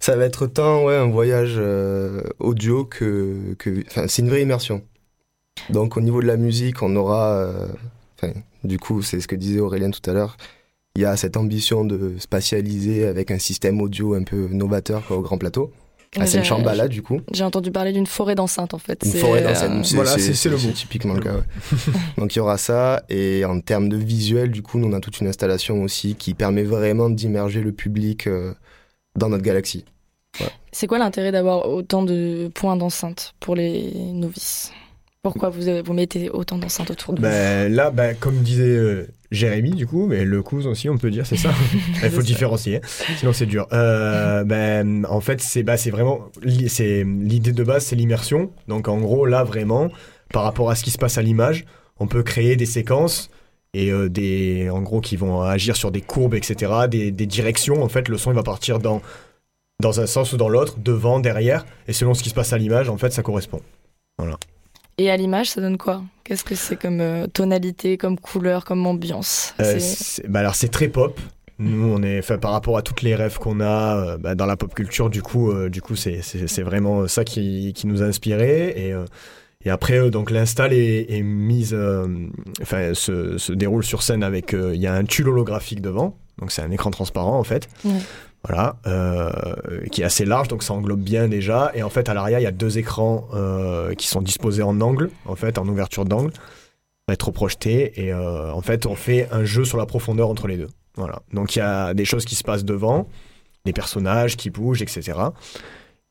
ça 0.00 0.16
va 0.16 0.24
être 0.24 0.48
tant 0.48 0.84
ouais 0.84 0.96
un 0.96 1.10
voyage 1.10 1.54
euh, 1.58 2.22
audio 2.40 2.84
que 2.84 3.54
que 3.58 3.84
enfin 3.86 4.08
c'est 4.08 4.22
une 4.22 4.30
vraie 4.30 4.42
immersion. 4.42 4.82
Donc 5.70 5.96
au 5.96 6.00
niveau 6.00 6.20
de 6.22 6.26
la 6.26 6.36
musique, 6.36 6.82
on 6.82 6.96
aura 6.96 7.34
euh, 7.34 7.66
enfin 8.16 8.32
du 8.64 8.78
coup, 8.78 9.02
c'est 9.02 9.20
ce 9.20 9.28
que 9.28 9.36
disait 9.36 9.60
Aurélien 9.60 9.90
tout 9.90 10.08
à 10.10 10.14
l'heure. 10.14 10.36
Il 10.96 11.02
y 11.02 11.04
a 11.04 11.16
cette 11.16 11.36
ambition 11.36 11.84
de 11.84 12.14
spatialiser 12.18 13.06
avec 13.06 13.30
un 13.30 13.38
système 13.38 13.80
audio 13.80 14.14
un 14.14 14.24
peu 14.24 14.48
novateur 14.50 15.06
quoi, 15.06 15.16
au 15.16 15.20
grand 15.22 15.38
plateau. 15.38 15.70
Ah, 16.16 16.26
c'est 16.26 16.38
une 16.38 16.42
J'ai- 16.42 16.48
chambala 16.48 16.88
du 16.88 17.02
coup. 17.02 17.20
J'ai 17.32 17.44
entendu 17.44 17.70
parler 17.70 17.92
d'une 17.92 18.06
forêt 18.06 18.34
d'enceinte 18.34 18.72
en 18.72 18.78
fait. 18.78 19.02
Une 19.04 19.10
C'est, 19.12 19.18
forêt 19.18 19.44
euh, 19.44 19.48
d'enceinte. 19.48 19.92
Voilà, 19.94 20.16
c'est- 20.18 20.48
le 20.48 20.56
mot. 20.56 20.72
typiquement 20.72 21.12
le 21.14 21.20
cas. 21.20 21.34
ouais. 21.34 21.42
Donc 22.16 22.34
il 22.34 22.38
y 22.38 22.40
aura 22.40 22.56
ça. 22.56 23.04
Et 23.10 23.44
en 23.44 23.60
termes 23.60 23.88
de 23.90 23.96
visuel, 23.98 24.50
du 24.50 24.62
coup, 24.62 24.78
nous 24.78 24.88
on 24.88 24.92
a 24.94 25.00
toute 25.00 25.20
une 25.20 25.26
installation 25.28 25.82
aussi 25.82 26.14
qui 26.14 26.32
permet 26.34 26.62
vraiment 26.64 27.10
d'immerger 27.10 27.60
le 27.60 27.72
public 27.72 28.26
euh, 28.26 28.54
dans 29.16 29.28
notre 29.28 29.44
galaxie. 29.44 29.84
C'est 30.72 30.86
quoi 30.86 30.98
l'intérêt 30.98 31.30
d'avoir 31.32 31.68
autant 31.68 32.02
de 32.02 32.50
points 32.54 32.76
d'enceinte 32.76 33.34
pour 33.38 33.54
les 33.54 33.92
novices? 34.12 34.72
Pourquoi 35.22 35.50
vous, 35.50 35.62
vous 35.84 35.92
mettez 35.92 36.30
autant 36.30 36.58
d'enceintes 36.58 36.90
autour 36.90 37.14
de 37.14 37.18
vous? 37.18 37.26
Ben, 37.26 37.72
là, 37.72 37.90
ben, 37.90 38.14
comme 38.14 38.38
disait 38.38 38.62
euh, 38.62 39.08
Jérémy, 39.30 39.70
du 39.70 39.86
coup, 39.86 40.06
mais 40.06 40.24
le 40.24 40.42
cousin 40.42 40.70
aussi, 40.70 40.88
on 40.88 40.96
peut 40.96 41.10
dire, 41.10 41.26
c'est 41.26 41.36
ça. 41.36 41.50
Il 42.02 42.10
faut 42.10 42.22
différencier, 42.22 42.80
sinon 43.18 43.32
c'est 43.32 43.46
dur. 43.46 43.66
Euh, 43.72 44.44
ben, 44.44 45.04
en 45.06 45.20
fait, 45.20 45.40
c'est 45.40 45.62
bah, 45.62 45.74
vraiment 45.90 46.28
l'idée 46.42 47.52
de 47.52 47.64
base, 47.64 47.86
c'est 47.86 47.96
l'immersion. 47.96 48.52
Donc, 48.68 48.88
en 48.88 48.98
gros, 48.98 49.26
là, 49.26 49.42
vraiment, 49.42 49.90
par 50.32 50.44
rapport 50.44 50.70
à 50.70 50.76
ce 50.76 50.84
qui 50.84 50.90
se 50.90 50.98
passe 50.98 51.18
à 51.18 51.22
l'image, 51.22 51.64
on 51.98 52.06
peut 52.06 52.22
créer 52.22 52.54
des 52.54 52.66
séquences 52.66 53.30
et 53.74 53.90
euh, 53.90 54.08
des, 54.08 54.70
en 54.70 54.82
gros, 54.82 55.00
qui 55.00 55.16
vont 55.16 55.42
agir 55.42 55.76
sur 55.76 55.90
des 55.90 56.00
courbes, 56.00 56.34
etc., 56.34 56.72
des, 56.88 57.10
des 57.10 57.26
directions. 57.26 57.82
En 57.82 57.88
fait, 57.88 58.08
le 58.08 58.18
son 58.18 58.30
il 58.30 58.34
va 58.34 58.42
partir 58.42 58.78
dans 58.78 59.02
dans 59.80 60.00
un 60.00 60.06
sens 60.06 60.32
ou 60.32 60.36
dans 60.36 60.48
l'autre, 60.48 60.76
devant, 60.78 61.20
derrière, 61.20 61.64
et 61.86 61.92
selon 61.92 62.12
ce 62.14 62.22
qui 62.24 62.30
se 62.30 62.34
passe 62.34 62.52
à 62.52 62.58
l'image, 62.58 62.88
en 62.88 62.96
fait, 62.96 63.12
ça 63.12 63.22
correspond. 63.22 63.60
Et 64.98 65.10
à 65.10 65.16
l'image, 65.16 65.50
ça 65.50 65.60
donne 65.60 65.78
quoi? 65.78 66.02
Qu'est-ce 66.24 66.44
que 66.44 66.54
c'est 66.54 66.76
comme 66.76 67.00
euh, 67.00 67.26
tonalité, 67.28 67.96
comme 67.96 68.18
couleur, 68.18 68.64
comme 68.64 68.84
ambiance? 68.86 69.54
Euh, 69.60 69.76
C'est- 69.78 70.28
bah 70.28 70.40
alors 70.40 70.54
c'est 70.54 70.68
très 70.68 70.88
pop. 70.88 71.18
Nous, 71.60 71.84
on 71.92 72.02
est, 72.02 72.18
enfin, 72.20 72.38
par 72.38 72.52
rapport 72.52 72.76
à 72.76 72.82
toutes 72.82 73.02
les 73.02 73.14
rêves 73.16 73.38
qu'on 73.38 73.60
a 73.60 73.96
euh, 73.96 74.18
bah, 74.18 74.34
dans 74.34 74.46
la 74.46 74.56
pop 74.56 74.72
culture, 74.74 75.10
du 75.10 75.22
coup, 75.22 75.52
du 75.68 75.82
coup, 75.82 75.96
c'est, 75.96 76.20
c'est, 76.22 76.46
c'est 76.46 76.62
vraiment 76.62 77.08
ça 77.08 77.24
qui, 77.24 77.72
qui 77.74 77.86
nous 77.88 78.02
a 78.02 78.06
inspiré. 78.06 78.68
Et, 78.76 78.94
et 79.64 79.70
après, 79.70 79.98
euh, 79.98 80.10
donc 80.10 80.30
l'install 80.30 80.72
est, 80.72 81.06
est 81.10 81.22
mise, 81.22 81.74
euh, 81.74 82.06
enfin, 82.62 82.94
se, 82.94 83.38
se 83.38 83.52
déroule 83.52 83.82
sur 83.84 84.02
scène 84.02 84.22
avec, 84.22 84.54
euh, 84.54 84.72
il 84.74 84.80
y 84.80 84.86
a 84.86 84.94
un 84.94 85.04
tulle 85.04 85.28
holographique 85.30 85.80
devant, 85.80 86.16
donc 86.38 86.52
c'est 86.52 86.62
un 86.62 86.70
écran 86.70 86.90
transparent 86.92 87.36
en 87.38 87.44
fait. 87.44 87.68
Ouais. 87.84 87.90
Voilà, 88.44 88.76
euh, 88.86 89.32
qui 89.90 90.02
est 90.02 90.04
assez 90.04 90.24
large, 90.24 90.46
donc 90.46 90.62
ça 90.62 90.72
englobe 90.72 91.00
bien 91.00 91.26
déjà. 91.26 91.72
Et 91.74 91.82
en 91.82 91.90
fait, 91.90 92.08
à 92.08 92.14
l'arrière, 92.14 92.38
il 92.38 92.44
y 92.44 92.46
a 92.46 92.52
deux 92.52 92.78
écrans 92.78 93.28
euh, 93.34 93.94
qui 93.94 94.06
sont 94.06 94.22
disposés 94.22 94.62
en 94.62 94.80
angle, 94.80 95.10
en 95.26 95.34
fait, 95.34 95.58
en 95.58 95.66
ouverture 95.66 96.04
d'angle 96.04 96.32
rétroprojeté 97.08 98.04
et 98.04 98.12
euh, 98.12 98.52
en 98.52 98.60
fait 98.60 98.84
on 98.84 98.94
fait 98.94 99.28
un 99.32 99.42
jeu 99.42 99.64
sur 99.64 99.78
la 99.78 99.86
profondeur 99.86 100.28
entre 100.28 100.46
les 100.46 100.58
deux. 100.58 100.68
Voilà. 100.94 101.22
Donc 101.32 101.56
il 101.56 101.60
y 101.60 101.62
a 101.62 101.94
des 101.94 102.04
choses 102.04 102.26
qui 102.26 102.34
se 102.34 102.44
passent 102.44 102.66
devant, 102.66 103.08
des 103.64 103.72
personnages 103.72 104.36
qui 104.36 104.50
bougent, 104.50 104.82
etc. 104.82 105.18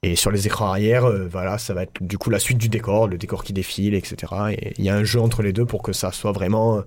Et 0.01 0.15
sur 0.15 0.31
les 0.31 0.47
écrans 0.47 0.65
arrière, 0.65 1.07
voilà, 1.29 1.59
ça 1.59 1.75
va 1.75 1.83
être 1.83 2.01
du 2.01 2.17
coup 2.17 2.31
la 2.31 2.39
suite 2.39 2.57
du 2.57 2.67
décor, 2.67 3.07
le 3.07 3.19
décor 3.19 3.43
qui 3.43 3.53
défile, 3.53 3.93
etc. 3.93 4.33
Et 4.53 4.73
il 4.79 4.85
y 4.85 4.89
a 4.89 4.95
un 4.95 5.03
jeu 5.03 5.21
entre 5.21 5.43
les 5.43 5.53
deux 5.53 5.65
pour 5.65 5.83
que 5.83 5.93
ça 5.93 6.11
soit 6.11 6.31
vraiment 6.31 6.81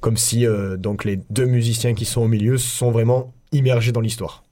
comme 0.00 0.16
si 0.16 0.46
donc 0.76 1.04
les 1.04 1.20
deux 1.30 1.46
musiciens 1.46 1.94
qui 1.94 2.06
sont 2.06 2.22
au 2.22 2.28
milieu 2.28 2.58
sont 2.58 2.90
vraiment 2.90 3.32
immergés 3.52 3.92
dans 3.92 4.00
l'histoire. 4.00 4.43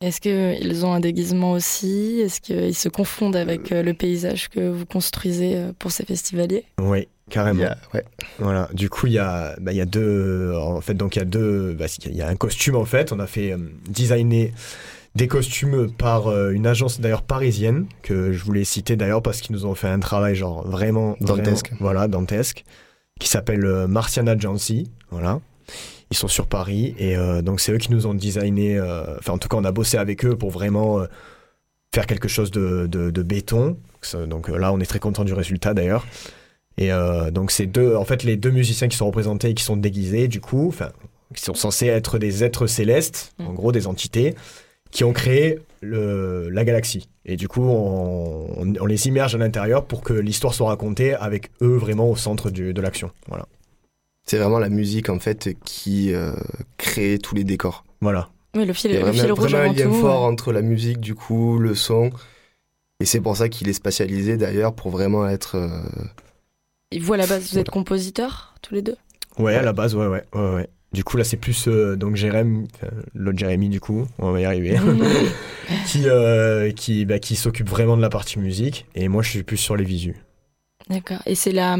Est-ce 0.00 0.20
qu'ils 0.20 0.86
ont 0.86 0.92
un 0.92 1.00
déguisement 1.00 1.52
aussi? 1.52 2.20
Est-ce 2.20 2.40
qu'ils 2.40 2.74
se 2.74 2.88
confondent 2.88 3.34
avec 3.34 3.72
euh, 3.72 3.82
le 3.82 3.94
paysage 3.94 4.48
que 4.48 4.68
vous 4.68 4.86
construisez 4.86 5.56
euh, 5.56 5.72
pour 5.76 5.90
ces 5.90 6.04
festivaliers? 6.04 6.64
Oui, 6.80 7.08
carrément. 7.30 7.64
A- 7.64 7.76
ouais. 7.96 8.04
Voilà. 8.38 8.68
Du 8.72 8.88
coup, 8.90 9.08
il 9.08 9.14
y 9.14 9.18
a, 9.18 9.56
bah, 9.60 9.72
il 9.72 9.76
y 9.76 9.80
a 9.80 9.86
deux. 9.86 10.52
En 10.56 10.80
fait, 10.80 10.94
donc 10.94 11.16
il 11.16 11.18
y 11.18 11.22
a 11.22 11.24
deux. 11.24 11.72
bah, 11.72 11.86
il 12.06 12.14
y 12.14 12.22
a 12.22 12.28
un 12.28 12.36
costume 12.36 12.76
en 12.76 12.84
fait. 12.84 13.10
On 13.12 13.18
a 13.18 13.26
fait 13.26 13.52
euh, 13.52 13.58
designer 13.88 14.52
des 15.16 15.26
costumes 15.26 15.90
par 15.90 16.28
euh, 16.28 16.50
une 16.52 16.68
agence 16.68 17.00
d'ailleurs 17.00 17.22
parisienne 17.22 17.86
que 18.02 18.30
je 18.32 18.44
voulais 18.44 18.62
citer 18.62 18.94
d'ailleurs 18.94 19.22
parce 19.22 19.40
qu'ils 19.40 19.56
nous 19.56 19.66
ont 19.66 19.74
fait 19.74 19.88
un 19.88 19.98
travail 19.98 20.36
genre 20.36 20.64
vraiment 20.64 21.16
Dantesque. 21.20 21.70
vraiment- 21.70 21.80
voilà, 21.80 22.06
dantesque, 22.06 22.64
qui 23.18 23.28
s'appelle 23.28 23.64
euh, 23.64 23.88
Marciana 23.88 24.38
Jancy. 24.38 24.92
Voilà. 25.10 25.40
Ils 26.10 26.16
sont 26.16 26.28
sur 26.28 26.46
Paris 26.46 26.94
et 26.98 27.16
donc 27.42 27.60
c'est 27.60 27.70
eux 27.72 27.78
qui 27.78 27.92
nous 27.92 28.06
ont 28.06 28.14
designé. 28.14 28.80
Enfin, 29.18 29.34
en 29.34 29.38
tout 29.38 29.48
cas, 29.48 29.58
on 29.58 29.64
a 29.64 29.72
bossé 29.72 29.98
avec 29.98 30.24
eux 30.24 30.36
pour 30.36 30.50
vraiment 30.50 31.04
faire 31.94 32.06
quelque 32.06 32.28
chose 32.28 32.50
de, 32.50 32.86
de, 32.86 33.22
béton. 33.22 33.76
Donc 34.26 34.48
là, 34.48 34.72
on 34.72 34.80
est 34.80 34.86
très 34.86 35.00
content 35.00 35.24
du 35.24 35.34
résultat 35.34 35.74
d'ailleurs. 35.74 36.06
Et 36.78 36.88
donc 37.30 37.50
c'est 37.50 37.66
deux, 37.66 37.94
en 37.94 38.06
fait, 38.06 38.22
les 38.22 38.36
deux 38.36 38.50
musiciens 38.50 38.88
qui 38.88 38.96
sont 38.96 39.06
représentés 39.06 39.50
et 39.50 39.54
qui 39.54 39.64
sont 39.64 39.76
déguisés, 39.76 40.28
du 40.28 40.40
coup, 40.40 40.68
enfin, 40.68 40.92
qui 41.34 41.42
sont 41.42 41.54
censés 41.54 41.86
être 41.86 42.18
des 42.18 42.44
êtres 42.44 42.66
célestes, 42.66 43.32
en 43.38 43.52
mm. 43.52 43.54
gros 43.54 43.72
des 43.72 43.86
entités, 43.86 44.34
qui 44.90 45.04
ont 45.04 45.12
créé 45.12 45.58
le, 45.80 46.48
la 46.48 46.64
galaxie. 46.64 47.08
Et 47.24 47.36
du 47.36 47.48
coup, 47.48 47.62
on, 47.62 48.74
on, 48.80 48.86
les 48.86 49.06
immerge 49.06 49.34
à 49.34 49.38
l'intérieur 49.38 49.84
pour 49.84 50.02
que 50.02 50.14
l'histoire 50.14 50.54
soit 50.54 50.68
racontée 50.68 51.14
avec 51.14 51.50
eux 51.60 51.76
vraiment 51.76 52.10
au 52.10 52.16
centre 52.16 52.50
du, 52.50 52.72
de 52.72 52.80
l'action. 52.80 53.10
Voilà. 53.26 53.46
C'est 54.28 54.36
vraiment 54.36 54.58
la 54.58 54.68
musique 54.68 55.08
en 55.08 55.18
fait 55.18 55.56
qui 55.64 56.12
euh, 56.12 56.32
crée 56.76 57.18
tous 57.18 57.34
les 57.34 57.44
décors. 57.44 57.84
Voilà. 58.02 58.28
Oui, 58.54 58.66
le 58.66 58.74
fil, 58.74 58.92
le 58.92 59.12
fil 59.12 59.32
rouge 59.32 59.50
vraiment 59.50 59.70
un 59.70 59.72
lien 59.72 59.90
fort 59.90 60.22
entre 60.24 60.52
la 60.52 60.60
musique, 60.60 61.00
du 61.00 61.14
coup, 61.14 61.58
le 61.58 61.74
son. 61.74 62.10
Et 63.00 63.06
c'est 63.06 63.20
pour 63.20 63.36
ça 63.38 63.48
qu'il 63.48 63.68
est 63.68 63.72
spatialisé 63.72 64.36
d'ailleurs 64.36 64.74
pour 64.74 64.90
vraiment 64.90 65.26
être. 65.26 65.56
Euh... 65.56 65.80
Et 66.90 66.98
vous 66.98 67.14
à 67.14 67.16
la 67.16 67.26
base, 67.26 67.50
vous 67.50 67.58
êtes 67.58 67.70
compositeur 67.70 68.54
tous 68.60 68.74
les 68.74 68.82
deux? 68.82 68.96
Ouais, 69.38 69.54
à 69.54 69.62
la 69.62 69.72
base, 69.72 69.94
ouais, 69.94 70.06
ouais, 70.06 70.24
ouais. 70.34 70.54
ouais. 70.54 70.68
Du 70.92 71.04
coup, 71.04 71.16
là, 71.16 71.24
c'est 71.24 71.36
plus 71.36 71.66
euh, 71.66 71.96
donc 71.96 72.16
Jérémy, 72.16 72.68
l'autre 73.14 73.38
Jérémy, 73.38 73.70
du 73.70 73.80
coup, 73.80 74.06
on 74.18 74.32
va 74.32 74.40
y 74.40 74.44
arriver, 74.44 74.78
qui, 75.86 76.02
euh, 76.06 76.70
qui, 76.72 77.06
bah, 77.06 77.18
qui 77.18 77.36
s'occupe 77.36 77.68
vraiment 77.68 77.96
de 77.96 78.02
la 78.02 78.10
partie 78.10 78.38
musique. 78.38 78.86
Et 78.94 79.08
moi, 79.08 79.22
je 79.22 79.30
suis 79.30 79.42
plus 79.42 79.58
sur 79.58 79.76
les 79.76 79.84
visus. 79.84 80.16
D'accord. 80.90 81.18
Et 81.26 81.34
c'est 81.34 81.52
la, 81.52 81.76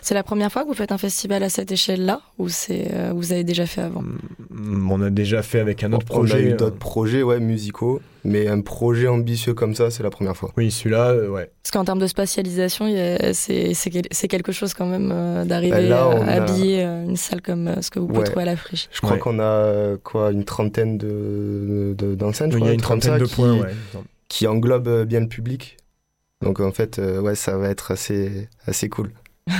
c'est 0.00 0.14
la 0.14 0.22
première 0.22 0.50
fois 0.50 0.62
que 0.62 0.68
vous 0.68 0.74
faites 0.74 0.92
un 0.92 0.98
festival 0.98 1.42
à 1.42 1.48
cette 1.48 1.72
échelle-là 1.72 2.22
ou 2.38 2.48
c'est, 2.48 2.88
euh, 2.92 3.12
vous 3.14 3.32
avez 3.32 3.44
déjà 3.44 3.66
fait 3.66 3.82
avant? 3.82 4.02
Mm, 4.50 4.90
On 4.90 5.02
a 5.02 5.10
déjà 5.10 5.42
fait 5.42 5.60
avec 5.60 5.84
un 5.84 5.92
autre 5.92 6.06
projet. 6.06 6.34
On 6.34 6.36
a 6.36 6.40
eu 6.40 6.52
d'autres 6.54 6.78
projets, 6.78 7.22
ouais, 7.22 7.38
musicaux, 7.38 8.00
mais 8.24 8.48
un 8.48 8.62
projet 8.62 9.08
ambitieux 9.08 9.52
comme 9.52 9.74
ça, 9.74 9.90
c'est 9.90 10.02
la 10.02 10.10
première 10.10 10.36
fois. 10.36 10.52
Oui, 10.56 10.70
celui-là, 10.70 11.14
ouais. 11.28 11.50
Parce 11.62 11.70
qu'en 11.72 11.84
termes 11.84 11.98
de 11.98 12.06
spatialisation, 12.06 12.86
c'est, 13.32 13.74
c'est, 13.74 14.28
quelque 14.28 14.52
chose 14.52 14.72
quand 14.72 14.86
même 14.86 15.44
d'arriver 15.44 15.88
bah, 15.88 16.10
à 16.26 16.32
habiller 16.32 16.82
une 16.82 17.16
salle 17.16 17.42
comme 17.42 17.82
ce 17.82 17.90
que 17.90 17.98
vous 17.98 18.06
pouvez 18.06 18.24
trouver 18.24 18.42
à 18.42 18.46
la 18.46 18.56
friche. 18.56 18.88
Je 18.92 19.00
crois 19.00 19.18
qu'on 19.18 19.38
a 19.38 19.96
quoi, 20.02 20.32
une 20.32 20.44
trentaine 20.44 20.96
de, 20.96 21.94
d'enceintes. 22.14 22.54
il 22.56 22.64
y 22.64 22.68
a 22.68 22.72
une 22.72 22.80
trentaine 22.80 23.18
de 23.18 23.26
points, 23.26 23.58
ouais. 23.58 23.70
Qui 24.28 24.46
englobe 24.46 25.04
bien 25.04 25.20
le 25.20 25.28
public. 25.28 25.76
Donc 26.42 26.60
en 26.60 26.72
fait, 26.72 26.98
euh, 26.98 27.20
ouais, 27.20 27.34
ça 27.34 27.56
va 27.56 27.68
être 27.68 27.92
assez, 27.92 28.48
assez 28.66 28.88
cool. 28.88 29.10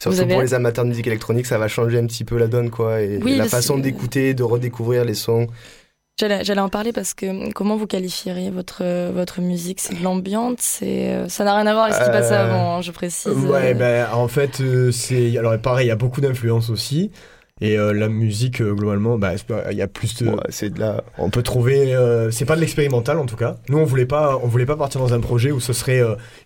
Surtout 0.00 0.26
pour 0.26 0.40
les 0.40 0.54
amateurs 0.54 0.84
de 0.84 0.90
musique 0.90 1.06
électronique, 1.06 1.46
ça 1.46 1.58
va 1.58 1.68
changer 1.68 1.98
un 1.98 2.06
petit 2.06 2.24
peu 2.24 2.38
la 2.38 2.46
donne, 2.46 2.70
quoi. 2.70 3.02
Et, 3.02 3.18
la 3.18 3.44
façon 3.44 3.78
d'écouter, 3.78 4.34
de 4.34 4.42
redécouvrir 4.42 5.04
les 5.04 5.14
sons. 5.14 5.46
J'allais 6.18 6.58
en 6.58 6.68
parler 6.68 6.92
parce 6.92 7.14
que 7.14 7.52
comment 7.52 7.76
vous 7.76 7.86
qualifieriez 7.86 8.50
votre, 8.50 8.82
votre 9.12 9.40
musique? 9.40 9.78
C'est 9.78 9.96
de 9.96 10.02
l'ambiance 10.02 10.56
c'est 10.58 11.10
euh, 11.10 11.28
Ça 11.28 11.44
n'a 11.44 11.54
rien 11.54 11.66
à 11.68 11.72
voir 11.72 11.84
avec 11.84 11.94
ce 11.94 12.04
qui 12.04 12.10
passait 12.10 12.34
euh, 12.34 12.44
avant, 12.44 12.76
hein, 12.76 12.80
je 12.80 12.90
précise. 12.90 13.32
Ouais, 13.32 13.74
ben, 13.74 14.08
en 14.12 14.26
fait, 14.26 14.60
c'est. 14.90 15.38
Alors 15.38 15.56
pareil, 15.60 15.86
il 15.86 15.90
y 15.90 15.92
a 15.92 15.96
beaucoup 15.96 16.20
d'influences 16.20 16.70
aussi. 16.70 17.12
Et 17.60 17.76
euh, 17.76 17.92
la 17.92 18.08
musique, 18.08 18.60
euh, 18.60 18.72
globalement, 18.72 19.18
bah, 19.18 19.32
il 19.70 19.76
y 19.76 19.82
a 19.82 19.88
plus 19.88 20.22
de. 20.22 20.30
c'est 20.48 20.70
de 20.70 20.80
la. 20.80 21.02
On 21.18 21.30
peut 21.30 21.42
trouver. 21.42 21.94
Euh, 21.94 22.30
c'est 22.30 22.44
pas 22.44 22.54
de 22.54 22.60
l'expérimental 22.60 23.18
en 23.18 23.26
tout 23.26 23.36
cas. 23.36 23.56
Nous, 23.68 23.78
on 23.78 23.84
voulait 23.84 24.06
pas, 24.06 24.38
on 24.42 24.46
voulait 24.46 24.66
pas 24.66 24.76
partir 24.76 25.00
dans 25.00 25.12
un 25.12 25.20
projet 25.20 25.50
où 25.50 25.60
ce 25.60 25.72
serait 25.72 26.02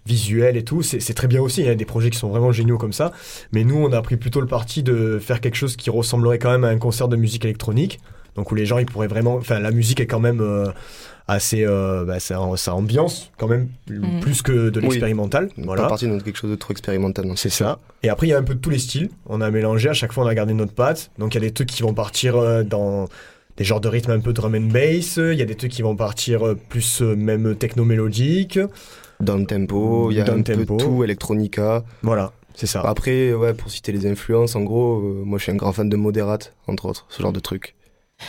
visuel 0.07 0.57
et 0.57 0.65
tout. 0.65 0.83
C'est 0.83 1.15
très 1.15 1.29
bien 1.29 1.41
aussi. 1.41 1.61
Il 1.61 1.67
y 1.67 1.71
a 1.71 1.75
des 1.75 1.85
projets 1.85 2.11
qui 2.11 2.19
sont 2.19 2.29
vraiment 2.29 2.53
géniaux 2.53 2.79
comme 2.79 2.93
ça. 2.93 3.13
Mais 3.53 3.65
nous, 3.65 3.77
on 3.77 3.93
a 3.93 4.01
pris 4.01 4.17
plutôt 4.17 4.41
le 4.41 4.47
parti 4.47 4.83
de 4.83 5.19
faire 5.19 5.41
quelque 5.41 5.57
chose 5.57 5.77
qui 5.77 5.91
ressemblerait 5.91 6.39
quand 6.39 6.51
même 6.51 6.65
à 6.65 6.69
un 6.69 6.79
concert 6.79 7.09
de 7.09 7.17
musique 7.17 7.45
électronique. 7.45 8.01
Donc 8.35 8.51
où 8.51 8.55
les 8.55 8.65
gens, 8.65 8.79
ils 8.79 8.87
pourraient 8.87 9.09
vraiment. 9.09 9.35
Enfin, 9.35 9.59
la 9.59 9.71
musique 9.71 10.01
est 10.01 10.07
quand 10.07 10.21
même 10.21 10.41
assez 11.33 11.65
euh, 11.65 12.05
bah, 12.05 12.21
ça, 12.21 12.41
ambiance 12.41 13.31
quand 13.39 13.49
même 13.49 13.69
mhm. 13.89 14.21
plus 14.21 14.43
que 14.43 14.71
de 14.71 14.81
l'expérimental 14.81 15.49
oui. 15.57 15.65
voilà. 15.65 15.83
pas 15.83 15.89
partir 15.89 16.09
dans 16.09 16.19
quelque 16.19 16.37
chose 16.37 16.51
de 16.51 16.57
trop 16.57 16.73
expérimental 16.73 17.27
c'est 17.37 17.51
ça. 17.51 17.79
Et 18.03 18.09
après 18.09 18.27
il 18.27 18.31
y 18.31 18.33
a 18.35 18.39
un 18.39 18.43
peu 18.43 18.55
de 18.55 18.61
tous 18.61 18.71
les 18.71 18.79
styles. 18.79 19.11
On 19.27 19.41
a 19.41 19.51
mélangé 19.51 19.89
à 19.89 19.93
chaque 19.93 20.13
fois 20.13 20.25
on 20.25 20.27
a 20.27 20.35
gardé 20.35 20.55
notre 20.55 20.73
patte. 20.73 21.11
Donc 21.19 21.35
il 21.35 21.39
y 21.43 21.45
a 21.45 21.49
des 21.49 21.53
trucs 21.53 21.69
qui 21.69 21.83
vont 21.83 21.95
partir 21.95 22.37
euh, 22.37 22.63
dans 22.63 23.09
des 23.57 23.65
genres 23.65 23.81
de 23.81 23.89
rythme 23.89 24.13
un 24.13 24.21
peu 24.21 24.33
drum 24.33 24.55
and 24.55 24.73
bass. 24.73 25.17
Il 25.17 25.35
y 25.35 25.43
a 25.43 25.45
des 25.45 25.55
trucs 25.55 25.73
qui 25.73 25.83
vont 25.83 25.97
partir 25.97 26.47
euh, 26.47 26.59
plus 26.69 27.01
même 27.01 27.55
techno 27.57 27.85
mélodique 27.85 28.59
down 29.21 29.47
tempo 29.47 30.11
il 30.11 30.17
y 30.17 30.21
a 30.21 30.25
un 30.25 30.43
tempo. 30.43 30.77
peu 30.77 30.85
tout 30.85 31.05
electronica. 31.05 31.85
Voilà 32.03 32.33
c'est 32.55 32.67
ça. 32.67 32.83
Après 32.83 33.33
ouais 33.33 33.55
pour 33.55 33.71
citer 33.71 33.93
les 33.93 34.07
influences 34.07 34.57
en 34.57 34.63
gros 34.63 35.01
moi 35.25 35.39
je 35.39 35.45
suis 35.45 35.53
un 35.53 35.57
grand 35.57 35.73
fan 35.73 35.89
de 35.89 35.97
Moderate 35.97 36.55
entre 36.67 36.87
autres 36.87 37.07
ce 37.09 37.23
genre 37.23 37.33
de 37.33 37.41
trucs 37.41 37.75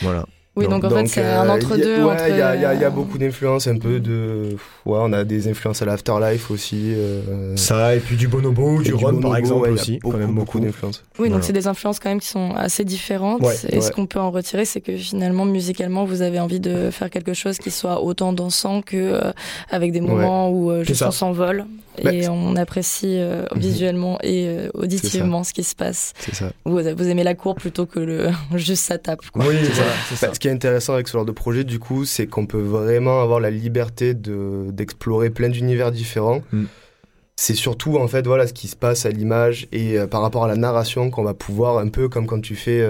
voilà 0.00 0.26
oui, 0.56 0.68
donc, 0.68 0.84
en 0.84 0.90
fait, 0.90 1.06
c'est 1.08 1.24
un 1.24 1.48
euh, 1.48 1.56
entre-deux. 1.56 2.04
Ouais, 2.04 2.16
il 2.30 2.36
y, 2.36 2.40
a, 2.40 2.54
y, 2.54 2.64
a, 2.64 2.74
y, 2.74 2.84
a 2.84 2.90
beaucoup 2.90 3.18
d'influences, 3.18 3.66
un 3.66 3.76
peu 3.76 3.98
de. 3.98 4.56
Ouais, 4.86 4.98
on 5.00 5.12
a 5.12 5.24
des 5.24 5.48
influences 5.48 5.82
à 5.82 5.84
l'Afterlife 5.84 6.48
aussi. 6.50 6.94
Euh... 6.94 7.56
Ça, 7.56 7.96
et 7.96 7.98
puis 7.98 8.16
du 8.16 8.28
Bonobo, 8.28 8.78
du, 8.78 8.90
du 8.90 8.94
Ron, 8.94 9.20
par 9.20 9.36
exemple, 9.36 9.70
aussi. 9.70 9.98
Beaucoup, 9.98 10.12
quand 10.12 10.18
même 10.18 10.34
beaucoup, 10.34 10.60
d'influences. 10.60 11.02
Oui, 11.18 11.28
donc 11.28 11.42
c'est 11.42 11.52
des 11.52 11.66
influences 11.66 11.98
quand 11.98 12.08
même 12.08 12.20
qui 12.20 12.28
sont 12.28 12.52
assez 12.54 12.84
différentes. 12.84 13.42
et 13.68 13.80
ce 13.80 13.90
qu'on 13.90 14.06
peut 14.06 14.20
en 14.20 14.30
retirer, 14.30 14.64
c'est 14.64 14.80
que 14.80 14.96
finalement, 14.96 15.44
musicalement, 15.44 16.04
vous 16.04 16.22
avez 16.22 16.38
envie 16.38 16.60
de 16.60 16.90
faire 16.90 17.10
quelque 17.10 17.34
chose 17.34 17.58
qui 17.58 17.72
soit 17.72 18.00
autant 18.02 18.32
dansant 18.32 18.80
que 18.80 18.96
euh, 18.96 19.32
avec 19.70 19.92
des 19.92 20.00
moments 20.00 20.50
où 20.50 20.70
euh, 20.70 20.84
juste 20.84 21.02
on 21.02 21.10
s'envole. 21.10 21.64
Bah, 22.02 22.12
et 22.12 22.28
on 22.28 22.56
apprécie 22.56 23.18
euh, 23.18 23.44
mhm. 23.54 23.60
visuellement 23.60 24.18
et 24.22 24.48
euh, 24.48 24.68
auditivement 24.74 25.44
ce 25.44 25.52
qui 25.52 25.62
se 25.62 25.74
passe. 25.74 26.12
C'est 26.18 26.34
ça. 26.34 26.52
Vous, 26.64 26.72
vous, 26.72 27.08
aimez 27.08 27.24
la 27.24 27.34
cour 27.34 27.54
plutôt 27.54 27.86
que 27.86 28.00
le 28.00 28.30
juste 28.54 28.84
sa 28.84 28.98
tape. 28.98 29.20
Quoi. 29.32 29.46
Oui, 29.46 29.56
c'est 29.62 30.16
ça. 30.16 30.26
Bah, 30.26 30.34
ce 30.34 30.40
qui 30.40 30.48
est 30.48 30.52
intéressant 30.52 30.94
avec 30.94 31.08
ce 31.08 31.12
genre 31.12 31.24
de 31.24 31.32
projet, 31.32 31.64
du 31.64 31.78
coup, 31.78 32.04
c'est 32.04 32.26
qu'on 32.26 32.46
peut 32.46 32.60
vraiment 32.60 33.20
avoir 33.20 33.40
la 33.40 33.50
liberté 33.50 34.14
de 34.14 34.66
d'explorer 34.70 35.30
plein 35.30 35.48
d'univers 35.48 35.92
différents. 35.92 36.42
Mm. 36.52 36.64
C'est 37.36 37.54
surtout 37.54 37.96
en 37.96 38.06
fait 38.06 38.24
voilà 38.26 38.46
ce 38.46 38.52
qui 38.52 38.68
se 38.68 38.76
passe 38.76 39.06
à 39.06 39.10
l'image 39.10 39.66
et 39.72 39.98
euh, 39.98 40.06
par 40.06 40.22
rapport 40.22 40.44
à 40.44 40.48
la 40.48 40.54
narration 40.54 41.10
qu'on 41.10 41.24
va 41.24 41.34
pouvoir 41.34 41.78
un 41.78 41.88
peu 41.88 42.08
comme 42.08 42.26
quand 42.26 42.40
tu 42.40 42.54
fais 42.54 42.86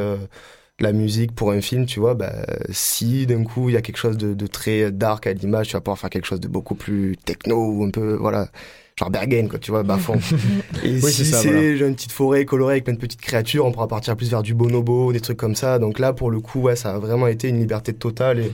la 0.80 0.92
musique 0.92 1.34
pour 1.34 1.52
un 1.52 1.60
film, 1.60 1.86
tu 1.86 2.00
vois, 2.00 2.14
bah, 2.14 2.32
si 2.70 3.26
d'un 3.26 3.44
coup 3.44 3.68
il 3.68 3.74
y 3.74 3.76
a 3.76 3.82
quelque 3.82 3.96
chose 3.96 4.16
de, 4.16 4.34
de 4.34 4.46
très 4.46 4.90
dark 4.90 5.26
à 5.26 5.32
l'image, 5.32 5.68
tu 5.68 5.74
vas 5.74 5.80
pouvoir 5.80 5.98
faire 5.98 6.10
quelque 6.10 6.26
chose 6.26 6.40
de 6.40 6.48
beaucoup 6.48 6.74
plus 6.74 7.16
techno 7.24 7.56
ou 7.56 7.84
un 7.84 7.90
peu, 7.90 8.14
voilà, 8.14 8.48
genre 8.96 9.10
Bergen, 9.10 9.48
quoi, 9.48 9.58
tu 9.58 9.70
vois, 9.70 9.82
bas 9.82 9.98
fond. 9.98 10.18
Et 10.84 11.00
si 11.00 11.24
c'est 11.24 11.78
une 11.78 11.94
petite 11.94 12.12
forêt 12.12 12.44
colorée 12.44 12.74
avec 12.74 12.84
plein 12.84 12.94
de 12.94 12.98
petites 12.98 13.20
créatures, 13.20 13.66
on 13.66 13.72
pourra 13.72 13.88
partir 13.88 14.16
plus 14.16 14.30
vers 14.30 14.42
du 14.42 14.54
bonobo, 14.54 15.12
des 15.12 15.20
trucs 15.20 15.36
comme 15.36 15.56
ça. 15.56 15.78
Donc 15.78 15.98
là, 15.98 16.12
pour 16.12 16.30
le 16.30 16.40
coup, 16.40 16.60
ouais, 16.60 16.76
ça 16.76 16.94
a 16.94 16.98
vraiment 16.98 17.26
été 17.26 17.48
une 17.48 17.58
liberté 17.58 17.92
totale 17.92 18.40
et 18.40 18.52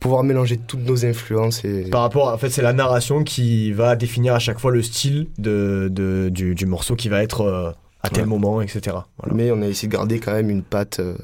pouvoir 0.00 0.24
mélanger 0.24 0.56
toutes 0.56 0.84
nos 0.84 1.04
influences. 1.04 1.64
Et... 1.64 1.84
Par 1.90 2.02
rapport, 2.02 2.28
en 2.28 2.38
fait, 2.38 2.50
c'est 2.50 2.62
la 2.62 2.72
narration 2.72 3.22
qui 3.22 3.72
va 3.72 3.94
définir 3.94 4.34
à 4.34 4.38
chaque 4.40 4.58
fois 4.58 4.72
le 4.72 4.82
style 4.82 5.28
de, 5.38 5.88
de 5.90 6.30
du, 6.30 6.54
du, 6.54 6.66
morceau 6.66 6.96
qui 6.96 7.08
va 7.08 7.22
être 7.22 7.42
euh, 7.42 7.70
à 8.02 8.10
tel 8.10 8.26
moment, 8.26 8.60
etc. 8.60 8.96
Mais 9.32 9.52
on 9.52 9.62
a 9.62 9.66
essayé 9.66 9.88
de 9.88 9.92
garder 9.92 10.18
quand 10.18 10.32
même 10.32 10.50
une 10.50 10.62
patte. 10.62 10.98
Euh, 10.98 11.16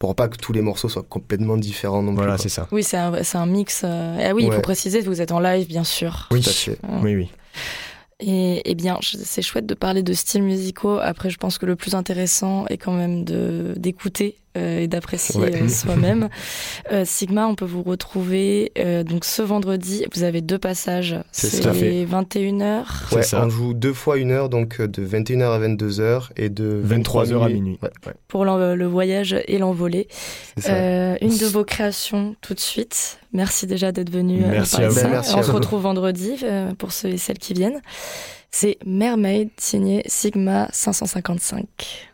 pour 0.00 0.16
pas 0.16 0.28
que 0.28 0.36
tous 0.36 0.52
les 0.52 0.60
morceaux 0.60 0.90
soient 0.90 1.04
complètement 1.08 1.56
différents 1.56 2.02
non 2.02 2.12
voilà, 2.12 2.36
c'est 2.36 2.50
ça. 2.50 2.66
Oui, 2.72 2.82
c'est 2.82 2.98
un, 2.98 3.14
un, 3.14 3.46
mix. 3.46 3.82
Euh... 3.84 4.18
Ah 4.20 4.34
oui, 4.34 4.44
il 4.44 4.52
faut 4.52 4.60
préciser 4.60 5.00
que 5.00 5.06
vous 5.06 5.22
êtes 5.22 5.32
en 5.32 5.40
live, 5.40 5.66
bien 5.66 5.84
sûr. 5.84 6.28
Oui, 6.30 6.44
oui, 7.02 7.14
oui. 7.14 7.30
Et, 8.20 8.62
eh 8.64 8.74
bien, 8.74 8.98
c'est 9.02 9.42
chouette 9.42 9.66
de 9.66 9.74
parler 9.74 10.02
de 10.02 10.12
styles 10.12 10.42
musicaux. 10.42 10.98
Après, 11.00 11.30
je 11.30 11.36
pense 11.36 11.58
que 11.58 11.66
le 11.66 11.76
plus 11.76 11.94
intéressant 11.94 12.66
est 12.66 12.78
quand 12.78 12.92
même 12.92 13.24
d'écouter 13.76 14.38
euh, 14.56 14.80
et 14.80 14.86
d'apprécier 14.86 15.40
euh, 15.40 15.68
soi-même. 15.68 16.28
Euh, 16.92 17.04
Sigma, 17.06 17.46
on 17.46 17.54
peut 17.54 17.64
vous 17.64 17.82
retrouver 17.82 18.72
donc 19.06 19.24
ce 19.24 19.42
vendredi. 19.42 20.04
Vous 20.14 20.22
avez 20.22 20.42
deux 20.42 20.58
passages. 20.58 21.16
C'est 21.32 21.64
21h. 21.64 22.84
Ouais, 23.12 23.22
on 23.34 23.48
joue 23.48 23.74
deux 23.74 23.92
fois 23.92 24.18
une 24.18 24.30
heure, 24.30 24.48
donc 24.48 24.80
de 24.80 25.06
21h 25.06 25.50
à 25.50 25.58
22h 25.58 26.28
et 26.36 26.50
de 26.50 26.82
23h 26.86 27.42
à 27.42 27.48
minuit. 27.48 27.78
Pour 28.28 28.44
le 28.44 28.84
voyage 28.84 29.34
et 29.46 29.58
l'envolée. 29.58 30.08
une 30.66 31.38
de 31.38 31.46
vos 31.46 31.64
créations 31.64 32.36
tout 32.40 32.54
de 32.54 32.60
suite. 32.60 33.18
Merci 33.32 33.66
déjà 33.66 33.92
d'être 33.92 34.10
venu. 34.10 34.42
Merci 34.46 34.82
à 34.82 34.88
vous. 34.88 35.00
on 35.36 35.42
se 35.42 35.50
retrouve 35.50 35.82
vendredi 35.82 36.44
pour 36.78 36.92
ceux 36.92 37.08
et 37.08 37.18
celles 37.18 37.38
qui 37.38 37.54
viennent. 37.54 37.80
C'est 38.50 38.78
Mermaid 38.84 39.48
signé 39.56 40.02
Sigma 40.06 40.68
555. 40.70 42.13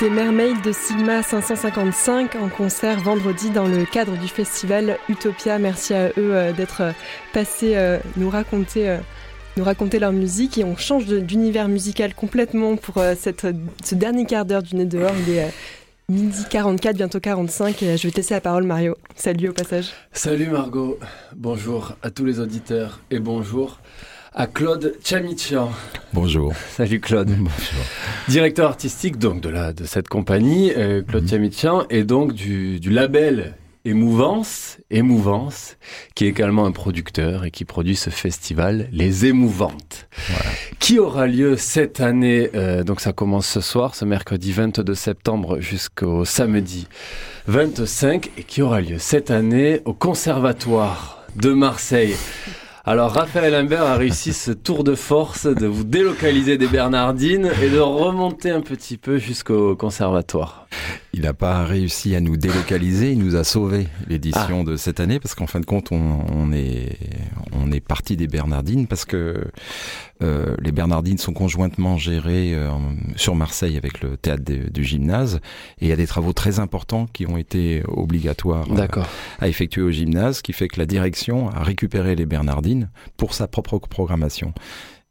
C'était 0.00 0.14
de 0.64 0.72
Sigma 0.72 1.22
555 1.22 2.34
en 2.36 2.48
concert 2.48 2.98
vendredi 3.00 3.50
dans 3.50 3.68
le 3.68 3.84
cadre 3.84 4.16
du 4.16 4.28
festival 4.28 4.96
Utopia. 5.10 5.58
Merci 5.58 5.92
à 5.92 6.08
eux 6.08 6.12
euh, 6.34 6.52
d'être 6.54 6.94
passés 7.34 7.76
euh, 7.76 7.98
nous 8.16 8.30
raconter 8.30 8.88
euh, 8.88 8.96
nous 9.58 9.64
raconter 9.64 9.98
leur 9.98 10.12
musique 10.12 10.56
et 10.56 10.64
on 10.64 10.74
change 10.74 11.04
d'univers 11.04 11.68
musical 11.68 12.14
complètement 12.14 12.76
pour 12.76 12.94
ce 12.94 13.94
dernier 13.94 14.24
quart 14.24 14.46
d'heure 14.46 14.62
du 14.62 14.74
nez 14.74 14.86
dehors. 14.86 15.12
Il 15.26 15.34
est 15.34 15.52
midi 16.08 16.46
44, 16.48 16.96
bientôt 16.96 17.20
45 17.20 17.82
et 17.82 17.98
je 17.98 18.08
vais 18.08 18.22
te 18.22 18.32
la 18.32 18.40
parole 18.40 18.64
Mario. 18.64 18.96
Salut 19.16 19.50
au 19.50 19.52
passage. 19.52 19.90
Salut 20.12 20.48
Margot, 20.48 20.98
bonjour 21.36 21.92
à 22.02 22.08
tous 22.08 22.24
les 22.24 22.40
auditeurs 22.40 23.00
et 23.10 23.18
bonjour 23.18 23.80
à 24.32 24.46
Claude 24.46 24.94
Chamichian. 25.02 25.70
Bonjour. 26.12 26.54
Salut 26.76 27.00
Claude. 27.00 27.30
Bonjour. 27.30 27.84
Directeur 28.28 28.68
artistique 28.68 29.18
donc 29.18 29.40
de, 29.40 29.48
la, 29.48 29.72
de 29.72 29.84
cette 29.84 30.08
compagnie, 30.08 30.72
euh, 30.76 31.02
Claude 31.02 31.24
mmh. 31.24 31.86
et 31.90 32.04
donc 32.04 32.32
du, 32.32 32.78
du, 32.78 32.90
label 32.90 33.54
Émouvance, 33.84 34.78
Émouvance, 34.90 35.76
qui 36.14 36.26
est 36.26 36.28
également 36.28 36.66
un 36.66 36.70
producteur 36.70 37.44
et 37.44 37.50
qui 37.50 37.64
produit 37.64 37.96
ce 37.96 38.10
festival 38.10 38.88
Les 38.92 39.26
Émouvantes, 39.26 40.06
voilà. 40.28 40.50
qui 40.78 40.98
aura 40.98 41.26
lieu 41.26 41.56
cette 41.56 42.00
année, 42.00 42.50
euh, 42.54 42.84
donc 42.84 43.00
ça 43.00 43.12
commence 43.12 43.48
ce 43.48 43.60
soir, 43.60 43.94
ce 43.94 44.04
mercredi 44.04 44.52
22 44.52 44.94
septembre 44.94 45.60
jusqu'au 45.60 46.24
samedi 46.24 46.86
25, 47.46 48.30
et 48.36 48.42
qui 48.44 48.62
aura 48.62 48.80
lieu 48.80 48.98
cette 48.98 49.30
année 49.30 49.80
au 49.86 49.94
Conservatoire 49.94 51.24
de 51.36 51.52
Marseille. 51.52 52.14
Alors 52.82 53.12
Raphaël 53.12 53.54
Imbert 53.54 53.82
a 53.82 53.96
réussi 53.96 54.32
ce 54.32 54.52
tour 54.52 54.84
de 54.84 54.94
force 54.94 55.46
de 55.46 55.66
vous 55.66 55.84
délocaliser 55.84 56.56
des 56.56 56.66
Bernardines 56.66 57.50
et 57.62 57.68
de 57.68 57.78
remonter 57.78 58.50
un 58.50 58.62
petit 58.62 58.96
peu 58.96 59.18
jusqu'au 59.18 59.76
conservatoire. 59.76 60.66
Il 61.12 61.22
n'a 61.22 61.34
pas 61.34 61.64
réussi 61.64 62.14
à 62.14 62.20
nous 62.20 62.36
délocaliser, 62.36 63.12
il 63.12 63.18
nous 63.18 63.34
a 63.34 63.42
sauvé 63.42 63.88
l'édition 64.06 64.60
ah. 64.60 64.64
de 64.64 64.76
cette 64.76 65.00
année 65.00 65.18
parce 65.18 65.34
qu'en 65.34 65.48
fin 65.48 65.58
de 65.58 65.66
compte, 65.66 65.90
on, 65.90 66.24
on, 66.32 66.52
est, 66.52 66.96
on 67.52 67.72
est 67.72 67.80
parti 67.80 68.16
des 68.16 68.28
Bernardines 68.28 68.86
parce 68.86 69.04
que 69.04 69.44
euh, 70.22 70.54
les 70.60 70.70
Bernardines 70.70 71.18
sont 71.18 71.32
conjointement 71.32 71.96
gérées 71.96 72.54
euh, 72.54 72.70
sur 73.16 73.34
Marseille 73.34 73.76
avec 73.76 74.02
le 74.02 74.16
théâtre 74.16 74.44
de, 74.44 74.68
du 74.68 74.84
gymnase 74.84 75.40
et 75.80 75.86
il 75.86 75.88
y 75.88 75.92
a 75.92 75.96
des 75.96 76.06
travaux 76.06 76.32
très 76.32 76.60
importants 76.60 77.06
qui 77.12 77.26
ont 77.26 77.36
été 77.36 77.82
obligatoires 77.88 78.66
euh, 78.70 79.02
à 79.40 79.48
effectuer 79.48 79.82
au 79.82 79.90
gymnase, 79.90 80.42
qui 80.42 80.52
fait 80.52 80.68
que 80.68 80.78
la 80.78 80.86
direction 80.86 81.50
a 81.50 81.64
récupéré 81.64 82.14
les 82.14 82.26
Bernardines 82.26 82.88
pour 83.16 83.34
sa 83.34 83.48
propre 83.48 83.78
programmation. 83.78 84.54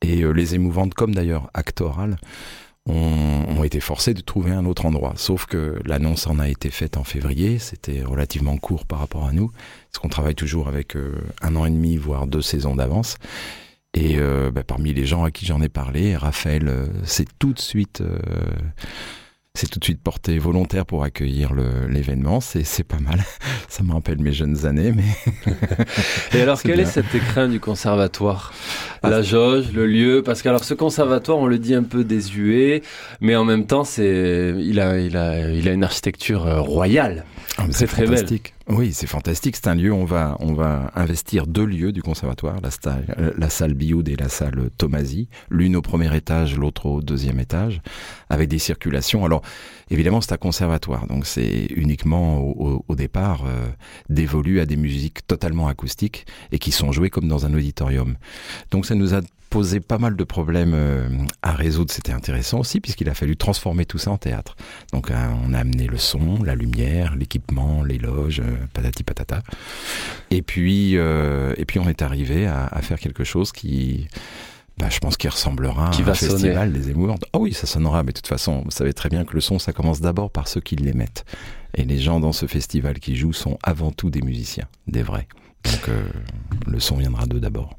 Et 0.01 0.21
euh, 0.21 0.31
les 0.31 0.55
émouvantes, 0.55 0.93
comme 0.93 1.13
d'ailleurs 1.13 1.49
actorales, 1.53 2.17
ont, 2.89 3.45
ont, 3.57 3.63
été 3.63 3.79
forcés 3.79 4.13
de 4.13 4.21
trouver 4.21 4.51
un 4.51 4.65
autre 4.65 4.85
endroit. 4.85 5.13
Sauf 5.15 5.45
que 5.45 5.79
l'annonce 5.85 6.27
en 6.27 6.39
a 6.39 6.49
été 6.49 6.69
faite 6.69 6.97
en 6.97 7.03
février, 7.03 7.59
c'était 7.59 8.03
relativement 8.03 8.57
court 8.57 8.85
par 8.85 8.99
rapport 8.99 9.25
à 9.25 9.31
nous, 9.31 9.51
parce 9.91 10.01
qu'on 10.01 10.09
travaille 10.09 10.35
toujours 10.35 10.67
avec 10.67 10.95
euh, 10.95 11.13
un 11.41 11.55
an 11.55 11.65
et 11.65 11.71
demi, 11.71 11.97
voire 11.97 12.27
deux 12.27 12.41
saisons 12.41 12.75
d'avance. 12.75 13.17
Et 13.93 14.17
euh, 14.17 14.51
bah, 14.51 14.63
parmi 14.63 14.93
les 14.93 15.05
gens 15.05 15.23
à 15.23 15.31
qui 15.31 15.45
j'en 15.45 15.61
ai 15.61 15.69
parlé, 15.69 16.15
Raphaël 16.15 16.67
euh, 16.67 16.87
s'est 17.03 17.25
tout 17.39 17.53
de 17.53 17.59
suite 17.59 18.01
euh, 18.01 18.19
c'est 19.59 19.67
tout 19.67 19.79
de 19.79 19.83
suite 19.83 20.01
porté 20.01 20.37
volontaire 20.37 20.85
pour 20.85 21.03
accueillir 21.03 21.53
l'événement. 21.53 22.39
C'est 22.39 22.83
pas 22.83 22.99
mal. 22.99 23.21
Ça 23.67 23.83
me 23.83 23.91
rappelle 23.91 24.19
mes 24.19 24.31
jeunes 24.31 24.65
années. 24.65 24.93
Mais 24.95 25.53
Et 26.33 26.41
alors, 26.41 26.61
quel 26.61 26.75
bien. 26.75 26.83
est 26.83 26.87
cet 26.87 27.13
écrin 27.13 27.49
du 27.49 27.59
conservatoire? 27.59 28.53
Ah, 29.03 29.09
La 29.09 29.21
jauge, 29.21 29.73
le 29.73 29.85
lieu? 29.85 30.23
Parce 30.23 30.41
que 30.41 30.47
alors, 30.47 30.63
ce 30.63 30.73
conservatoire, 30.73 31.37
on 31.39 31.45
le 31.47 31.57
dit 31.59 31.75
un 31.75 31.83
peu 31.83 32.05
désuet, 32.05 32.83
mais 33.19 33.35
en 33.35 33.43
même 33.43 33.65
temps, 33.65 33.83
il 33.97 34.79
a, 34.79 34.97
il, 34.97 35.17
a, 35.17 35.49
il 35.49 35.67
a 35.67 35.73
une 35.73 35.83
architecture 35.83 36.43
royale. 36.63 37.25
Ah, 37.57 37.65
c'est 37.71 37.87
très 37.87 38.05
fantastique. 38.05 38.53
Belle. 38.55 38.58
Oui, 38.71 38.93
c'est 38.93 39.07
fantastique. 39.07 39.55
C'est 39.55 39.67
un 39.67 39.73
lieu, 39.73 39.91
on 39.91 40.05
va, 40.05 40.37
on 40.39 40.53
va 40.53 40.91
investir 40.93 41.47
deux 41.47 41.65
lieux 41.65 41.91
du 41.91 42.03
conservatoire, 42.03 42.61
la, 42.61 42.69
salle, 42.69 43.33
la 43.35 43.49
salle 43.49 43.73
Bioud 43.73 44.07
et 44.07 44.15
la 44.15 44.29
salle 44.29 44.69
Tomasi, 44.77 45.27
l'une 45.49 45.75
au 45.75 45.81
premier 45.81 46.15
étage, 46.15 46.55
l'autre 46.55 46.85
au 46.85 47.01
deuxième 47.01 47.39
étage, 47.39 47.81
avec 48.29 48.47
des 48.47 48.59
circulations. 48.59 49.25
Alors, 49.25 49.41
évidemment, 49.89 50.21
c'est 50.21 50.33
un 50.33 50.37
conservatoire, 50.37 51.07
donc 51.07 51.25
c'est 51.25 51.65
uniquement 51.75 52.37
au, 52.37 52.85
au 52.87 52.95
départ 52.95 53.43
euh, 53.47 53.69
dévolu 54.07 54.59
à 54.59 54.67
des 54.67 54.77
musiques 54.77 55.25
totalement 55.25 55.67
acoustiques 55.67 56.27
et 56.51 56.59
qui 56.59 56.71
sont 56.71 56.91
jouées 56.91 57.09
comme 57.09 57.27
dans 57.27 57.47
un 57.47 57.53
auditorium. 57.55 58.17
Donc, 58.69 58.85
ça 58.85 58.93
nous 58.93 59.15
a 59.15 59.21
posé 59.49 59.79
pas 59.79 59.97
mal 59.97 60.15
de 60.15 60.23
problèmes 60.23 60.73
euh, 60.73 61.09
à 61.41 61.51
résoudre. 61.51 61.91
C'était 61.91 62.11
intéressant 62.11 62.59
aussi 62.59 62.79
puisqu'il 62.79 63.09
a 63.09 63.13
fallu 63.13 63.35
transformer 63.35 63.85
tout 63.85 63.97
ça 63.97 64.11
en 64.11 64.17
théâtre. 64.17 64.55
Donc 64.93 65.11
euh, 65.11 65.15
on 65.45 65.53
a 65.53 65.59
amené 65.59 65.87
le 65.87 65.97
son, 65.97 66.43
la 66.43 66.55
lumière, 66.55 67.15
l'équipement, 67.15 67.83
les 67.83 67.97
loges, 67.97 68.39
euh, 68.39 68.55
patati 68.73 69.03
patata. 69.03 69.41
Et 70.31 70.41
puis 70.41 70.97
euh, 70.97 71.53
et 71.57 71.65
puis 71.65 71.79
on 71.79 71.89
est 71.89 72.01
arrivé 72.01 72.47
à, 72.47 72.65
à 72.65 72.81
faire 72.81 72.99
quelque 72.99 73.23
chose 73.23 73.51
qui 73.51 74.07
bah, 74.79 74.87
je 74.89 74.99
pense 74.99 75.17
qu'il 75.17 75.29
ressemblera 75.29 75.89
qui 75.89 76.01
à 76.01 76.05
va 76.05 76.11
un 76.13 76.15
festival 76.15 76.69
sonner. 76.69 76.79
des 76.79 76.89
émouvantes. 76.91 77.25
Ah 77.25 77.29
oh 77.33 77.39
oui, 77.39 77.53
ça 77.53 77.67
sonnera, 77.67 78.01
mais 78.03 78.13
de 78.13 78.17
toute 78.17 78.27
façon, 78.27 78.61
vous 78.63 78.71
savez 78.71 78.93
très 78.93 79.09
bien 79.09 79.25
que 79.25 79.33
le 79.33 79.41
son, 79.41 79.59
ça 79.59 79.73
commence 79.73 79.99
d'abord 79.99 80.31
par 80.31 80.47
ceux 80.47 80.61
qui 80.61 80.77
l'émettent. 80.77 81.25
Et 81.75 81.83
les 81.83 81.97
gens 81.99 82.21
dans 82.21 82.31
ce 82.31 82.45
festival 82.45 82.99
qui 82.99 83.17
jouent 83.17 83.33
sont 83.33 83.59
avant 83.61 83.91
tout 83.91 84.09
des 84.09 84.21
musiciens, 84.21 84.67
des 84.87 85.03
vrais. 85.03 85.27
Donc 85.65 85.89
euh, 85.89 86.09
le 86.65 86.79
son 86.79 86.95
viendra 86.95 87.25
d'eux 87.25 87.41
d'abord. 87.41 87.75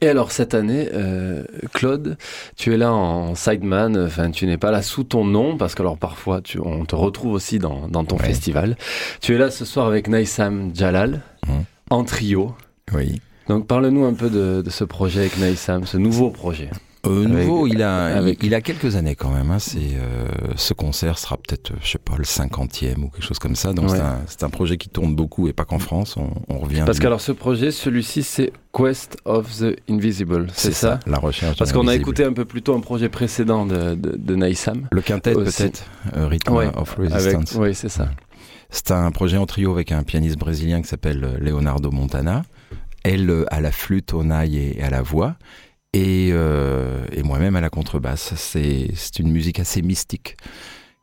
Et 0.00 0.08
alors 0.08 0.30
cette 0.30 0.54
année, 0.54 0.88
euh, 0.94 1.42
Claude, 1.72 2.16
tu 2.56 2.72
es 2.72 2.76
là 2.76 2.92
en 2.92 3.34
sideman, 3.34 3.96
enfin 3.98 4.30
tu 4.30 4.46
n'es 4.46 4.56
pas 4.56 4.70
là 4.70 4.82
sous 4.82 5.02
ton 5.02 5.24
nom, 5.24 5.56
parce 5.56 5.74
que 5.74 5.82
alors 5.82 5.98
parfois 5.98 6.40
tu, 6.40 6.60
on 6.60 6.84
te 6.84 6.94
retrouve 6.94 7.32
aussi 7.32 7.58
dans, 7.58 7.88
dans 7.88 8.04
ton 8.04 8.16
ouais. 8.16 8.24
festival. 8.24 8.76
Tu 9.20 9.34
es 9.34 9.38
là 9.38 9.50
ce 9.50 9.64
soir 9.64 9.86
avec 9.86 10.06
Naïsam 10.06 10.70
Jalal, 10.74 11.22
mmh. 11.46 11.52
en 11.90 12.04
trio. 12.04 12.54
Oui. 12.94 13.20
Donc 13.48 13.66
parle-nous 13.66 14.04
un 14.04 14.14
peu 14.14 14.30
de, 14.30 14.62
de, 14.62 14.70
ce 14.70 14.84
projet 14.84 15.20
avec 15.20 15.38
Naïsam, 15.38 15.84
ce 15.84 15.96
nouveau 15.96 16.30
projet. 16.30 16.70
Euh, 17.06 17.24
nouveau, 17.24 17.62
avec, 17.62 17.74
il 17.74 17.82
a 17.82 18.04
avec... 18.16 18.42
il 18.42 18.54
a 18.54 18.60
quelques 18.60 18.96
années 18.96 19.14
quand 19.14 19.30
même. 19.30 19.50
Hein. 19.50 19.58
C'est 19.58 19.78
euh, 19.78 20.28
ce 20.56 20.74
concert 20.74 21.18
sera 21.18 21.36
peut-être, 21.38 21.72
je 21.82 21.92
sais 21.92 21.98
pas, 21.98 22.16
le 22.18 22.24
cinquantième 22.24 23.04
ou 23.04 23.08
quelque 23.08 23.24
chose 23.24 23.38
comme 23.38 23.56
ça. 23.56 23.72
Donc 23.72 23.90
ouais. 23.90 23.98
c'est 24.26 24.42
un, 24.42 24.46
un, 24.46 24.50
projet 24.50 24.76
qui 24.76 24.90
tourne 24.90 25.14
beaucoup 25.14 25.48
et 25.48 25.54
pas 25.54 25.64
qu'en 25.64 25.78
France. 25.78 26.18
On, 26.18 26.30
on, 26.48 26.58
revient. 26.58 26.82
Parce 26.84 26.98
qu'alors 26.98 27.22
ce 27.22 27.32
projet, 27.32 27.70
celui-ci, 27.70 28.22
c'est 28.22 28.52
Quest 28.72 29.16
of 29.24 29.50
the 29.58 29.76
Invisible. 29.88 30.48
C'est 30.52 30.72
ça, 30.72 31.00
ça, 31.02 31.10
La 31.10 31.18
recherche. 31.18 31.56
Parce 31.56 31.72
qu'on 31.72 31.88
a 31.88 31.94
écouté 31.94 32.24
un 32.24 32.34
peu 32.34 32.44
plus 32.44 32.60
tôt 32.60 32.74
un 32.74 32.80
projet 32.80 33.08
précédent 33.08 33.64
de, 33.64 33.94
de, 33.94 34.16
de 34.16 34.36
Naïsam. 34.36 34.86
Le 34.92 35.00
quintet 35.00 35.32
peut-être. 35.32 35.84
Euh, 36.16 36.26
Rhythm 36.26 36.52
ouais, 36.54 36.70
of 36.76 36.96
Resistance. 36.96 37.54
Oui, 37.54 37.74
c'est 37.74 37.88
ça. 37.88 38.10
C'est 38.68 38.90
un 38.92 39.10
projet 39.10 39.38
en 39.38 39.46
trio 39.46 39.72
avec 39.72 39.90
un 39.90 40.02
pianiste 40.02 40.38
brésilien 40.38 40.82
qui 40.82 40.88
s'appelle 40.88 41.24
euh, 41.24 41.38
Leonardo 41.38 41.90
Montana. 41.90 42.42
Elle 43.02 43.30
euh, 43.30 43.44
à 43.50 43.60
la 43.60 43.72
flûte, 43.72 44.12
au 44.12 44.22
nail 44.22 44.56
et 44.56 44.82
à 44.82 44.90
la 44.90 45.00
voix 45.02 45.36
et, 45.92 46.30
euh, 46.32 47.04
et 47.12 47.22
moi-même 47.22 47.56
à 47.56 47.60
la 47.60 47.70
contrebasse. 47.70 48.34
C'est 48.36 49.18
une 49.18 49.30
musique 49.30 49.60
assez 49.60 49.82
mystique 49.82 50.36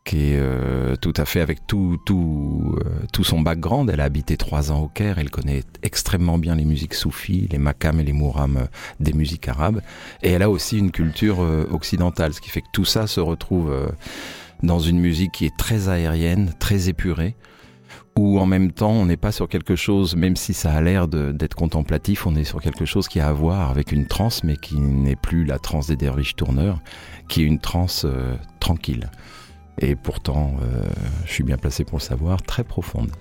qui 0.08 0.32
est 0.32 0.40
euh, 0.40 0.96
tout 0.96 1.14
à 1.18 1.26
fait 1.26 1.42
avec 1.42 1.68
tout, 1.68 1.98
tout, 2.06 2.76
euh, 2.78 2.90
tout 3.12 3.26
son 3.26 3.42
background. 3.42 3.90
Elle 3.90 4.00
a 4.00 4.06
habité 4.06 4.38
trois 4.38 4.72
ans 4.72 4.80
au 4.80 4.88
Caire, 4.88 5.20
elle 5.20 5.30
connaît 5.30 5.64
extrêmement 5.84 6.38
bien 6.38 6.56
les 6.56 6.64
musiques 6.64 6.94
soufis, 6.94 7.50
les 7.52 7.58
makams 7.58 8.00
et 8.00 8.04
les 8.04 8.14
mourams 8.14 8.70
des 9.02 9.12
musiques 9.12 9.50
arabes. 9.50 9.82
Et 10.24 10.32
elle 10.32 10.44
a 10.44 10.50
aussi 10.50 10.78
une 10.78 10.92
culture 10.92 11.42
euh, 11.42 11.68
occidentale, 11.72 12.34
ce 12.34 12.40
qui 12.40 12.50
fait 12.50 12.62
que 12.62 12.72
tout 12.72 12.86
ça 12.86 13.06
se 13.06 13.20
retrouve 13.20 13.70
euh, 13.70 13.90
dans 14.64 14.80
une 14.80 14.98
musique 14.98 15.34
qui 15.34 15.46
est 15.46 15.58
très 15.58 15.90
aérienne, 15.90 16.54
très 16.58 16.88
épurée 16.88 17.36
où 18.18 18.40
en 18.40 18.46
même 18.46 18.72
temps 18.72 18.92
on 18.92 19.06
n'est 19.06 19.18
pas 19.18 19.32
sur 19.32 19.48
quelque 19.48 19.76
chose, 19.76 20.16
même 20.16 20.36
si 20.36 20.54
ça 20.54 20.72
a 20.72 20.82
l'air 20.82 21.08
d'être 21.08 21.56
contemplatif, 21.56 22.26
on 22.26 22.36
est 22.36 22.44
sur 22.44 22.62
quelque 22.62 22.86
chose 22.86 23.08
qui 23.08 23.20
a 23.20 23.28
à 23.28 23.34
voir 23.34 23.70
avec 23.70 23.92
une 23.92 24.08
transe, 24.08 24.44
mais 24.44 24.58
qui 24.58 24.80
n'est 24.80 25.16
plus 25.16 25.46
la 25.46 25.60
transe 25.60 25.88
des 25.88 25.96
derviches 25.96 26.36
tourneurs, 26.36 26.80
qui 27.28 27.42
est 27.42 27.46
une 27.46 27.60
transe 27.60 28.06
euh, 28.06 28.36
tranquille. 28.60 29.10
Et 29.80 29.96
pourtant, 29.96 30.56
euh, 30.62 30.84
je 31.26 31.32
suis 31.32 31.44
bien 31.44 31.58
placé 31.58 31.84
pour 31.84 32.00
le 32.00 32.04
savoir, 32.04 32.42
très 32.42 32.64
profonde. 32.64 33.12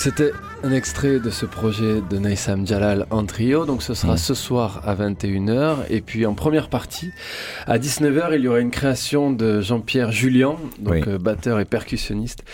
Donc 0.00 0.14
c'était 0.14 0.32
un 0.62 0.72
extrait 0.72 1.20
de 1.20 1.28
ce 1.28 1.44
projet 1.44 2.00
de 2.08 2.16
Naïsam 2.16 2.66
Jalal 2.66 3.06
en 3.10 3.26
trio. 3.26 3.66
Donc 3.66 3.82
ce 3.82 3.92
sera 3.92 4.16
ce 4.16 4.32
soir 4.32 4.80
à 4.86 4.94
21h. 4.94 5.80
Et 5.90 6.00
puis 6.00 6.24
en 6.24 6.32
première 6.32 6.70
partie, 6.70 7.10
à 7.66 7.76
19h, 7.76 8.34
il 8.34 8.40
y 8.40 8.48
aura 8.48 8.60
une 8.60 8.70
création 8.70 9.30
de 9.30 9.60
Jean-Pierre 9.60 10.10
Julien, 10.10 10.56
donc 10.78 11.06
euh, 11.06 11.18
batteur 11.18 11.60
et 11.60 11.66
percussionniste, 11.66 12.44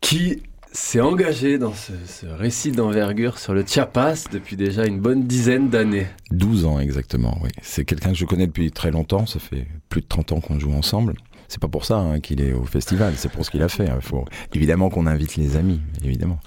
qui 0.00 0.42
s'est 0.72 1.00
engagé 1.00 1.56
dans 1.58 1.72
ce, 1.72 1.92
ce 2.04 2.26
récit 2.26 2.72
d'envergure 2.72 3.38
sur 3.38 3.54
le 3.54 3.64
Chiapas 3.64 4.24
depuis 4.32 4.56
déjà 4.56 4.84
une 4.84 4.98
bonne 4.98 5.22
dizaine 5.22 5.68
d'années. 5.68 6.08
12 6.32 6.64
ans 6.64 6.80
exactement, 6.80 7.38
oui. 7.44 7.50
C'est 7.62 7.84
quelqu'un 7.84 8.10
que 8.10 8.18
je 8.18 8.24
connais 8.24 8.48
depuis 8.48 8.72
très 8.72 8.90
longtemps. 8.90 9.24
Ça 9.24 9.38
fait 9.38 9.68
plus 9.88 10.00
de 10.00 10.08
30 10.08 10.32
ans 10.32 10.40
qu'on 10.40 10.58
joue 10.58 10.72
ensemble. 10.72 11.14
C'est 11.48 11.60
pas 11.60 11.68
pour 11.68 11.84
ça 11.84 11.96
hein, 11.96 12.20
qu'il 12.20 12.40
est 12.40 12.52
au 12.52 12.64
festival, 12.64 13.14
c'est 13.16 13.30
pour 13.30 13.44
ce 13.44 13.50
qu'il 13.50 13.62
a 13.62 13.68
fait. 13.68 13.88
Il 13.94 14.02
faut 14.02 14.24
évidemment 14.54 14.90
qu'on 14.90 15.06
invite 15.06 15.36
les 15.36 15.56
amis, 15.56 15.80
évidemment, 16.04 16.38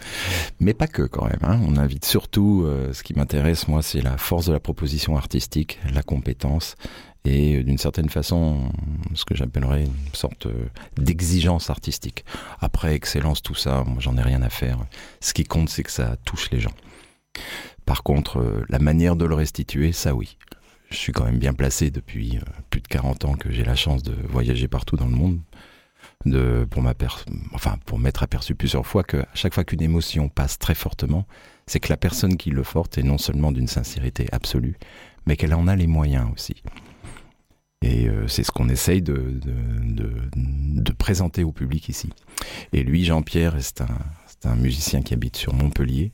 mais 0.60 0.74
pas 0.74 0.88
que 0.88 1.02
quand 1.04 1.26
même. 1.26 1.40
Hein. 1.42 1.60
On 1.68 1.76
invite 1.78 2.06
surtout. 2.06 2.64
euh, 2.66 2.94
ce 2.94 3.04
qui 3.04 3.14
m'intéresse 3.14 3.68
moi, 3.68 3.82
c'est 3.82 4.02
la 4.02 4.18
force 4.18 4.46
de 4.46 4.54
la 4.54 4.60
proposition 4.60 5.18
artistique, 5.18 5.80
la 5.94 6.04
compétence 6.04 6.76
et 7.26 7.58
euh, 7.58 7.64
d'une 7.64 7.78
certaine 7.78 8.10
façon, 8.10 8.72
ce 9.14 9.26
que 9.26 9.36
j'appellerais 9.36 9.84
une 9.84 10.14
sorte 10.14 10.48
euh, 10.48 10.70
d'exigence 10.98 11.70
artistique. 11.70 12.26
Après 12.60 12.96
excellence, 12.96 13.42
tout 13.42 13.56
ça, 13.56 13.84
moi 13.86 13.98
j'en 14.00 14.18
ai 14.18 14.22
rien 14.22 14.42
à 14.42 14.50
faire. 14.50 14.80
Ce 15.20 15.34
qui 15.34 15.44
compte, 15.44 15.70
c'est 15.70 15.84
que 15.84 15.92
ça 15.92 16.16
touche 16.26 16.50
les 16.52 16.60
gens. 16.60 16.74
Par 17.86 18.04
contre, 18.04 18.40
euh, 18.40 18.66
la 18.70 18.80
manière 18.80 19.16
de 19.16 19.26
le 19.26 19.36
restituer, 19.36 19.92
ça 19.92 20.16
oui. 20.16 20.38
Je 20.92 20.98
suis 20.98 21.14
quand 21.14 21.26
même 21.26 21.40
bien 21.40 21.54
placé 21.54 21.90
depuis 21.90 22.38
euh, 22.38 22.42
plus 22.70 22.82
de 22.82 22.88
40 22.88 23.26
ans 23.26 23.34
que 23.34 23.52
j'ai 23.52 23.64
la 23.64 23.76
chance 23.76 24.04
de 24.04 24.14
voyager 24.30 24.68
partout 24.68 24.98
dans 24.98 25.06
le 25.08 25.16
monde, 25.16 25.40
de, 26.26 26.68
pour, 26.70 26.82
m'aper- 26.84 27.26
enfin, 27.54 27.78
m'être 27.98 28.24
aperçu 28.24 28.56
plusieurs 28.56 28.86
fois 28.86 29.04
que 29.04 29.18
à 29.18 29.28
chaque 29.34 29.54
fois 29.54 29.64
qu'une 29.64 29.82
émotion 29.82 30.30
passe 30.30 30.60
très 30.60 30.76
fortement, 30.76 31.26
c'est 31.66 31.80
que 31.80 31.90
la 31.90 31.98
personne 31.98 32.36
qui 32.38 32.50
le 32.52 32.64
forte 32.64 32.98
est 32.98 33.04
non 33.04 33.18
seulement 33.18 33.52
d'une 33.52 33.68
sincérité 33.68 34.28
absolue, 34.32 34.76
mais 35.26 35.38
qu'elle 35.38 35.54
en 35.54 35.68
a 35.68 35.76
les 35.76 35.88
moyens 35.88 36.28
aussi. 36.34 36.56
Et 37.84 38.08
euh, 38.10 38.28
c'est 38.28 38.44
ce 38.44 38.52
qu'on 38.52 38.70
essaye 38.70 39.02
de, 39.02 39.14
de, 39.14 39.54
de, 39.96 40.14
de 40.36 40.92
présenter 40.92 41.44
au 41.44 41.52
public 41.52 41.90
ici. 41.90 42.10
Et 42.74 42.84
lui, 42.84 43.04
Jean-Pierre, 43.06 43.56
c'est 43.60 43.82
un, 43.82 43.88
c'est 44.42 44.50
un 44.50 44.56
musicien 44.56 45.02
qui 45.02 45.14
habite 45.14 45.36
sur 45.36 45.54
Montpellier, 45.54 46.12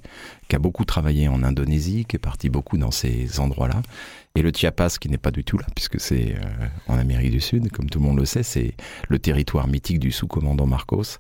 qui 0.49 0.55
a 0.55 0.59
beaucoup 0.59 0.83
travaillé 0.83 1.27
en 1.29 1.43
Indonésie, 1.43 2.05
qui 2.07 2.17
est 2.17 2.19
parti 2.19 2.49
beaucoup 2.49 2.77
dans 2.77 2.91
ces 2.91 3.39
endroits-là. 3.39 3.81
Et 4.35 4.41
le 4.41 4.51
Chiapas, 4.53 4.97
qui 4.99 5.09
n'est 5.09 5.17
pas 5.17 5.31
du 5.31 5.43
tout 5.43 5.57
là, 5.57 5.65
puisque 5.75 5.99
c'est 5.99 6.35
euh, 6.35 6.67
en 6.87 6.97
Amérique 6.97 7.31
du 7.31 7.39
Sud, 7.41 7.71
comme 7.71 7.89
tout 7.89 7.99
le 7.99 8.05
monde 8.05 8.19
le 8.19 8.25
sait, 8.25 8.43
c'est 8.43 8.73
le 9.07 9.17
territoire 9.19 9.67
mythique 9.67 9.99
du 9.99 10.11
sous-commandant 10.11 10.65
Marcos, 10.67 11.19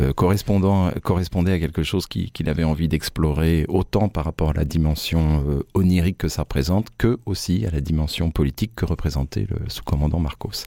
euh, 0.00 0.12
correspondant, 0.12 0.92
correspondait 1.02 1.52
à 1.52 1.58
quelque 1.58 1.82
chose 1.82 2.06
qui- 2.06 2.30
qu'il 2.30 2.48
avait 2.48 2.64
envie 2.64 2.86
d'explorer, 2.86 3.66
autant 3.68 4.08
par 4.08 4.24
rapport 4.24 4.50
à 4.50 4.54
la 4.54 4.64
dimension 4.64 5.44
euh, 5.48 5.62
onirique 5.74 6.18
que 6.18 6.28
ça 6.28 6.42
représente, 6.42 6.88
que 6.96 7.18
aussi 7.26 7.66
à 7.66 7.70
la 7.72 7.80
dimension 7.80 8.30
politique 8.30 8.72
que 8.76 8.84
représentait 8.84 9.46
le 9.50 9.68
sous-commandant 9.68 10.20
Marcos. 10.20 10.66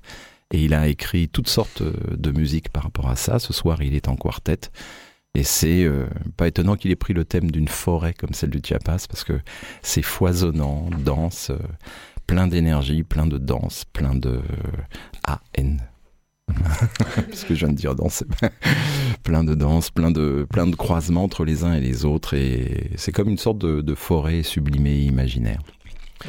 Et 0.52 0.66
il 0.66 0.74
a 0.76 0.88
écrit 0.88 1.30
toutes 1.30 1.48
sortes 1.48 1.82
euh, 1.82 1.94
de 2.16 2.32
musiques 2.32 2.70
par 2.70 2.84
rapport 2.84 3.10
à 3.10 3.16
ça. 3.16 3.40
Ce 3.40 3.54
soir, 3.54 3.82
il 3.82 3.96
est 3.96 4.08
en 4.10 4.16
quartet. 4.16 4.60
Et 5.36 5.44
c'est 5.44 5.84
euh, 5.84 6.06
pas 6.38 6.48
étonnant 6.48 6.76
qu'il 6.76 6.92
ait 6.92 6.96
pris 6.96 7.14
le 7.14 7.26
thème 7.26 7.50
d'une 7.50 7.68
forêt 7.68 8.14
comme 8.14 8.34
celle 8.34 8.52
du 8.52 8.60
Chiapas, 8.64 9.08
parce 9.10 9.24
que 9.24 9.40
c'est 9.82 10.04
foisonnant, 10.04 10.90
dense, 11.04 11.50
euh, 11.50 11.58
plein 12.28 12.48
d'énergie, 12.48 13.04
plein 13.04 13.26
de 13.26 13.40
danse, 13.40 13.84
plein 13.94 14.14
de 14.14 14.42
A-N. 15.24 15.82
ce 17.34 17.46
que 17.46 17.56
je 17.56 17.66
viens 17.66 17.70
de 17.70 17.78
dire 17.78 17.96
danse, 17.96 18.24
plein 19.24 19.44
de 19.44 19.56
danse, 19.56 19.90
plein 19.90 20.12
de, 20.12 20.46
plein 20.52 20.68
de 20.68 20.76
croisements 20.76 21.24
entre 21.24 21.46
les 21.46 21.64
uns 21.64 21.74
et 21.74 21.82
les 21.82 22.06
autres, 22.06 22.36
et 22.36 22.92
c'est 22.98 23.12
comme 23.12 23.30
une 23.30 23.38
sorte 23.40 23.58
de, 23.58 23.82
de 23.82 23.96
forêt 23.96 24.44
sublimée 24.44 25.00
imaginaire. 25.00 25.62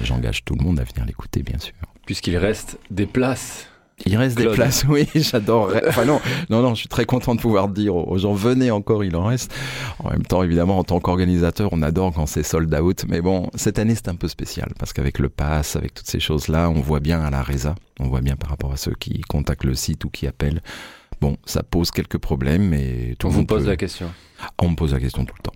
J'engage 0.03 0.45
tout 0.45 0.55
le 0.55 0.65
monde 0.65 0.81
à 0.81 0.85
venir 0.85 1.05
l'écouter, 1.05 1.43
bien 1.43 1.59
sûr. 1.59 1.75
Puisqu'il 2.07 2.37
reste 2.37 2.79
des 2.91 3.07
places. 3.07 3.69
Il 4.07 4.17
reste 4.17 4.37
des 4.37 4.49
places, 4.49 4.85
oui, 4.89 5.09
j'adore. 5.15 5.73
Enfin 5.89 6.05
non, 6.05 6.21
non, 6.51 6.63
non, 6.63 6.71
je 6.75 6.81
suis 6.81 6.89
très 6.89 7.05
content 7.05 7.35
de 7.35 7.41
pouvoir 7.41 7.69
dire 7.69 7.95
aux 7.95 8.19
gens, 8.19 8.33
venez 8.35 8.71
encore, 8.71 9.05
il 9.05 9.15
en 9.15 9.25
reste. 9.25 9.55
En 10.01 10.11
même 10.11 10.25
temps, 10.25 10.43
évidemment, 10.43 10.79
en 10.79 10.85
tant 10.85 10.99
qu'organisateur, 11.01 11.69
on 11.73 11.81
adore 11.81 12.13
quand 12.13 12.27
c'est 12.27 12.43
sold 12.43 12.75
out. 12.75 13.05
Mais 13.09 13.21
bon, 13.21 13.49
cette 13.55 13.79
année, 13.79 13.95
c'est 13.95 14.09
un 14.09 14.17
peu 14.17 14.27
spécial 14.29 14.69
parce 14.79 14.93
qu'avec 14.93 15.19
le 15.21 15.29
pass, 15.29 15.77
avec 15.77 15.95
toutes 15.95 16.09
ces 16.09 16.19
choses-là, 16.21 16.71
on 16.71 16.81
voit 16.81 17.01
bien 17.01 17.21
à 17.23 17.31
la 17.31 17.41
RESA, 17.43 17.77
on 18.01 18.09
voit 18.09 18.21
bien 18.21 18.35
par 18.37 18.51
rapport 18.51 18.73
à 18.73 18.77
ceux 18.77 18.95
qui 18.99 19.21
contactent 19.23 19.65
le 19.65 19.75
site 19.77 20.05
ou 20.05 20.11
qui 20.11 20.27
appellent. 20.27 20.61
Bon, 21.21 21.37
ça 21.47 21.63
pose 21.63 21.93
quelques 21.93 22.19
problèmes, 22.19 22.69
mais 22.69 23.15
tout 23.19 23.29
On 23.29 23.31
vous 23.31 23.45
pose 23.47 23.63
peut- 23.63 23.71
la 23.71 23.77
question. 23.77 24.11
on 24.61 24.71
me 24.71 24.75
pose 24.77 24.93
la 24.93 24.99
question 25.01 25.25
tout 25.25 25.35
le 25.39 25.43
temps. 25.45 25.53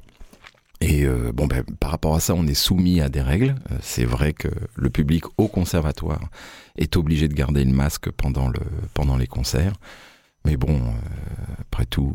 Et 0.81 1.05
euh, 1.05 1.33
bon, 1.33 1.47
ben, 1.47 1.64
par 1.81 1.91
rapport 1.91 2.14
à 2.14 2.20
ça, 2.20 2.35
on 2.35 2.47
est 2.47 2.55
soumis 2.55 3.01
à 3.01 3.09
des 3.09 3.20
règles. 3.20 3.57
Euh, 3.72 3.76
C'est 3.83 4.05
vrai 4.05 4.33
que 4.33 4.49
le 4.76 4.91
public 4.91 5.24
au 5.37 5.49
conservatoire 5.49 6.31
est 6.76 6.97
obligé 6.97 7.29
de 7.29 7.35
garder 7.35 7.64
le 7.64 7.72
masque 7.72 8.11
pendant, 8.11 8.49
le, 8.49 8.61
pendant 8.95 9.16
les 9.16 9.26
concerts. 9.26 9.74
Mais 10.45 10.57
bon, 10.57 10.76
euh, 10.76 11.53
après 11.61 11.85
tout, 11.85 12.14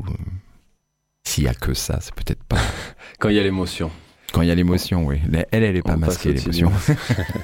s'il 1.26 1.44
y 1.44 1.48
a 1.48 1.54
que 1.54 1.74
ça, 1.74 2.00
c'est 2.02 2.16
peut-être 2.16 2.44
pas. 2.44 2.60
Quand 3.20 3.30
il 3.30 3.36
y 3.36 3.40
a 3.40 3.44
l'émotion. 3.44 3.92
Quand 4.34 4.42
il 4.42 4.48
y 4.48 4.52
a 4.52 4.56
l'émotion, 4.56 5.06
oui. 5.06 5.20
Elle, 5.52 5.64
elle 5.64 5.76
est 5.78 5.82
pas 5.84 5.94
On 5.94 5.98
masquée, 6.00 6.34
l'émotion. 6.34 6.72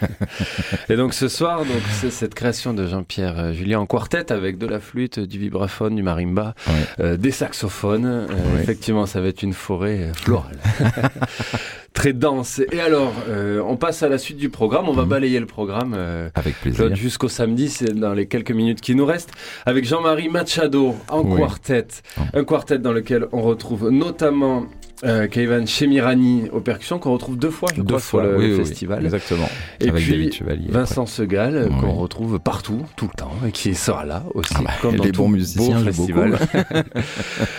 Et 0.89 0.95
donc 0.95 1.13
ce 1.13 1.27
soir, 1.27 1.59
donc 1.59 1.81
c'est 2.01 2.09
cette 2.11 2.33
création 2.33 2.73
de 2.73 2.87
Jean-Pierre 2.87 3.39
euh, 3.39 3.53
Julien 3.53 3.79
en 3.79 3.85
quartet 3.85 4.31
avec 4.31 4.57
de 4.57 4.65
la 4.65 4.79
flûte, 4.79 5.19
du 5.19 5.37
vibraphone, 5.37 5.95
du 5.95 6.01
marimba, 6.03 6.55
Ouais. 6.67 6.73
euh, 7.05 7.17
des 7.17 7.31
saxophones. 7.31 8.05
Euh, 8.05 8.25
Ouais. 8.29 8.63
Effectivement, 8.63 9.05
ça 9.05 9.21
va 9.21 9.27
être 9.27 9.43
une 9.43 9.53
forêt 9.53 10.11
florale. 10.15 10.57
Très 11.93 12.13
dense. 12.13 12.61
Et 12.71 12.79
alors, 12.79 13.11
euh, 13.27 13.61
on 13.67 13.75
passe 13.75 14.03
à 14.03 14.09
la 14.09 14.17
suite 14.17 14.37
du 14.37 14.49
programme. 14.49 14.87
On 14.87 14.93
va 14.93 15.03
Mhm. 15.03 15.09
balayer 15.09 15.39
le 15.39 15.45
programme. 15.45 15.95
Avec 16.35 16.55
plaisir. 16.61 16.95
Jusqu'au 16.95 17.27
samedi, 17.29 17.69
c'est 17.69 17.93
dans 17.93 18.13
les 18.13 18.27
quelques 18.27 18.51
minutes 18.51 18.79
qui 18.81 18.95
nous 18.95 19.05
restent, 19.05 19.31
avec 19.65 19.85
Jean-Marie 19.85 20.29
Machado 20.29 20.95
en 21.09 21.21
Oui. 21.23 21.37
quartet. 21.39 21.87
Oh. 22.17 22.21
Un 22.33 22.43
quartet 22.45 22.79
dans 22.79 22.93
lequel 22.93 23.27
on 23.31 23.41
retrouve 23.41 23.89
notamment 23.89 24.65
euh, 25.05 25.27
Keivan 25.27 25.65
Chemirani 25.65 26.49
aux 26.51 26.59
percussions, 26.61 26.99
qu'on 26.99 27.13
retrouve 27.13 27.37
deux 27.37 27.49
fois, 27.49 27.69
je 27.75 27.81
Deux 27.81 27.85
crois, 27.85 27.99
fois, 27.99 28.23
sur 28.23 28.31
le, 28.31 28.37
oui, 28.37 28.43
le 28.47 28.53
oui, 28.53 28.59
oui. 28.59 28.65
festival. 28.65 29.03
Exactement. 29.05 29.49
Et 29.79 29.89
Avec 29.89 30.03
puis, 30.03 30.29
après. 30.41 30.57
Vincent 30.69 31.05
Segal, 31.05 31.69
qu'on 31.79 31.93
retrouve 31.93 32.39
partout, 32.39 32.85
tout 32.95 33.05
le 33.11 33.17
temps, 33.17 33.31
et 33.47 33.51
qui 33.51 33.75
sera 33.75 34.05
là 34.05 34.23
aussi, 34.33 34.53
Ah 34.57 34.61
bah, 34.63 34.71
comme 34.81 34.95
dans 34.97 35.03
les 35.03 35.11
tout 35.11 35.21
bons 35.23 35.29
musiciens 35.29 35.79
beau 35.79 35.85
festival. 35.85 36.37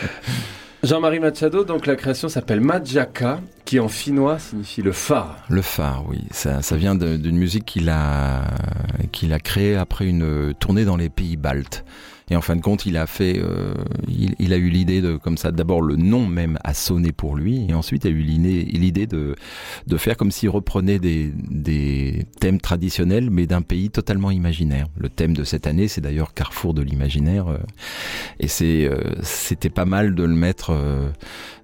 Jean-Marie 0.82 1.20
Machado, 1.20 1.64
donc 1.64 1.86
la 1.86 1.94
création 1.94 2.30
s'appelle 2.30 2.60
Majaka, 2.62 3.40
qui 3.66 3.78
en 3.80 3.88
finnois 3.88 4.38
signifie 4.38 4.80
le 4.80 4.92
phare. 4.92 5.36
Le 5.50 5.60
phare, 5.60 6.04
oui. 6.08 6.24
Ça, 6.30 6.62
ça 6.62 6.76
vient 6.76 6.94
d'une 6.94 7.36
musique 7.36 7.66
qu'il 7.66 7.90
a, 7.90 8.44
qu'il 9.12 9.34
a 9.34 9.38
créée 9.40 9.76
après 9.76 10.06
une 10.06 10.54
tournée 10.58 10.86
dans 10.86 10.96
les 10.96 11.10
pays 11.10 11.36
baltes. 11.36 11.84
Et 12.30 12.36
en 12.36 12.40
fin 12.40 12.54
de 12.54 12.60
compte, 12.60 12.86
il 12.86 12.96
a 12.96 13.06
fait, 13.06 13.40
euh, 13.42 13.74
il, 14.08 14.36
il 14.38 14.52
a 14.52 14.56
eu 14.56 14.68
l'idée 14.68 15.00
de, 15.00 15.16
comme 15.16 15.36
ça, 15.36 15.50
d'abord 15.50 15.82
le 15.82 15.96
nom 15.96 16.26
même 16.26 16.58
a 16.62 16.74
sonné 16.74 17.10
pour 17.10 17.34
lui, 17.34 17.66
et 17.68 17.74
ensuite 17.74 18.06
a 18.06 18.08
eu 18.08 18.20
l'idée 18.20 19.06
de, 19.06 19.34
de 19.86 19.96
faire 19.96 20.16
comme 20.16 20.30
s'il 20.30 20.48
reprenait 20.48 21.00
des, 21.00 21.32
des 21.34 22.24
thèmes 22.38 22.60
traditionnels, 22.60 23.30
mais 23.30 23.46
d'un 23.46 23.62
pays 23.62 23.90
totalement 23.90 24.30
imaginaire. 24.30 24.86
Le 24.96 25.08
thème 25.08 25.34
de 25.34 25.42
cette 25.42 25.66
année, 25.66 25.88
c'est 25.88 26.00
d'ailleurs 26.00 26.32
Carrefour 26.32 26.72
de 26.72 26.82
l'imaginaire, 26.82 27.48
euh, 27.48 27.58
et 28.38 28.46
c'est, 28.48 28.86
euh, 28.86 29.00
c'était 29.22 29.68
pas 29.70 29.84
mal 29.84 30.14
de 30.14 30.22
le 30.22 30.34
mettre, 30.34 30.70
euh, 30.70 31.10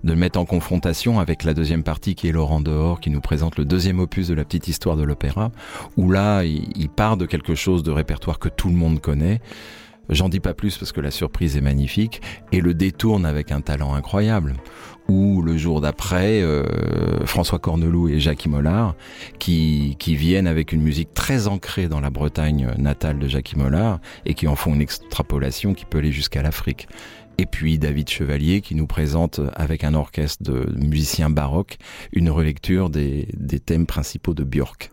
de 0.03 0.13
le 0.13 0.19
mettre 0.19 0.39
en 0.39 0.45
confrontation 0.45 1.21
avec 1.21 1.45
la 1.45 1.55
deuxième 1.55 1.85
partie 1.85 2.17
qui 2.17 2.27
est 2.27 2.33
Laurent 2.33 2.61
Dehors, 2.61 3.01
qui 3.01 3.11
nous 3.11 3.21
présente 3.21 3.57
le 3.57 3.65
deuxième 3.65 4.01
opus 4.01 4.27
de 4.27 4.35
la 4.35 4.45
petite 4.45 4.67
histoire 4.67 4.97
de 4.97 5.05
l'opéra, 5.05 5.53
où 5.97 6.11
là, 6.11 6.43
il 6.45 6.89
part 6.89 7.17
de 7.17 7.27
quelque 7.27 7.55
chose 7.55 7.83
de 7.83 7.93
répertoire 7.93 8.39
que 8.39 8.49
tout 8.49 8.69
le 8.69 8.75
monde 8.75 9.01
connaît. 9.01 9.41
J'en 10.09 10.29
dis 10.29 10.41
pas 10.41 10.55
plus 10.55 10.77
parce 10.79 10.93
que 10.93 11.01
la 11.01 11.11
surprise 11.11 11.57
est 11.57 11.61
magnifique 11.61 12.23
et 12.53 12.61
le 12.61 12.75
détourne 12.75 13.27
avec 13.27 13.51
un 13.51 13.61
talent 13.61 13.95
incroyable. 13.95 14.55
Ou 15.09 15.41
le 15.43 15.57
jour 15.57 15.81
d'après, 15.81 16.43
euh, 16.43 17.25
François 17.27 17.61
Corneloup 17.61 18.09
et 18.09 18.19
Jacques 18.19 18.47
Mollard 18.47 18.97
qui, 19.39 19.97
qui 19.99 20.17
viennent 20.17 20.49
avec 20.49 20.73
une 20.73 20.83
musique 20.83 21.15
très 21.15 21.47
ancrée 21.47 21.89
dans 21.89 22.01
la 22.01 22.11
Bretagne 22.11 22.73
natale 22.77 23.19
de 23.19 23.29
Jacques 23.29 23.57
Mollard 23.57 24.01
et 24.25 24.35
qui 24.35 24.49
en 24.49 24.57
font 24.57 24.75
une 24.75 24.81
extrapolation 24.81 25.75
qui 25.75 25.85
peut 25.85 25.99
aller 25.99 26.13
jusqu'à 26.13 26.43
l'Afrique. 26.43 26.89
Et 27.39 27.47
puis 27.47 27.79
David 27.79 28.09
Chevalier 28.09 28.61
qui 28.63 28.75
nous 28.75 28.87
présente 28.87 29.41
avec 29.55 29.85
un 29.85 29.95
orchestre 29.95 30.43
de 30.43 30.67
musiciens 30.77 31.31
baroques 31.31 31.77
une 32.13 32.31
relecture 32.31 32.91
des, 32.91 33.29
des 33.35 33.61
thèmes 33.61 33.87
principaux 33.87 34.35
de 34.35 34.43
Björk. 34.43 34.91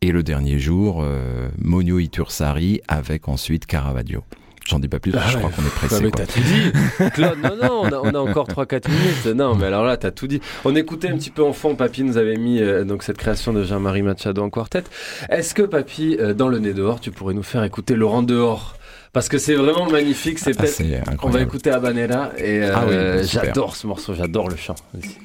Et 0.00 0.12
le 0.12 0.22
dernier 0.22 0.58
jour, 0.58 1.00
euh, 1.02 1.48
Monio 1.58 1.98
Itursari 1.98 2.80
avec 2.88 3.28
ensuite 3.28 3.66
Caravaggio. 3.66 4.24
J'en 4.66 4.78
dis 4.78 4.88
pas 4.88 5.00
plus, 5.00 5.12
je 5.12 5.16
ah 5.18 5.38
crois 5.38 5.50
qu'on 5.50 5.62
est 5.62 5.74
pressé. 5.74 5.96
Ah 5.98 6.00
mais 6.02 6.10
t'as 6.10 6.26
tout 6.26 6.40
dit. 6.40 6.72
Claude, 7.14 7.38
non, 7.42 7.56
non, 7.90 8.02
on 8.04 8.14
a, 8.14 8.18
encore 8.18 8.46
3-4 8.48 8.90
minutes. 8.90 9.26
Non, 9.36 9.54
mais 9.54 9.66
alors 9.66 9.84
là, 9.84 9.96
t'as 9.96 10.10
tout 10.12 10.26
dit. 10.26 10.40
On 10.64 10.76
écoutait 10.76 11.08
un 11.08 11.16
petit 11.16 11.30
peu 11.30 11.42
en 11.42 11.52
fond. 11.52 11.74
Papy 11.74 12.04
nous 12.04 12.16
avait 12.16 12.36
mis 12.36 12.60
euh, 12.60 12.84
donc 12.84 13.02
cette 13.02 13.18
création 13.18 13.52
de 13.52 13.64
Jean-Marie 13.64 14.02
Machado 14.02 14.40
en 14.42 14.50
quartet. 14.50 14.84
Est-ce 15.28 15.54
que 15.54 15.62
Papy, 15.62 16.16
euh, 16.20 16.32
dans 16.32 16.48
le 16.48 16.58
nez 16.58 16.74
dehors, 16.74 17.00
tu 17.00 17.10
pourrais 17.10 17.34
nous 17.34 17.42
faire 17.42 17.64
écouter 17.64 17.96
Laurent 17.96 18.22
dehors? 18.22 18.76
Parce 19.12 19.28
que 19.28 19.36
c'est 19.36 19.54
vraiment 19.54 19.90
magnifique, 19.90 20.38
c'est 20.38 20.58
ah. 20.58 21.12
On 21.22 21.28
va 21.28 21.42
écouter 21.42 21.70
Habanera 21.70 22.30
et 22.38 22.62
euh, 22.62 22.72
ah 22.74 22.84
oui, 22.88 23.28
j'adore 23.28 23.76
ce 23.76 23.86
morceau, 23.86 24.14
j'adore 24.14 24.48
le 24.48 24.56
chant. 24.56 24.76
Vas-y. 24.94 25.18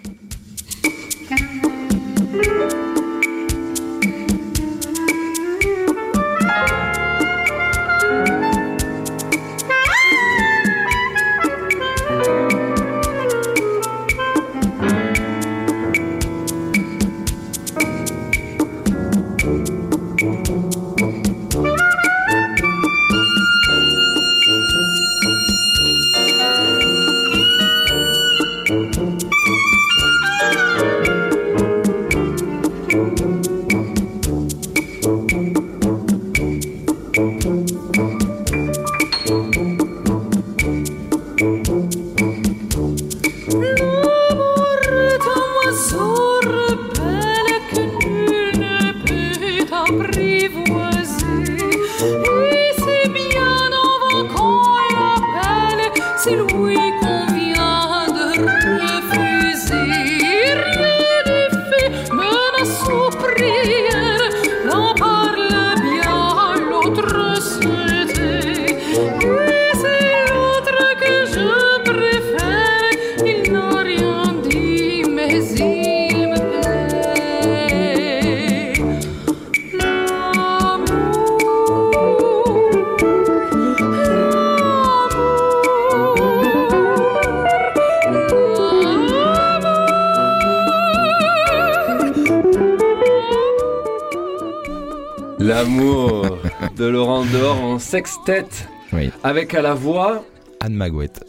Sextet. 97.87 98.67
Oui. 98.91 99.11
Avec 99.23 99.53
à 99.53 99.61
la 99.61 99.73
voix. 99.73 100.25
Anne 100.59 100.73
Magouette. 100.73 101.23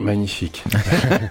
Magnifique. 0.00 0.64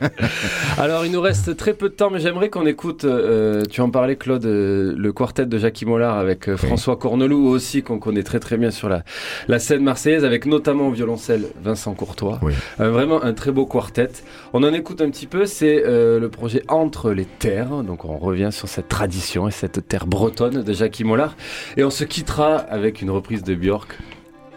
Alors, 0.77 1.05
il 1.05 1.11
nous 1.11 1.19
reste 1.19 1.57
très 1.57 1.73
peu 1.73 1.89
de 1.89 1.93
temps, 1.93 2.09
mais 2.09 2.21
j'aimerais 2.21 2.49
qu'on 2.49 2.65
écoute, 2.65 3.03
euh, 3.03 3.63
tu 3.69 3.81
en 3.81 3.89
parlais 3.89 4.15
Claude, 4.15 4.45
euh, 4.45 4.93
le 4.97 5.11
quartet 5.11 5.45
de 5.45 5.57
Jacques 5.57 5.83
Mollard 5.83 6.17
avec 6.17 6.47
euh, 6.47 6.55
François 6.55 6.95
Cornelou 6.95 7.45
aussi, 7.49 7.83
qu'on 7.83 7.99
connaît 7.99 8.23
très 8.23 8.39
très 8.39 8.55
bien 8.55 8.71
sur 8.71 8.87
la, 8.87 9.03
la 9.49 9.59
scène 9.59 9.83
marseillaise, 9.83 10.23
avec 10.23 10.45
notamment 10.45 10.87
au 10.87 10.91
violoncelle 10.91 11.47
Vincent 11.61 11.93
Courtois. 11.93 12.39
Oui. 12.41 12.53
vraiment 12.79 13.21
un 13.21 13.33
très 13.33 13.51
beau 13.51 13.65
quartet. 13.65 14.09
On 14.53 14.63
en 14.63 14.73
écoute 14.73 15.01
un 15.01 15.09
petit 15.09 15.27
peu, 15.27 15.45
c'est 15.45 15.83
le 15.85 16.27
projet 16.29 16.63
Entre 16.69 17.11
les 17.11 17.25
Terres, 17.25 17.83
donc 17.83 18.05
on 18.05 18.17
revient 18.17 18.49
sur 18.51 18.69
cette 18.69 18.87
tradition 18.87 19.49
et 19.49 19.51
cette 19.51 19.87
terre 19.89 20.07
bretonne 20.07 20.63
de 20.63 20.73
Jacques 20.73 21.01
Mollard, 21.01 21.35
et 21.75 21.83
on 21.83 21.89
se 21.89 22.05
quittera 22.05 22.55
avec 22.55 23.01
une 23.01 23.09
reprise 23.09 23.43
de 23.43 23.55
Björk, 23.55 23.97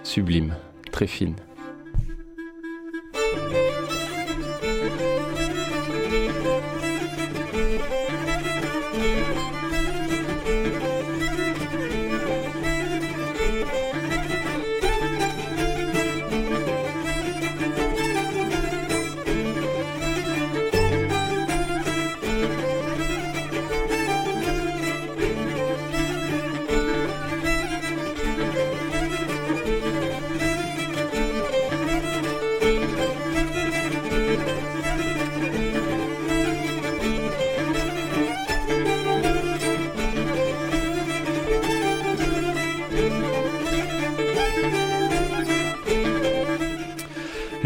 sublime, 0.07 0.55
très 0.93 1.09
fine. 1.09 1.35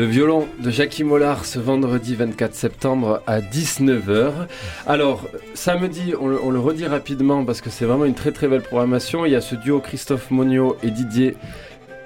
Le 0.01 0.07
violon 0.07 0.48
de 0.59 0.70
Jackie 0.70 1.05
Mollard 1.05 1.44
ce 1.44 1.59
vendredi 1.59 2.14
24 2.14 2.55
septembre 2.55 3.22
à 3.26 3.42
19h. 3.42 4.32
Alors, 4.86 5.28
samedi, 5.53 6.14
on 6.18 6.26
le, 6.26 6.59
redit 6.59 6.86
rapidement 6.86 7.44
parce 7.44 7.61
que 7.61 7.68
c'est 7.68 7.84
vraiment 7.84 8.07
une 8.07 8.14
très 8.14 8.32
très 8.32 8.48
belle 8.48 8.62
programmation. 8.62 9.26
Il 9.26 9.32
y 9.32 9.34
a 9.34 9.42
ce 9.42 9.57
duo 9.57 9.78
Christophe 9.78 10.30
Monio 10.30 10.78
et 10.82 10.90
Didier 10.90 11.36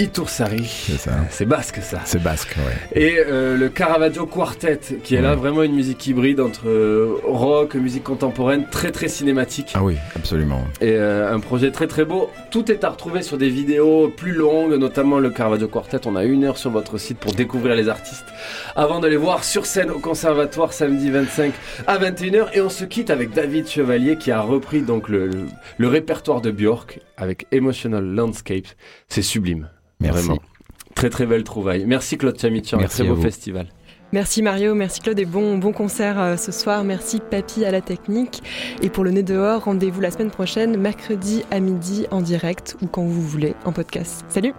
Itoursari. 0.01 0.65
C'est 0.65 0.99
ça. 0.99 1.13
C'est 1.31 1.45
basque 1.47 1.79
ça. 1.81 2.01
C'est 2.05 2.23
basque, 2.23 2.57
ouais. 2.57 3.01
Et 3.01 3.19
euh, 3.19 3.57
le 3.57 3.69
Caravaggio 3.69 4.27
Quartet, 4.27 4.81
qui 5.03 5.15
est 5.15 5.21
là 5.21 5.31
Ouais. 5.31 5.37
vraiment 5.37 5.63
une 5.63 5.75
musique 5.75 6.05
hybride 6.07 6.41
entre 6.41 6.69
euh, 6.69 7.15
rock, 7.25 7.75
musique 7.77 8.03
contemporaine, 8.05 8.67
très 8.71 8.91
très 8.91 9.09
cinématique. 9.09 9.73
Ah 9.75 9.85
oui, 9.85 9.97
absolument. 10.17 10.65
Et 10.81 10.91
euh, 10.93 11.33
un 11.33 11.39
projet 11.41 11.71
très 11.71 11.87
très 11.87 12.05
beau. 12.05 12.29
Tout 12.51 12.71
est 12.73 12.83
à 12.85 12.91
retrouver 12.91 13.23
sur 13.23 13.39
des 13.39 13.49
vidéos 13.49 14.09
plus 14.09 14.33
longues, 14.33 14.75
notamment 14.75 15.19
le 15.21 15.31
Caravaggio 15.31 15.69
Quartet. 15.69 16.01
On 16.07 16.17
a 16.17 16.25
une 16.25 16.45
heure 16.45 16.59
sur 16.59 16.71
votre 16.71 16.99
site 16.99 17.19
pour 17.19 17.33
découvrir 17.33 17.75
les 17.77 17.89
artistes 17.89 18.27
avant 18.75 18.99
de 19.01 19.07
les 19.07 19.17
voir 19.17 19.45
sur 19.45 19.65
scène 19.65 19.91
au 19.91 20.01
conservatoire 20.01 20.73
samedi 20.73 21.11
25 21.11 21.53
à 21.87 21.99
21h. 21.99 22.49
Et 22.55 22.61
on 22.61 22.69
se 22.69 22.85
quitte 22.85 23.11
avec 23.11 23.31
David 23.33 23.69
Chevalier 23.69 24.17
qui 24.17 24.33
a 24.33 24.41
repris 24.41 24.83
donc 24.83 25.09
le, 25.09 25.29
le- 25.29 25.47
le 25.79 25.89
répertoire 25.89 26.41
de 26.41 26.51
Björk 26.51 26.99
avec 27.17 27.47
Emotional 27.53 28.05
Landscape. 28.05 28.67
C'est 29.09 29.23
sublime. 29.23 29.69
Merci. 30.01 30.27
Vraiment. 30.27 30.41
Très 30.95 31.11
très 31.11 31.27
belle 31.27 31.45
trouvaille. 31.45 31.85
Merci 31.87 32.17
Claude 32.17 32.39
Chamitian, 32.39 32.79
merci 32.79 33.03
un 33.03 33.05
très 33.05 33.15
beau 33.15 33.21
festival. 33.21 33.69
Merci 34.13 34.43
Mario, 34.43 34.77
merci 34.77 35.01
Claude 35.01 35.19
et 35.19 35.25
bon 35.25 35.73
concert 35.73 36.21
euh, 36.21 36.37
ce 36.37 36.53
soir. 36.53 36.85
Merci 36.85 37.19
Papy 37.19 37.65
à 37.65 37.73
la 37.73 37.81
technique. 37.81 38.45
Et 38.81 38.89
pour 38.89 39.03
le 39.03 39.11
nez 39.11 39.25
dehors, 39.25 39.65
rendez-vous 39.65 40.01
la 40.01 40.13
semaine 40.13 40.31
prochaine, 40.31 40.77
mercredi 40.77 41.43
à 41.51 41.59
midi 41.59 42.07
en 42.13 42.21
direct 42.21 42.77
ou 42.81 42.87
quand 42.87 43.03
vous 43.03 43.23
voulez 43.23 43.55
en 43.65 43.73
podcast. 43.73 44.25
Salut! 44.29 44.55